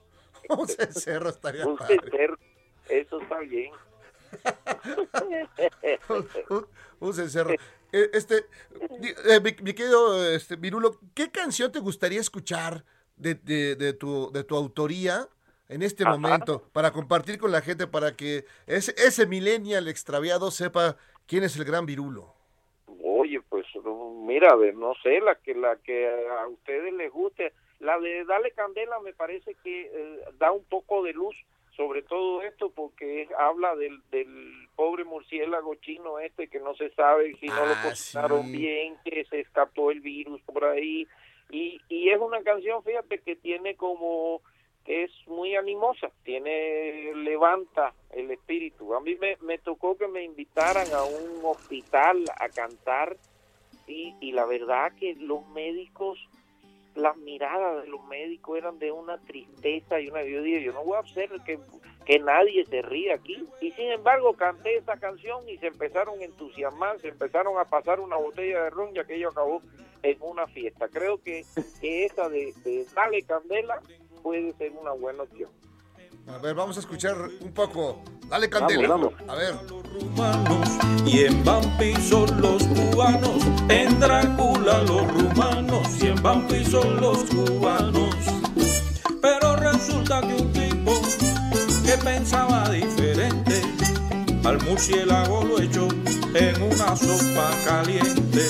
Un 0.49 0.67
cencerro 0.67 1.29
estaría 1.29 1.67
Un 1.67 1.75
padre. 1.77 1.99
cencerro, 2.01 2.37
eso 2.89 3.21
está 3.21 3.39
bien. 3.39 3.71
un, 6.49 6.67
un 6.99 7.13
cencerro. 7.13 7.51
Eh, 7.91 8.09
Este, 8.13 8.37
eh, 8.37 9.39
mi, 9.41 9.55
mi 9.63 9.73
querido 9.73 10.25
este, 10.31 10.55
Virulo, 10.55 10.99
¿qué 11.13 11.31
canción 11.31 11.71
te 11.71 11.79
gustaría 11.79 12.19
escuchar 12.19 12.83
de, 13.15 13.35
de- 13.35 13.75
de 13.75 13.93
tu, 13.93 14.31
de 14.31 14.43
tu 14.43 14.55
autoría 14.55 15.27
en 15.69 15.81
este 15.81 16.03
Ajá. 16.03 16.13
momento 16.17 16.63
para 16.73 16.91
compartir 16.91 17.37
con 17.37 17.51
la 17.51 17.61
gente, 17.61 17.87
para 17.87 18.15
que 18.15 18.45
ese, 18.67 18.93
ese 18.97 19.25
millennial 19.27 19.87
extraviado 19.87 20.51
sepa 20.51 20.97
quién 21.27 21.43
es 21.43 21.57
el 21.57 21.65
gran 21.65 21.85
Virulo? 21.85 22.33
Oye, 23.03 23.41
pues 23.49 23.65
mira, 24.25 24.51
a 24.51 24.55
ver, 24.55 24.75
no 24.75 24.93
sé, 25.03 25.19
la 25.19 25.35
que 25.35 25.53
la 25.53 25.75
que 25.77 26.07
a 26.07 26.47
ustedes 26.47 26.93
les 26.93 27.11
guste, 27.11 27.53
la 27.79 27.99
de 27.99 28.23
Dale 28.25 28.51
Candela 28.51 28.99
me 29.01 29.13
parece 29.13 29.55
que 29.63 29.81
eh, 29.93 30.19
da 30.39 30.51
un 30.51 30.63
poco 30.65 31.03
de 31.03 31.13
luz 31.13 31.35
sobre 31.75 32.01
todo 32.01 32.41
esto 32.41 32.71
porque 32.71 33.21
es- 33.21 33.31
habla 33.37 33.75
del, 33.75 34.01
del 34.09 34.67
pobre 34.75 35.03
murciélago 35.03 35.75
chino 35.75 36.17
este 36.17 36.47
que 36.47 36.59
no 36.59 36.73
se 36.75 36.89
sabe 36.95 37.35
si 37.39 37.49
no 37.49 37.67
lo 37.67 37.73
Ah, 37.75 37.81
cocinaron 37.83 38.45
sí. 38.45 38.57
bien, 38.57 38.95
que 39.05 39.25
se 39.25 39.41
escapó 39.41 39.91
el 39.91 40.01
virus 40.01 40.41
por 40.41 40.65
ahí 40.65 41.07
y, 41.51 41.79
y 41.87 42.09
es 42.09 42.19
una 42.19 42.41
canción, 42.41 42.83
fíjate, 42.83 43.19
que 43.19 43.35
tiene 43.35 43.75
como 43.75 44.41
es 44.87 45.11
muy 45.27 45.55
animosa, 45.55 46.09
tiene 46.23 47.13
levanta 47.13 47.93
el 48.09 48.31
espíritu. 48.31 48.95
A 48.95 49.01
mí 49.01 49.15
me, 49.15 49.37
me 49.41 49.57
tocó 49.57 49.97
que 49.97 50.07
me 50.07 50.23
invitaran 50.23 50.87
a 50.93 51.03
un 51.03 51.43
hospital 51.43 52.23
a 52.39 52.47
cantar 52.47 53.17
y, 53.85 54.15
y 54.21 54.31
la 54.31 54.45
verdad 54.45 54.93
que 54.97 55.13
los 55.15 55.45
médicos, 55.49 56.17
las 56.95 57.17
miradas 57.17 57.83
de 57.83 57.89
los 57.89 58.03
médicos 58.05 58.57
eran 58.57 58.79
de 58.79 58.93
una 58.93 59.17
tristeza 59.19 59.99
y 59.99 60.07
una 60.07 60.23
yo 60.23 60.41
dije, 60.41 60.63
yo 60.63 60.71
no 60.71 60.85
voy 60.85 60.95
a 60.95 61.01
hacer 61.01 61.31
que, 61.45 61.59
que 62.05 62.19
nadie 62.19 62.65
se 62.65 62.81
ríe 62.81 63.11
aquí. 63.11 63.45
Y 63.59 63.71
sin 63.71 63.91
embargo 63.91 64.33
canté 64.33 64.77
esa 64.77 64.95
canción 64.95 65.47
y 65.49 65.57
se 65.57 65.67
empezaron 65.67 66.21
a 66.21 66.23
entusiasmar, 66.23 67.01
se 67.01 67.09
empezaron 67.09 67.59
a 67.59 67.65
pasar 67.65 67.99
una 67.99 68.15
botella 68.15 68.63
de 68.63 68.69
ron 68.69 68.95
y 68.95 68.99
aquello 68.99 69.29
acabó 69.29 69.61
en 70.01 70.17
una 70.21 70.47
fiesta. 70.47 70.87
Creo 70.87 71.21
que, 71.21 71.43
que 71.81 72.05
esa 72.05 72.29
de, 72.29 72.53
de 72.63 72.85
Dale 72.95 73.23
Candela 73.23 73.81
puede 74.17 74.53
ser 74.57 74.71
una 74.79 74.91
buena 74.91 75.23
opción. 75.23 75.49
A 76.27 76.37
ver, 76.39 76.55
vamos 76.55 76.75
a 76.77 76.81
escuchar 76.81 77.15
un 77.39 77.53
poco. 77.53 78.01
Dale, 78.27 78.49
Candela. 78.49 78.89
Vamos, 78.89 79.13
A 79.27 79.35
ver. 79.35 79.55
y 81.05 81.23
en 81.23 81.43
Bampi 81.45 81.95
son 81.95 82.41
los 82.41 82.63
cubanos, 82.63 83.41
en 83.69 83.97
Drácula 83.99 84.83
los 84.83 85.07
rumanos 85.13 86.03
y 86.03 86.07
en 86.07 86.21
Bampi 86.21 86.65
son 86.65 86.99
los 86.99 87.19
cubanos. 87.25 88.13
Pero 89.21 89.55
resulta 89.55 90.19
que 90.21 90.33
un 90.35 90.51
tipo 90.51 90.91
que 91.85 91.97
pensaba 92.03 92.69
diferente, 92.69 93.61
al 94.43 94.61
murciélago 94.65 95.45
lo 95.45 95.61
echó 95.61 95.87
en 96.33 96.61
una 96.61 96.93
sopa 96.97 97.49
caliente. 97.65 98.45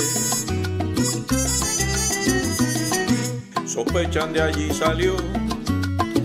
Sospechan 3.67 4.33
de 4.33 4.41
allí 4.41 4.73
salió 4.73 5.15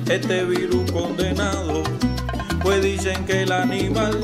este 0.09 0.44
virus 0.44 0.90
condenado, 0.90 1.82
pues 2.62 2.82
dicen 2.82 3.24
que 3.24 3.42
el 3.42 3.53
animal 3.53 4.18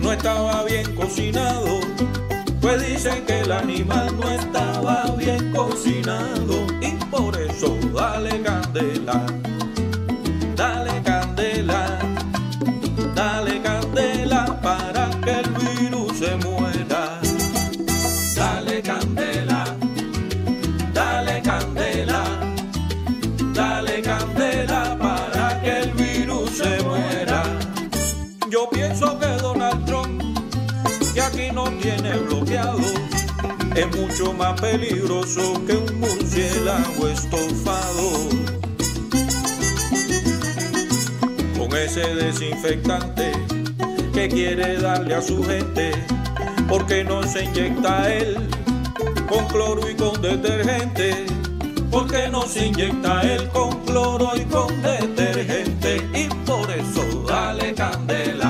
no 0.00 0.12
estaba 0.12 0.64
bien 0.64 0.94
cocinado. 0.94 1.80
Pues 2.60 2.86
dicen 2.86 3.24
que 3.24 3.40
el 3.40 3.52
animal 3.52 4.14
no 4.20 4.30
estaba 4.30 5.04
bien 5.16 5.50
cocinado 5.52 6.66
y 6.82 6.92
por 7.06 7.40
eso 7.40 7.76
dale 7.94 8.42
candela, 8.42 9.24
es 33.74 33.96
mucho 33.96 34.32
más 34.32 34.60
peligroso 34.60 35.62
que 35.66 35.74
un 35.74 36.00
murciélago 36.00 37.08
estofado. 37.08 38.28
Con 41.56 41.76
ese 41.76 42.14
desinfectante 42.14 43.32
que 44.12 44.28
quiere 44.28 44.78
darle 44.78 45.14
a 45.14 45.22
su 45.22 45.42
gente, 45.44 45.92
porque 46.68 47.04
no 47.04 47.22
se 47.22 47.44
inyecta 47.44 48.12
él 48.12 48.48
con 49.28 49.46
cloro 49.46 49.88
y 49.88 49.94
con 49.94 50.20
detergente. 50.20 51.26
Porque 51.90 52.28
no 52.28 52.42
se 52.42 52.66
inyecta 52.66 53.22
él 53.22 53.48
con 53.48 53.70
cloro 53.84 54.30
y 54.36 54.44
con 54.44 54.82
detergente. 54.82 56.08
Y 56.14 56.28
por 56.44 56.70
eso 56.70 57.24
dale 57.26 57.74
candela, 57.74 58.49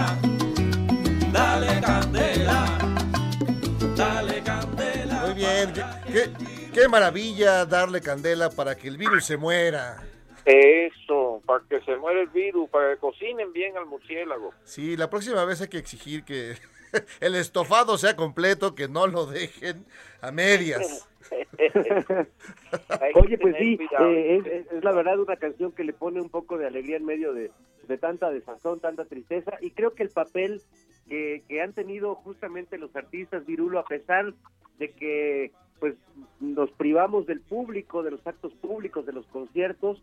qué- 6.82 6.88
maravilla 6.88 7.64
darle 7.66 8.00
candela 8.00 8.50
para 8.50 8.74
que 8.76 8.88
el 8.88 8.96
virus 8.98 9.24
se 9.24 9.36
muera. 9.36 10.02
Eso, 10.44 11.42
para 11.46 11.62
que 11.68 11.80
se 11.82 11.96
muera 11.96 12.20
el 12.22 12.28
virus, 12.28 12.68
para 12.70 12.94
que 12.94 12.98
cocinen 13.00 13.52
bien 13.52 13.76
al 13.76 13.86
murciélago. 13.86 14.52
Sí, 14.64 14.96
la 14.96 15.10
próxima 15.10 15.44
vez 15.44 15.60
hay 15.60 15.68
que 15.68 15.78
exigir 15.78 16.24
que 16.24 16.54
el 17.20 17.34
estofado 17.34 17.98
sea 17.98 18.16
completo, 18.16 18.74
que 18.74 18.88
no 18.88 19.06
lo 19.06 19.26
dejen 19.26 19.84
a 20.20 20.30
medias. 20.32 21.06
Oye, 23.14 23.38
pues 23.38 23.54
sí, 23.58 23.78
eh, 24.00 24.36
es, 24.38 24.46
es- 24.46 24.72
es 24.72 24.84
la 24.84 24.92
verdad 24.92 25.18
una 25.20 25.36
canción 25.36 25.72
que 25.72 25.84
le 25.84 25.92
pone 25.92 26.20
un 26.20 26.28
poco 26.30 26.58
de 26.58 26.66
alegría 26.66 26.96
en 26.96 27.04
medio 27.04 27.32
de, 27.32 27.50
de 27.86 27.98
tanta 27.98 28.30
desazón, 28.30 28.80
tanta 28.80 29.04
tristeza, 29.04 29.52
y 29.60 29.70
creo 29.70 29.94
que 29.94 30.02
el 30.02 30.10
papel 30.10 30.60
que, 31.08 31.42
que 31.48 31.60
han 31.62 31.72
tenido 31.72 32.14
justamente 32.16 32.78
los 32.78 32.94
artistas 32.96 33.44
Virulo, 33.46 33.78
a 33.78 33.84
pesar 33.84 34.32
de 34.78 34.90
que 34.92 35.52
pues 35.80 35.96
nos 36.38 36.70
privamos 36.72 37.26
del 37.26 37.40
público, 37.40 38.02
de 38.02 38.12
los 38.12 38.26
actos 38.26 38.52
públicos, 38.54 39.06
de 39.06 39.12
los 39.12 39.26
conciertos, 39.26 40.02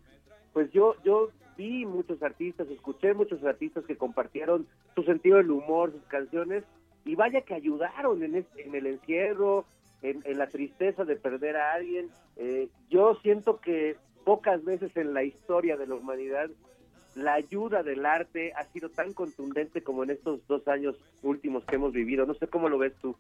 pues 0.54 0.72
yo 0.72 0.96
yo 1.06 1.30
vi 1.56 1.86
muchos 1.86 2.22
artistas, 2.22 2.70
escuché 2.70 3.14
muchos 3.14 3.44
artistas 3.44 3.86
que 3.86 3.96
compartieron 3.96 4.68
su 4.96 5.04
sentido 5.04 5.38
del 5.38 5.52
humor, 5.52 5.92
sus 5.92 6.04
canciones, 6.04 6.64
y 7.06 7.16
vaya 7.16 7.42
que 7.42 7.54
ayudaron 7.54 8.22
en, 8.24 8.46
el 8.56 8.86
encierro, 8.86 9.66
en, 10.02 10.22
en 10.26 10.38
la 10.38 10.48
tristeza 10.48 11.06
de 11.06 11.16
perder 11.16 11.56
a 11.56 11.74
alguien. 11.74 12.10
Eh, 12.36 12.68
yo 12.90 13.16
siento 13.22 13.60
que 13.60 13.96
pocas 14.26 14.64
veces 14.66 14.96
en 14.98 15.14
la 15.14 15.24
historia 15.24 15.78
de 15.78 15.88
la 15.88 15.96
humanidad 15.96 16.50
la 17.16 17.34
ayuda 17.34 17.82
del 17.82 18.06
arte 18.06 18.54
ha 18.54 18.64
sido 18.66 18.90
tan 18.90 19.14
contundente 19.14 19.82
como 19.82 20.04
en 20.04 20.12
estos 20.12 20.46
dos 20.48 20.68
años 20.68 20.96
últimos 21.24 21.66
que 21.66 21.76
hemos 21.76 21.92
vivido. 21.92 22.26
No 22.26 22.36
sé 22.36 22.48
cómo 22.48 22.70
lo 22.70 22.78
ves 22.78 22.94
tú. 23.02 23.16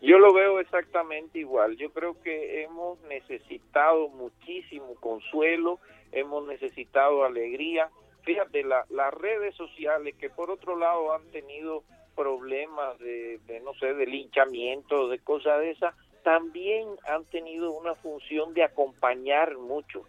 Yo 0.00 0.18
lo 0.18 0.32
veo 0.32 0.60
exactamente 0.60 1.38
igual. 1.40 1.76
Yo 1.76 1.90
creo 1.92 2.20
que 2.22 2.62
hemos 2.62 3.00
necesitado 3.02 4.08
muchísimo 4.08 4.94
consuelo, 5.00 5.80
hemos 6.12 6.46
necesitado 6.46 7.24
alegría. 7.24 7.90
Fíjate, 8.22 8.62
la- 8.62 8.84
las 8.90 9.12
redes 9.14 9.54
sociales 9.56 10.14
que 10.16 10.30
por 10.30 10.50
otro 10.50 10.76
lado 10.78 11.12
han 11.12 11.24
tenido 11.32 11.82
problemas 12.14 12.98
de, 12.98 13.38
de, 13.46 13.60
no 13.60 13.74
sé, 13.74 13.94
de 13.94 14.06
linchamiento, 14.06 15.08
de 15.08 15.18
cosas 15.18 15.60
de 15.60 15.70
esas, 15.70 15.94
también 16.22 16.86
han 17.06 17.24
tenido 17.26 17.72
una 17.72 17.94
función 17.94 18.54
de 18.54 18.64
acompañar 18.64 19.56
mucho. 19.56 20.02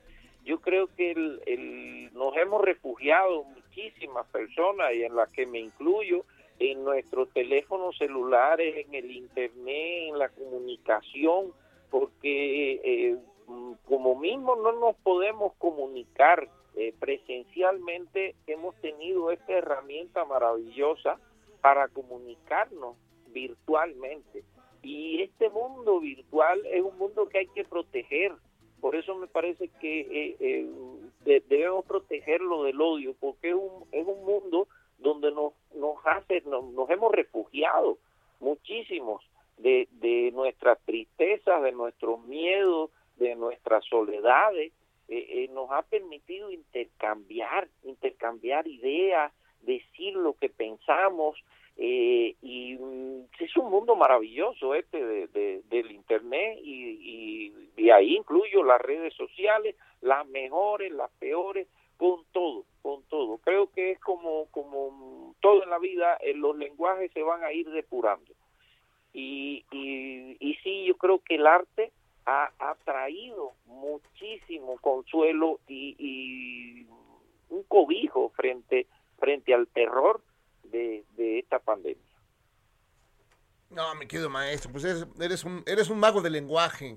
Yo 0.43 0.59
creo 0.59 0.87
que 0.95 1.11
el, 1.11 1.41
el- 1.45 2.13
nos 2.13 2.35
hemos 2.37 2.61
refugiado 2.63 3.43
muchísimas 3.43 4.25
personas 4.27 4.93
y 4.93 5.03
en 5.03 5.15
las 5.15 5.31
que 5.31 5.45
me 5.45 5.59
incluyo 5.59 6.25
en 6.60 6.84
nuestros 6.84 7.30
teléfonos 7.32 7.97
celulares, 7.97 8.86
en 8.86 8.93
el 8.93 9.12
internet, 9.12 10.10
en 10.10 10.20
la 10.20 10.30
comunicación, 10.30 11.53
porque 11.89 12.74
eh, 12.84 13.18
mm, 13.47 13.72
como 13.88 14.16
mismo 14.16 14.55
no 14.57 14.74
nos 14.74 14.95
podemos 14.97 15.53
comunicar 15.57 16.47
eh, 16.76 16.93
presencialmente, 16.99 18.36
hemos 18.47 18.76
tenido 18.76 19.32
esta 19.32 19.53
herramienta 19.53 20.24
maravillosa 20.26 21.20
para 21.62 21.88
comunicarnos 21.89 22.95
virtualmente. 23.28 24.43
Y 24.82 25.22
este 25.22 25.49
mundo 25.49 25.99
virtual 25.99 26.66
es 26.68 26.82
un 26.82 26.97
mundo 26.97 27.28
que 27.28 27.39
hay 27.39 27.47
que 27.47 27.64
proteger. 27.66 28.32
Por 28.80 28.95
eso 28.95 29.16
me 29.16 29.28
parece 29.28 29.68
que 29.82 30.01
eh, 30.01 30.36
eh, 30.39 30.70
de- 31.26 31.43
debemos 31.49 31.84
protegerlo 31.86 32.64
del 32.64 32.80
odio 32.80 33.14
porque 33.20 33.49
es 33.49 33.55
un, 33.55 33.86
es 33.91 34.05
un 34.07 34.24
mundo 34.24 34.68
donde 34.99 35.31
nos, 35.31 35.53
nos 35.75 35.97
hace, 36.05 36.41
nos, 36.41 36.63
nos 36.73 36.89
hemos 36.89 37.11
refugiado 37.11 37.97
muchísimos 38.39 39.23
de, 39.57 39.87
de 39.91 40.31
nuestras 40.33 40.79
tristezas, 40.85 41.61
de 41.63 41.71
nuestros 41.71 42.23
miedos, 42.25 42.91
de 43.17 43.35
nuestras 43.35 43.83
soledades, 43.85 44.71
eh, 45.09 45.25
eh, 45.29 45.49
nos 45.53 45.69
ha 45.71 45.81
permitido 45.81 46.51
intercambiar, 46.51 47.67
intercambiar 47.83 48.67
ideas, 48.67 49.33
decir 49.61 50.13
lo 50.15 50.33
que 50.33 50.49
pensamos, 50.49 51.35
eh, 51.77 52.35
y 52.41 52.75
mm, 52.79 53.25
es 53.39 53.55
un 53.57 53.69
mundo 53.69 53.95
maravilloso 53.95 54.75
este 54.75 55.03
de, 55.03 55.27
de- 55.27 55.61
del 55.69 55.91
internet 55.91 56.59
y, 56.61 56.89
y, 57.01 57.53
y 57.77 57.89
ahí 57.89 58.15
incluyo 58.15 58.63
las 58.63 58.79
redes 58.81 59.13
sociales, 59.15 59.75
las 60.01 60.27
mejores, 60.27 60.91
las 60.91 61.09
peores, 61.19 61.67
con 61.99 62.23
todo, 62.31 62.63
con 62.81 63.03
todo. 63.03 63.39
Creo 63.39 63.69
que 63.71 63.91
es 63.91 63.99
como, 63.99 64.45
como 64.51 65.35
todo 65.41 65.61
en 65.63 65.69
la 65.69 65.79
vida, 65.79 66.15
eh, 66.21 66.33
los 66.33 66.57
lenguajes 66.57 67.11
se 67.11 67.21
van 67.21 67.43
a 67.43 67.51
ir 67.51 67.69
depurando. 67.69 68.33
Y, 69.11 69.65
y, 69.69 70.37
y 70.39 70.55
sí, 70.63 70.85
yo 70.85 70.95
creo 70.95 71.19
que 71.19 71.35
el 71.35 71.45
arte 71.45 71.91
ha, 72.25 72.53
ha 72.57 72.75
traído 72.85 73.51
muchísimo 73.65 74.77
consuelo 74.77 75.59
y, 75.67 75.95
y 75.99 76.87
un 77.49 77.63
cobijo 77.63 78.29
frente, 78.29 78.87
frente 79.17 79.53
al 79.53 79.67
terror 79.67 80.21
de, 80.63 81.03
de 81.17 81.39
esta 81.39 81.59
pandemia. 81.59 82.01
No, 83.71 83.93
mi 83.95 84.07
querido 84.07 84.29
maestro, 84.29 84.71
pues 84.71 84.85
eres, 84.85 85.05
eres 85.19 85.43
un, 85.43 85.63
eres 85.65 85.89
un 85.89 85.99
mago 85.99 86.21
del 86.21 86.33
lenguaje. 86.33 86.95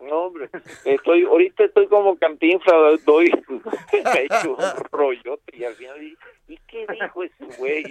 No, 0.00 0.24
hombre, 0.24 0.50
estoy, 0.84 1.22
ahorita 1.24 1.64
estoy 1.64 1.86
como 1.86 2.16
cantinflas, 2.18 3.04
doy, 3.04 3.30
he 3.92 4.24
hecho 4.24 4.56
un 4.56 4.84
rollote 4.90 5.56
y 5.56 5.64
al 5.64 5.74
final, 5.74 6.02
¿y, 6.02 6.16
¿y 6.48 6.58
qué 6.68 6.86
dijo 6.90 7.22
ese 7.22 7.44
güey? 7.58 7.84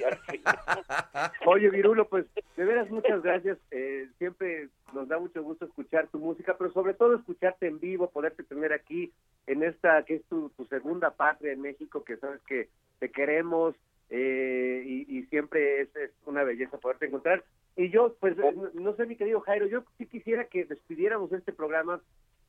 Oye, 1.45 1.70
Virulo, 1.70 2.08
pues 2.08 2.26
de 2.56 2.66
veras 2.66 2.89
muchas 2.91 3.24
gracias. 3.24 3.58
Eh, 3.72 4.08
siempre 4.18 4.70
nos 4.93 5.08
da 5.08 5.18
mucho 5.18 5.41
gusto 5.41 5.66
escuchar 5.66 6.08
tu 6.08 6.20
música, 6.20 6.56
pero 6.58 6.72
sobre 6.72 6.93
todo 6.93 7.16
escucharte 7.16 7.68
en 7.68 7.80
vivo, 7.80 8.10
poderte 8.10 8.43
tener 8.43 8.74
aquí 8.74 9.12
en 9.47 9.64
esta 9.64 10.04
que 10.04 10.16
es 10.16 10.24
tu, 10.26 10.49
tu 10.49 10.66
segunda 10.66 11.12
patria 11.12 11.54
en 11.54 11.62
México, 11.62 12.04
que 12.04 12.18
sabes 12.18 12.41
que 12.43 12.70
te 12.99 13.10
queremos 13.10 13.76
eh, 14.16 14.84
y, 14.86 15.18
y 15.18 15.24
siempre 15.24 15.82
es, 15.82 15.95
es 15.95 16.11
una 16.28 16.43
belleza 16.43 16.78
poderte 16.78 17.07
encontrar. 17.07 17.43
Y 17.76 17.89
yo, 17.89 18.16
pues, 18.20 18.38
no, 18.38 18.51
no 18.76 18.95
sé, 18.95 19.07
mi 19.07 19.16
querido 19.16 19.41
Jairo, 19.41 19.66
yo 19.66 19.84
sí 19.97 20.05
quisiera 20.05 20.45
que 20.45 20.66
despidiéramos 20.66 21.32
este 21.34 21.51
programa, 21.51 21.99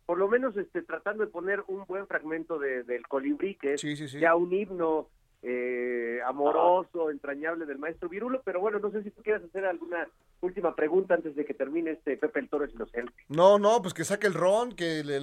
por 0.05 0.19
lo 0.19 0.29
menos 0.29 0.55
este 0.59 0.83
tratando 0.83 1.25
de 1.25 1.33
poner 1.33 1.63
un 1.67 1.87
buen 1.87 2.07
fragmento 2.07 2.59
de, 2.59 2.83
del 2.83 3.09
colibrí, 3.09 3.55
que 3.55 3.73
es 3.73 3.83
ya 4.13 4.37
un 4.37 4.53
himno 4.53 5.09
eh, 5.43 6.21
amoroso, 6.27 7.11
entrañable 7.11 7.65
del 7.65 7.79
maestro 7.79 8.11
Virulo, 8.11 8.43
pero 8.45 8.61
bueno, 8.61 8.79
no 8.79 8.91
sé 8.91 9.03
si 9.03 9.11
tú 9.11 9.23
quieres 9.23 9.43
hacer 9.45 9.65
alguna 9.65 10.07
última 10.43 10.75
pregunta 10.75 11.15
antes 11.15 11.35
de 11.35 11.47
que 11.47 11.55
termine 11.55 11.93
este 11.93 12.19
Pepe 12.19 12.41
el 12.41 12.49
Toro 12.51 12.67
los 12.75 12.95
Elfes. 12.95 13.25
No, 13.31 13.59
no, 13.59 13.81
pues 13.81 13.95
que 13.95 14.05
saque 14.05 14.27
el 14.27 14.35
ron, 14.35 14.73
que 14.77 15.03
le, 15.03 15.19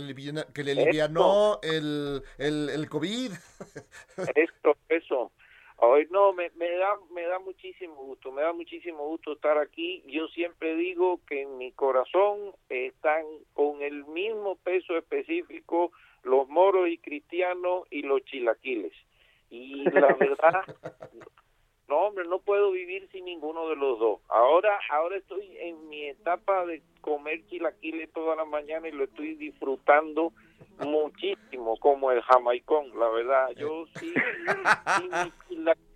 que 0.53 0.63
le 0.63 0.71
alivianó 0.71 1.59
el, 1.61 2.23
el, 2.39 2.69
el 2.69 2.89
COVID. 2.89 3.31
Esto, 4.33 4.75
eso. 4.89 5.31
Hoy 5.83 6.07
no, 6.11 6.31
me, 6.31 6.51
me 6.57 6.69
da 6.77 6.95
me 7.11 7.23
da 7.23 7.39
muchísimo 7.39 7.95
gusto, 7.95 8.31
me 8.31 8.43
da 8.43 8.53
muchísimo 8.53 9.03
gusto 9.07 9.33
estar 9.33 9.57
aquí. 9.57 10.03
Yo 10.05 10.27
siempre 10.27 10.75
digo 10.75 11.19
que 11.27 11.41
en 11.41 11.57
mi 11.57 11.71
corazón 11.71 12.53
están 12.69 13.25
con 13.53 13.81
el 13.81 14.05
mismo 14.05 14.57
peso 14.57 14.95
específico 14.95 15.91
los 16.21 16.47
moros 16.47 16.87
y 16.87 16.99
cristianos 16.99 17.87
y 17.89 18.03
los 18.03 18.23
chilaquiles. 18.25 18.93
Y 19.49 19.83
la 19.89 20.13
verdad, 20.19 20.63
no 21.91 21.97
hombre, 22.07 22.23
no 22.25 22.39
puedo 22.39 22.71
vivir 22.71 23.09
sin 23.11 23.25
ninguno 23.25 23.67
de 23.67 23.75
los 23.75 23.99
dos. 23.99 24.21
Ahora 24.29 24.79
ahora 24.89 25.17
estoy 25.17 25.57
en 25.57 25.89
mi 25.89 26.05
etapa 26.05 26.65
de 26.65 26.81
comer 27.01 27.45
chilaquiles 27.47 28.09
toda 28.13 28.37
la 28.37 28.45
mañana 28.45 28.87
y 28.87 28.93
lo 28.93 29.03
estoy 29.03 29.35
disfrutando 29.35 30.31
muchísimo 30.79 31.75
como 31.77 32.09
el 32.11 32.21
jamaicón, 32.21 32.97
la 32.97 33.09
verdad. 33.09 33.49
Yo 33.57 33.87
sí, 33.99 34.13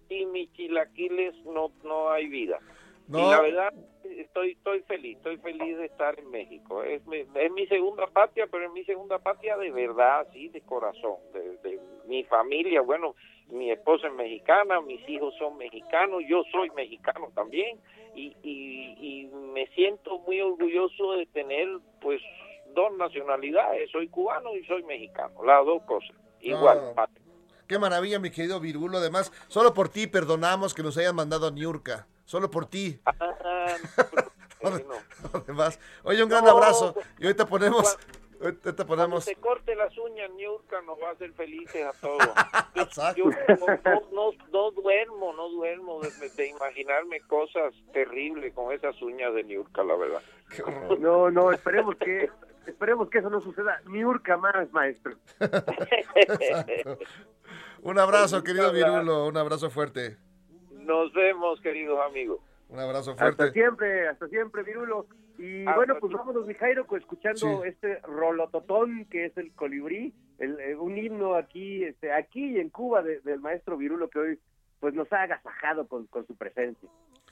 sin 0.10 0.32
mis 0.34 0.52
chilaquiles 0.52 1.34
no 1.46 1.72
no 1.86 2.10
hay 2.12 2.28
vida. 2.28 2.60
No. 3.08 3.20
Y 3.20 3.30
la 3.30 3.42
verdad 3.42 3.74
estoy 4.04 4.52
estoy 4.52 4.82
feliz, 4.82 5.18
estoy 5.18 5.38
feliz 5.38 5.78
de 5.78 5.86
estar 5.86 6.18
en 6.20 6.30
México. 6.30 6.84
Es 6.84 7.06
mi, 7.06 7.18
es 7.18 7.52
mi 7.52 7.68
segunda 7.68 8.08
patria, 8.08 8.48
pero 8.52 8.66
es 8.66 8.72
mi 8.72 8.84
segunda 8.86 9.20
patria 9.20 9.58
de 9.58 9.72
verdad, 9.72 10.28
sí, 10.34 10.50
de 10.50 10.62
corazón, 10.62 11.16
de, 11.34 11.58
de 11.58 11.80
mi 12.08 12.24
familia, 12.24 12.82
bueno, 12.82 13.16
mi 13.50 13.72
esposa 13.72 14.08
es 14.08 14.14
mexicana, 14.14 14.82
mis 14.82 15.08
hijos 15.08 15.34
son 15.38 15.58
mexicanos, 15.58 16.24
yo 16.28 16.44
soy 16.52 16.70
mexicano 16.72 17.30
también 17.36 17.80
y, 18.16 18.36
y, 18.44 18.98
y 19.00 19.26
me 19.54 19.68
siento 19.68 20.20
muy 20.20 20.42
orgulloso 20.42 21.14
de 21.14 21.26
tener 21.28 21.68
pues 22.02 22.22
dos 22.74 22.96
nacionalidades, 22.98 23.92
soy 23.92 24.08
cubano 24.08 24.56
y 24.56 24.66
soy 24.66 24.84
mexicano, 24.84 25.44
las 25.44 25.66
dos 25.66 25.84
cosas, 25.84 26.16
igual. 26.42 26.94
No. 26.96 27.06
Qué 27.68 27.80
maravilla, 27.80 28.20
mi 28.20 28.30
querido 28.30 28.60
Virulo. 28.60 29.00
Además, 29.00 29.32
solo 29.48 29.74
por 29.74 29.90
ti 29.90 30.06
perdonamos 30.06 30.76
que 30.76 30.84
nos 30.84 30.98
hayan 31.00 31.16
mandado 31.16 31.48
a 31.48 31.52
Niurka. 31.52 32.08
Solo 32.26 32.50
por 32.50 32.66
ti. 32.66 33.00
Ah, 33.06 33.76
Además, 35.34 35.80
oye, 36.04 36.24
un 36.24 36.30
gran 36.30 36.44
No. 36.44 36.52
abrazo. 36.52 36.96
Y 37.20 37.26
ahorita 37.26 37.46
ponemos. 37.46 37.98
Ahorita 38.42 38.86
ponemos. 38.86 39.24
se 39.24 39.36
corte 39.36 39.76
las 39.76 39.98
uñas, 39.98 40.30
Niurka 40.32 40.82
nos 40.82 41.00
va 41.02 41.10
a 41.10 41.12
hacer 41.14 41.32
felices 41.34 41.86
a 41.86 41.94
todos. 41.94 42.28
Yo 43.16 43.26
no, 43.26 43.68
no, 43.86 44.02
no, 44.12 44.32
no 44.52 44.72
duermo, 44.72 45.34
no 45.34 45.50
duermo 45.50 46.02
de, 46.02 46.10
de 46.30 46.48
imaginarme 46.50 47.22
cosas 47.22 47.74
terribles 47.94 48.54
con 48.54 48.74
esas 48.74 49.00
uñas 49.02 49.34
de 49.34 49.44
Niurka, 49.44 49.84
la 49.84 49.96
verdad. 49.96 50.22
No, 51.00 51.32
no, 51.32 51.52
esperemos 51.52 51.96
que 51.96 52.30
esperemos 52.68 53.10
que 53.10 53.20
eso 53.20 53.30
no 53.30 53.40
suceda. 53.42 53.80
Ni 53.88 54.04
urca 54.04 54.36
más, 54.38 54.72
maestro. 54.72 55.16
Exacto. 56.16 56.98
Un 57.84 58.00
abrazo, 58.00 58.44
querido. 58.44 58.72
Virulo. 58.72 59.28
Un 59.28 59.38
abrazo 59.38 59.70
fuerte. 59.70 60.18
Nos 60.86 61.12
vemos, 61.14 61.60
queridos 61.62 62.00
amigos. 62.08 62.40
Un 62.70 62.80
abrazo 62.80 63.12
Hasta 63.12 63.24
fuerte. 63.36 63.52
siempre, 63.52 64.08
hasta 64.08 64.28
siempre, 64.28 64.64
Virulo. 64.64 65.08
Y 65.38 65.62
Hasta 65.62 65.76
bueno, 65.76 65.94
pues 66.00 66.10
siempre. 66.12 66.18
vámonos, 66.18 66.48
mi 66.48 66.54
Jairo, 66.54 66.86
pues, 66.88 67.02
escuchando 67.04 67.40
Sí. 67.64 67.68
este 67.68 68.00
rolototón 68.02 69.06
que 69.12 69.26
es 69.26 69.38
el 69.38 69.52
colibrí, 69.54 70.14
el, 70.40 70.60
eh, 70.60 70.76
un 70.76 70.98
himno 70.98 71.36
aquí, 71.36 71.84
este, 71.84 72.12
aquí 72.14 72.60
en 72.60 72.70
Cuba 72.70 73.02
de- 73.04 73.20
del 73.22 73.40
maestro 73.40 73.78
Virulo 73.78 74.10
que 74.10 74.20
hoy 74.20 74.40
pues 74.80 74.94
nos 74.94 75.12
ha 75.14 75.24
agasajado 75.24 75.88
con, 75.88 76.06
con 76.08 76.28
su 76.28 76.36
presencia. 76.36 76.88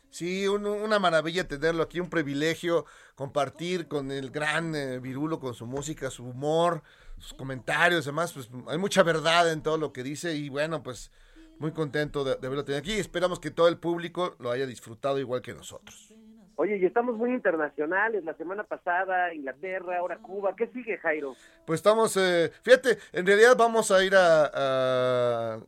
Sí, 0.09 0.47
un- 0.47 0.65
una 0.65 0.97
maravilla 0.99 1.47
tenerlo 1.47 1.83
aquí, 1.83 1.99
un 1.99 2.09
privilegio 2.09 2.85
compartir 3.15 3.87
con 3.87 4.11
el 4.11 4.31
gran 4.31 4.73
eh, 4.75 4.99
Virulo, 4.99 5.39
con 5.39 5.53
su 5.53 5.65
música, 5.67 6.09
su 6.09 6.25
humor, 6.25 6.81
sus 7.17 7.33
comentarios, 7.33 8.07
además, 8.07 8.33
pues 8.33 8.49
hay 8.67 8.77
mucha 8.77 9.03
verdad 9.03 9.51
en 9.51 9.61
todo 9.61 9.77
lo 9.77 9.93
que 9.93 10.03
dice 10.03 10.35
y 10.35 10.49
bueno, 10.49 10.81
pues 10.83 11.11
muy 11.59 11.71
contento 11.71 12.23
de, 12.23 12.35
de 12.35 12.47
haberlo 12.47 12.65
tenido 12.65 12.79
aquí. 12.79 12.93
Esperamos 12.93 13.39
que 13.39 13.51
todo 13.51 13.67
el 13.67 13.77
público 13.77 14.35
lo 14.39 14.51
haya 14.51 14.65
disfrutado 14.65 15.19
igual 15.19 15.41
que 15.41 15.53
nosotros. 15.53 16.13
Oye, 16.55 16.77
y 16.77 16.85
estamos 16.85 17.15
muy 17.15 17.31
internacionales, 17.31 18.23
la 18.23 18.35
semana 18.35 18.63
pasada 18.63 19.33
Inglaterra, 19.33 19.97
ahora 19.97 20.19
Cuba, 20.19 20.55
¿qué 20.55 20.67
sigue, 20.67 20.97
Jairo? 20.99 21.35
Pues 21.65 21.79
estamos, 21.79 22.15
eh, 22.17 22.51
fíjate, 22.61 22.99
en 23.11 23.25
realidad 23.25 23.55
vamos 23.57 23.89
a 23.89 24.03
ir 24.03 24.15
a, 24.15 24.51
a, 24.53 25.59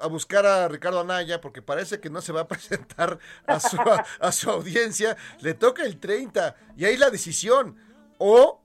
a 0.00 0.06
buscar 0.08 0.44
a 0.44 0.68
Ricardo 0.68 1.00
Anaya 1.00 1.40
porque 1.40 1.62
parece 1.62 1.98
que 1.98 2.10
no 2.10 2.20
se 2.20 2.32
va 2.32 2.42
a 2.42 2.48
presentar 2.48 3.18
a 3.46 3.58
su, 3.58 3.80
a, 3.80 4.04
a 4.20 4.32
su 4.32 4.50
audiencia. 4.50 5.16
Le 5.40 5.54
toca 5.54 5.82
el 5.84 5.98
30 5.98 6.54
y 6.76 6.84
ahí 6.84 6.98
la 6.98 7.08
decisión. 7.08 7.76
O, 8.18 8.62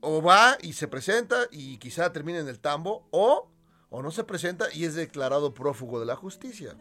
o 0.00 0.22
va 0.22 0.58
y 0.60 0.74
se 0.74 0.86
presenta 0.86 1.48
y 1.50 1.78
quizá 1.78 2.12
termine 2.12 2.40
en 2.40 2.48
el 2.48 2.60
tambo, 2.60 3.08
o, 3.10 3.50
o 3.96 4.02
no 4.02 4.10
se 4.10 4.24
presenta 4.24 4.66
y 4.74 4.84
es 4.84 4.94
declarado 4.94 5.54
prófugo 5.54 5.98
de 5.98 6.06
la 6.06 6.16
justicia. 6.16 6.74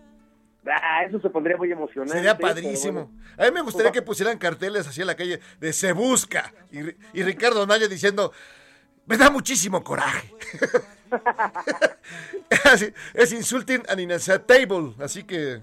Ah, 0.67 1.03
eso 1.03 1.19
se 1.21 1.29
pondría 1.29 1.55
muy 1.55 1.71
emocionante. 1.71 2.13
Sería 2.17 2.37
padrísimo. 2.37 3.05
bueno. 3.05 3.23
A 3.37 3.45
mí 3.45 3.51
me 3.51 3.61
gustaría 3.61 3.91
que 3.91 4.01
pusieran 4.01 4.37
carteles 4.37 4.85
así 4.87 4.99
en 5.01 5.07
la 5.07 5.15
calle 5.15 5.39
de 5.59 5.71
se 5.73 5.93
busca 5.93 6.51
y, 6.71 6.79
y 7.17 7.23
Ricardo 7.23 7.63
Anaya 7.63 7.87
diciendo, 7.87 8.33
me 9.05 9.15
da 9.17 9.29
muchísimo 9.29 9.83
coraje. 9.83 10.33
Así, 12.65 12.93
es 13.13 13.31
insulting 13.31 13.83
and 13.87 13.99
inacceptable, 13.99 14.93
así 14.99 15.23
que 15.23 15.61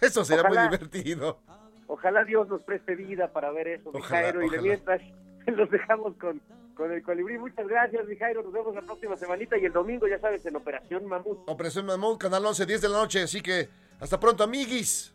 eso 0.00 0.20
Ojalá. 0.20 0.48
muy 0.48 0.58
divertido. 0.58 1.40
Ojalá 1.86 2.24
Dios 2.24 2.48
nos 2.48 2.62
preste 2.62 2.94
vida 2.94 3.32
para 3.32 3.50
ver 3.50 3.68
eso, 3.68 3.90
Ojalá, 3.92 4.22
Jairo, 4.22 4.40
y 4.40 4.50
de 4.50 4.58
ojalá. 4.58 4.62
mientras 4.62 5.02
los 5.46 5.70
dejamos 5.70 6.14
con, 6.16 6.40
con 6.76 6.92
el 6.92 7.02
colibrí. 7.02 7.38
Muchas 7.38 7.66
gracias, 7.66 8.06
Mijairo. 8.06 8.42
Nos 8.42 8.52
vemos 8.52 8.74
la 8.74 8.82
próxima 8.82 9.16
semanita 9.16 9.56
y 9.58 9.64
el 9.64 9.72
domingo, 9.72 10.06
ya 10.06 10.20
sabes, 10.20 10.44
en 10.46 10.54
Operación 10.54 11.06
Mamut. 11.06 11.40
Operación 11.48 11.86
Mamut, 11.86 12.20
canal 12.20 12.44
11, 12.44 12.66
10 12.66 12.80
de 12.82 12.88
la 12.88 12.98
noche. 12.98 13.22
Así 13.22 13.40
que 13.40 13.68
hasta 13.98 14.20
pronto, 14.20 14.44
amiguis. 14.44 15.12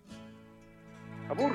Abur. 1.30 1.54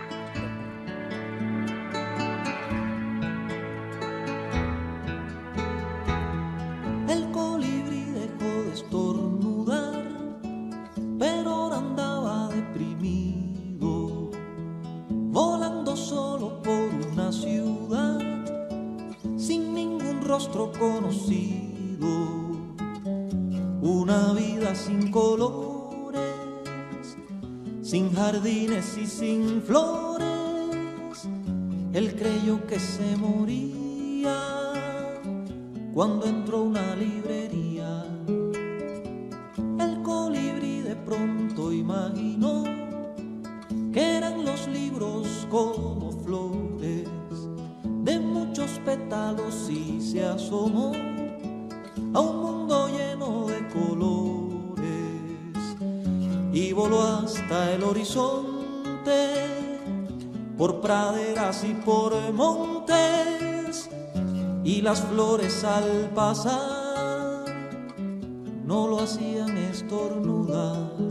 El 7.08 7.30
colibrí 7.32 8.10
dejó 8.12 8.62
de 8.62 8.72
estornudar, 8.72 10.04
pero 11.18 11.72
andaba 11.72 12.48
deprimido, 12.48 14.30
volando 15.10 15.96
solo 15.96 16.62
por 16.62 16.88
una 17.12 17.30
ciudad 17.32 18.25
rostro 20.26 20.72
conocido, 20.72 22.08
una 23.80 24.32
vida 24.32 24.74
sin 24.74 25.10
colores, 25.10 26.20
sin 27.82 28.12
jardines 28.12 28.98
y 28.98 29.06
sin 29.06 29.62
flores. 29.62 31.28
Él 31.92 32.16
creyó 32.16 32.66
que 32.66 32.80
se 32.80 33.16
moría 33.16 34.36
cuando 35.94 36.26
entró 36.26 36.62
una 36.62 36.96
librería. 36.96 38.04
El 39.78 40.02
colibrí 40.02 40.80
de 40.80 40.96
pronto 40.96 41.72
imaginó 41.72 42.64
que 43.92 44.16
eran 44.16 44.44
los 44.44 44.66
libros 44.68 45.46
como 45.48 46.05
pétalos 48.86 49.68
y 49.68 50.00
se 50.00 50.24
asomó 50.24 50.92
a 52.14 52.20
un 52.20 52.36
mundo 52.40 52.88
lleno 52.88 53.46
de 53.46 53.66
colores 53.68 54.86
y 56.52 56.72
voló 56.72 57.02
hasta 57.02 57.72
el 57.72 57.82
horizonte 57.82 59.34
por 60.56 60.80
praderas 60.80 61.64
y 61.64 61.74
por 61.74 62.14
montes 62.32 63.90
y 64.62 64.80
las 64.82 65.00
flores 65.00 65.64
al 65.64 66.08
pasar 66.14 67.44
no 68.64 68.86
lo 68.86 69.00
hacían 69.00 69.56
estornudar 69.58 71.05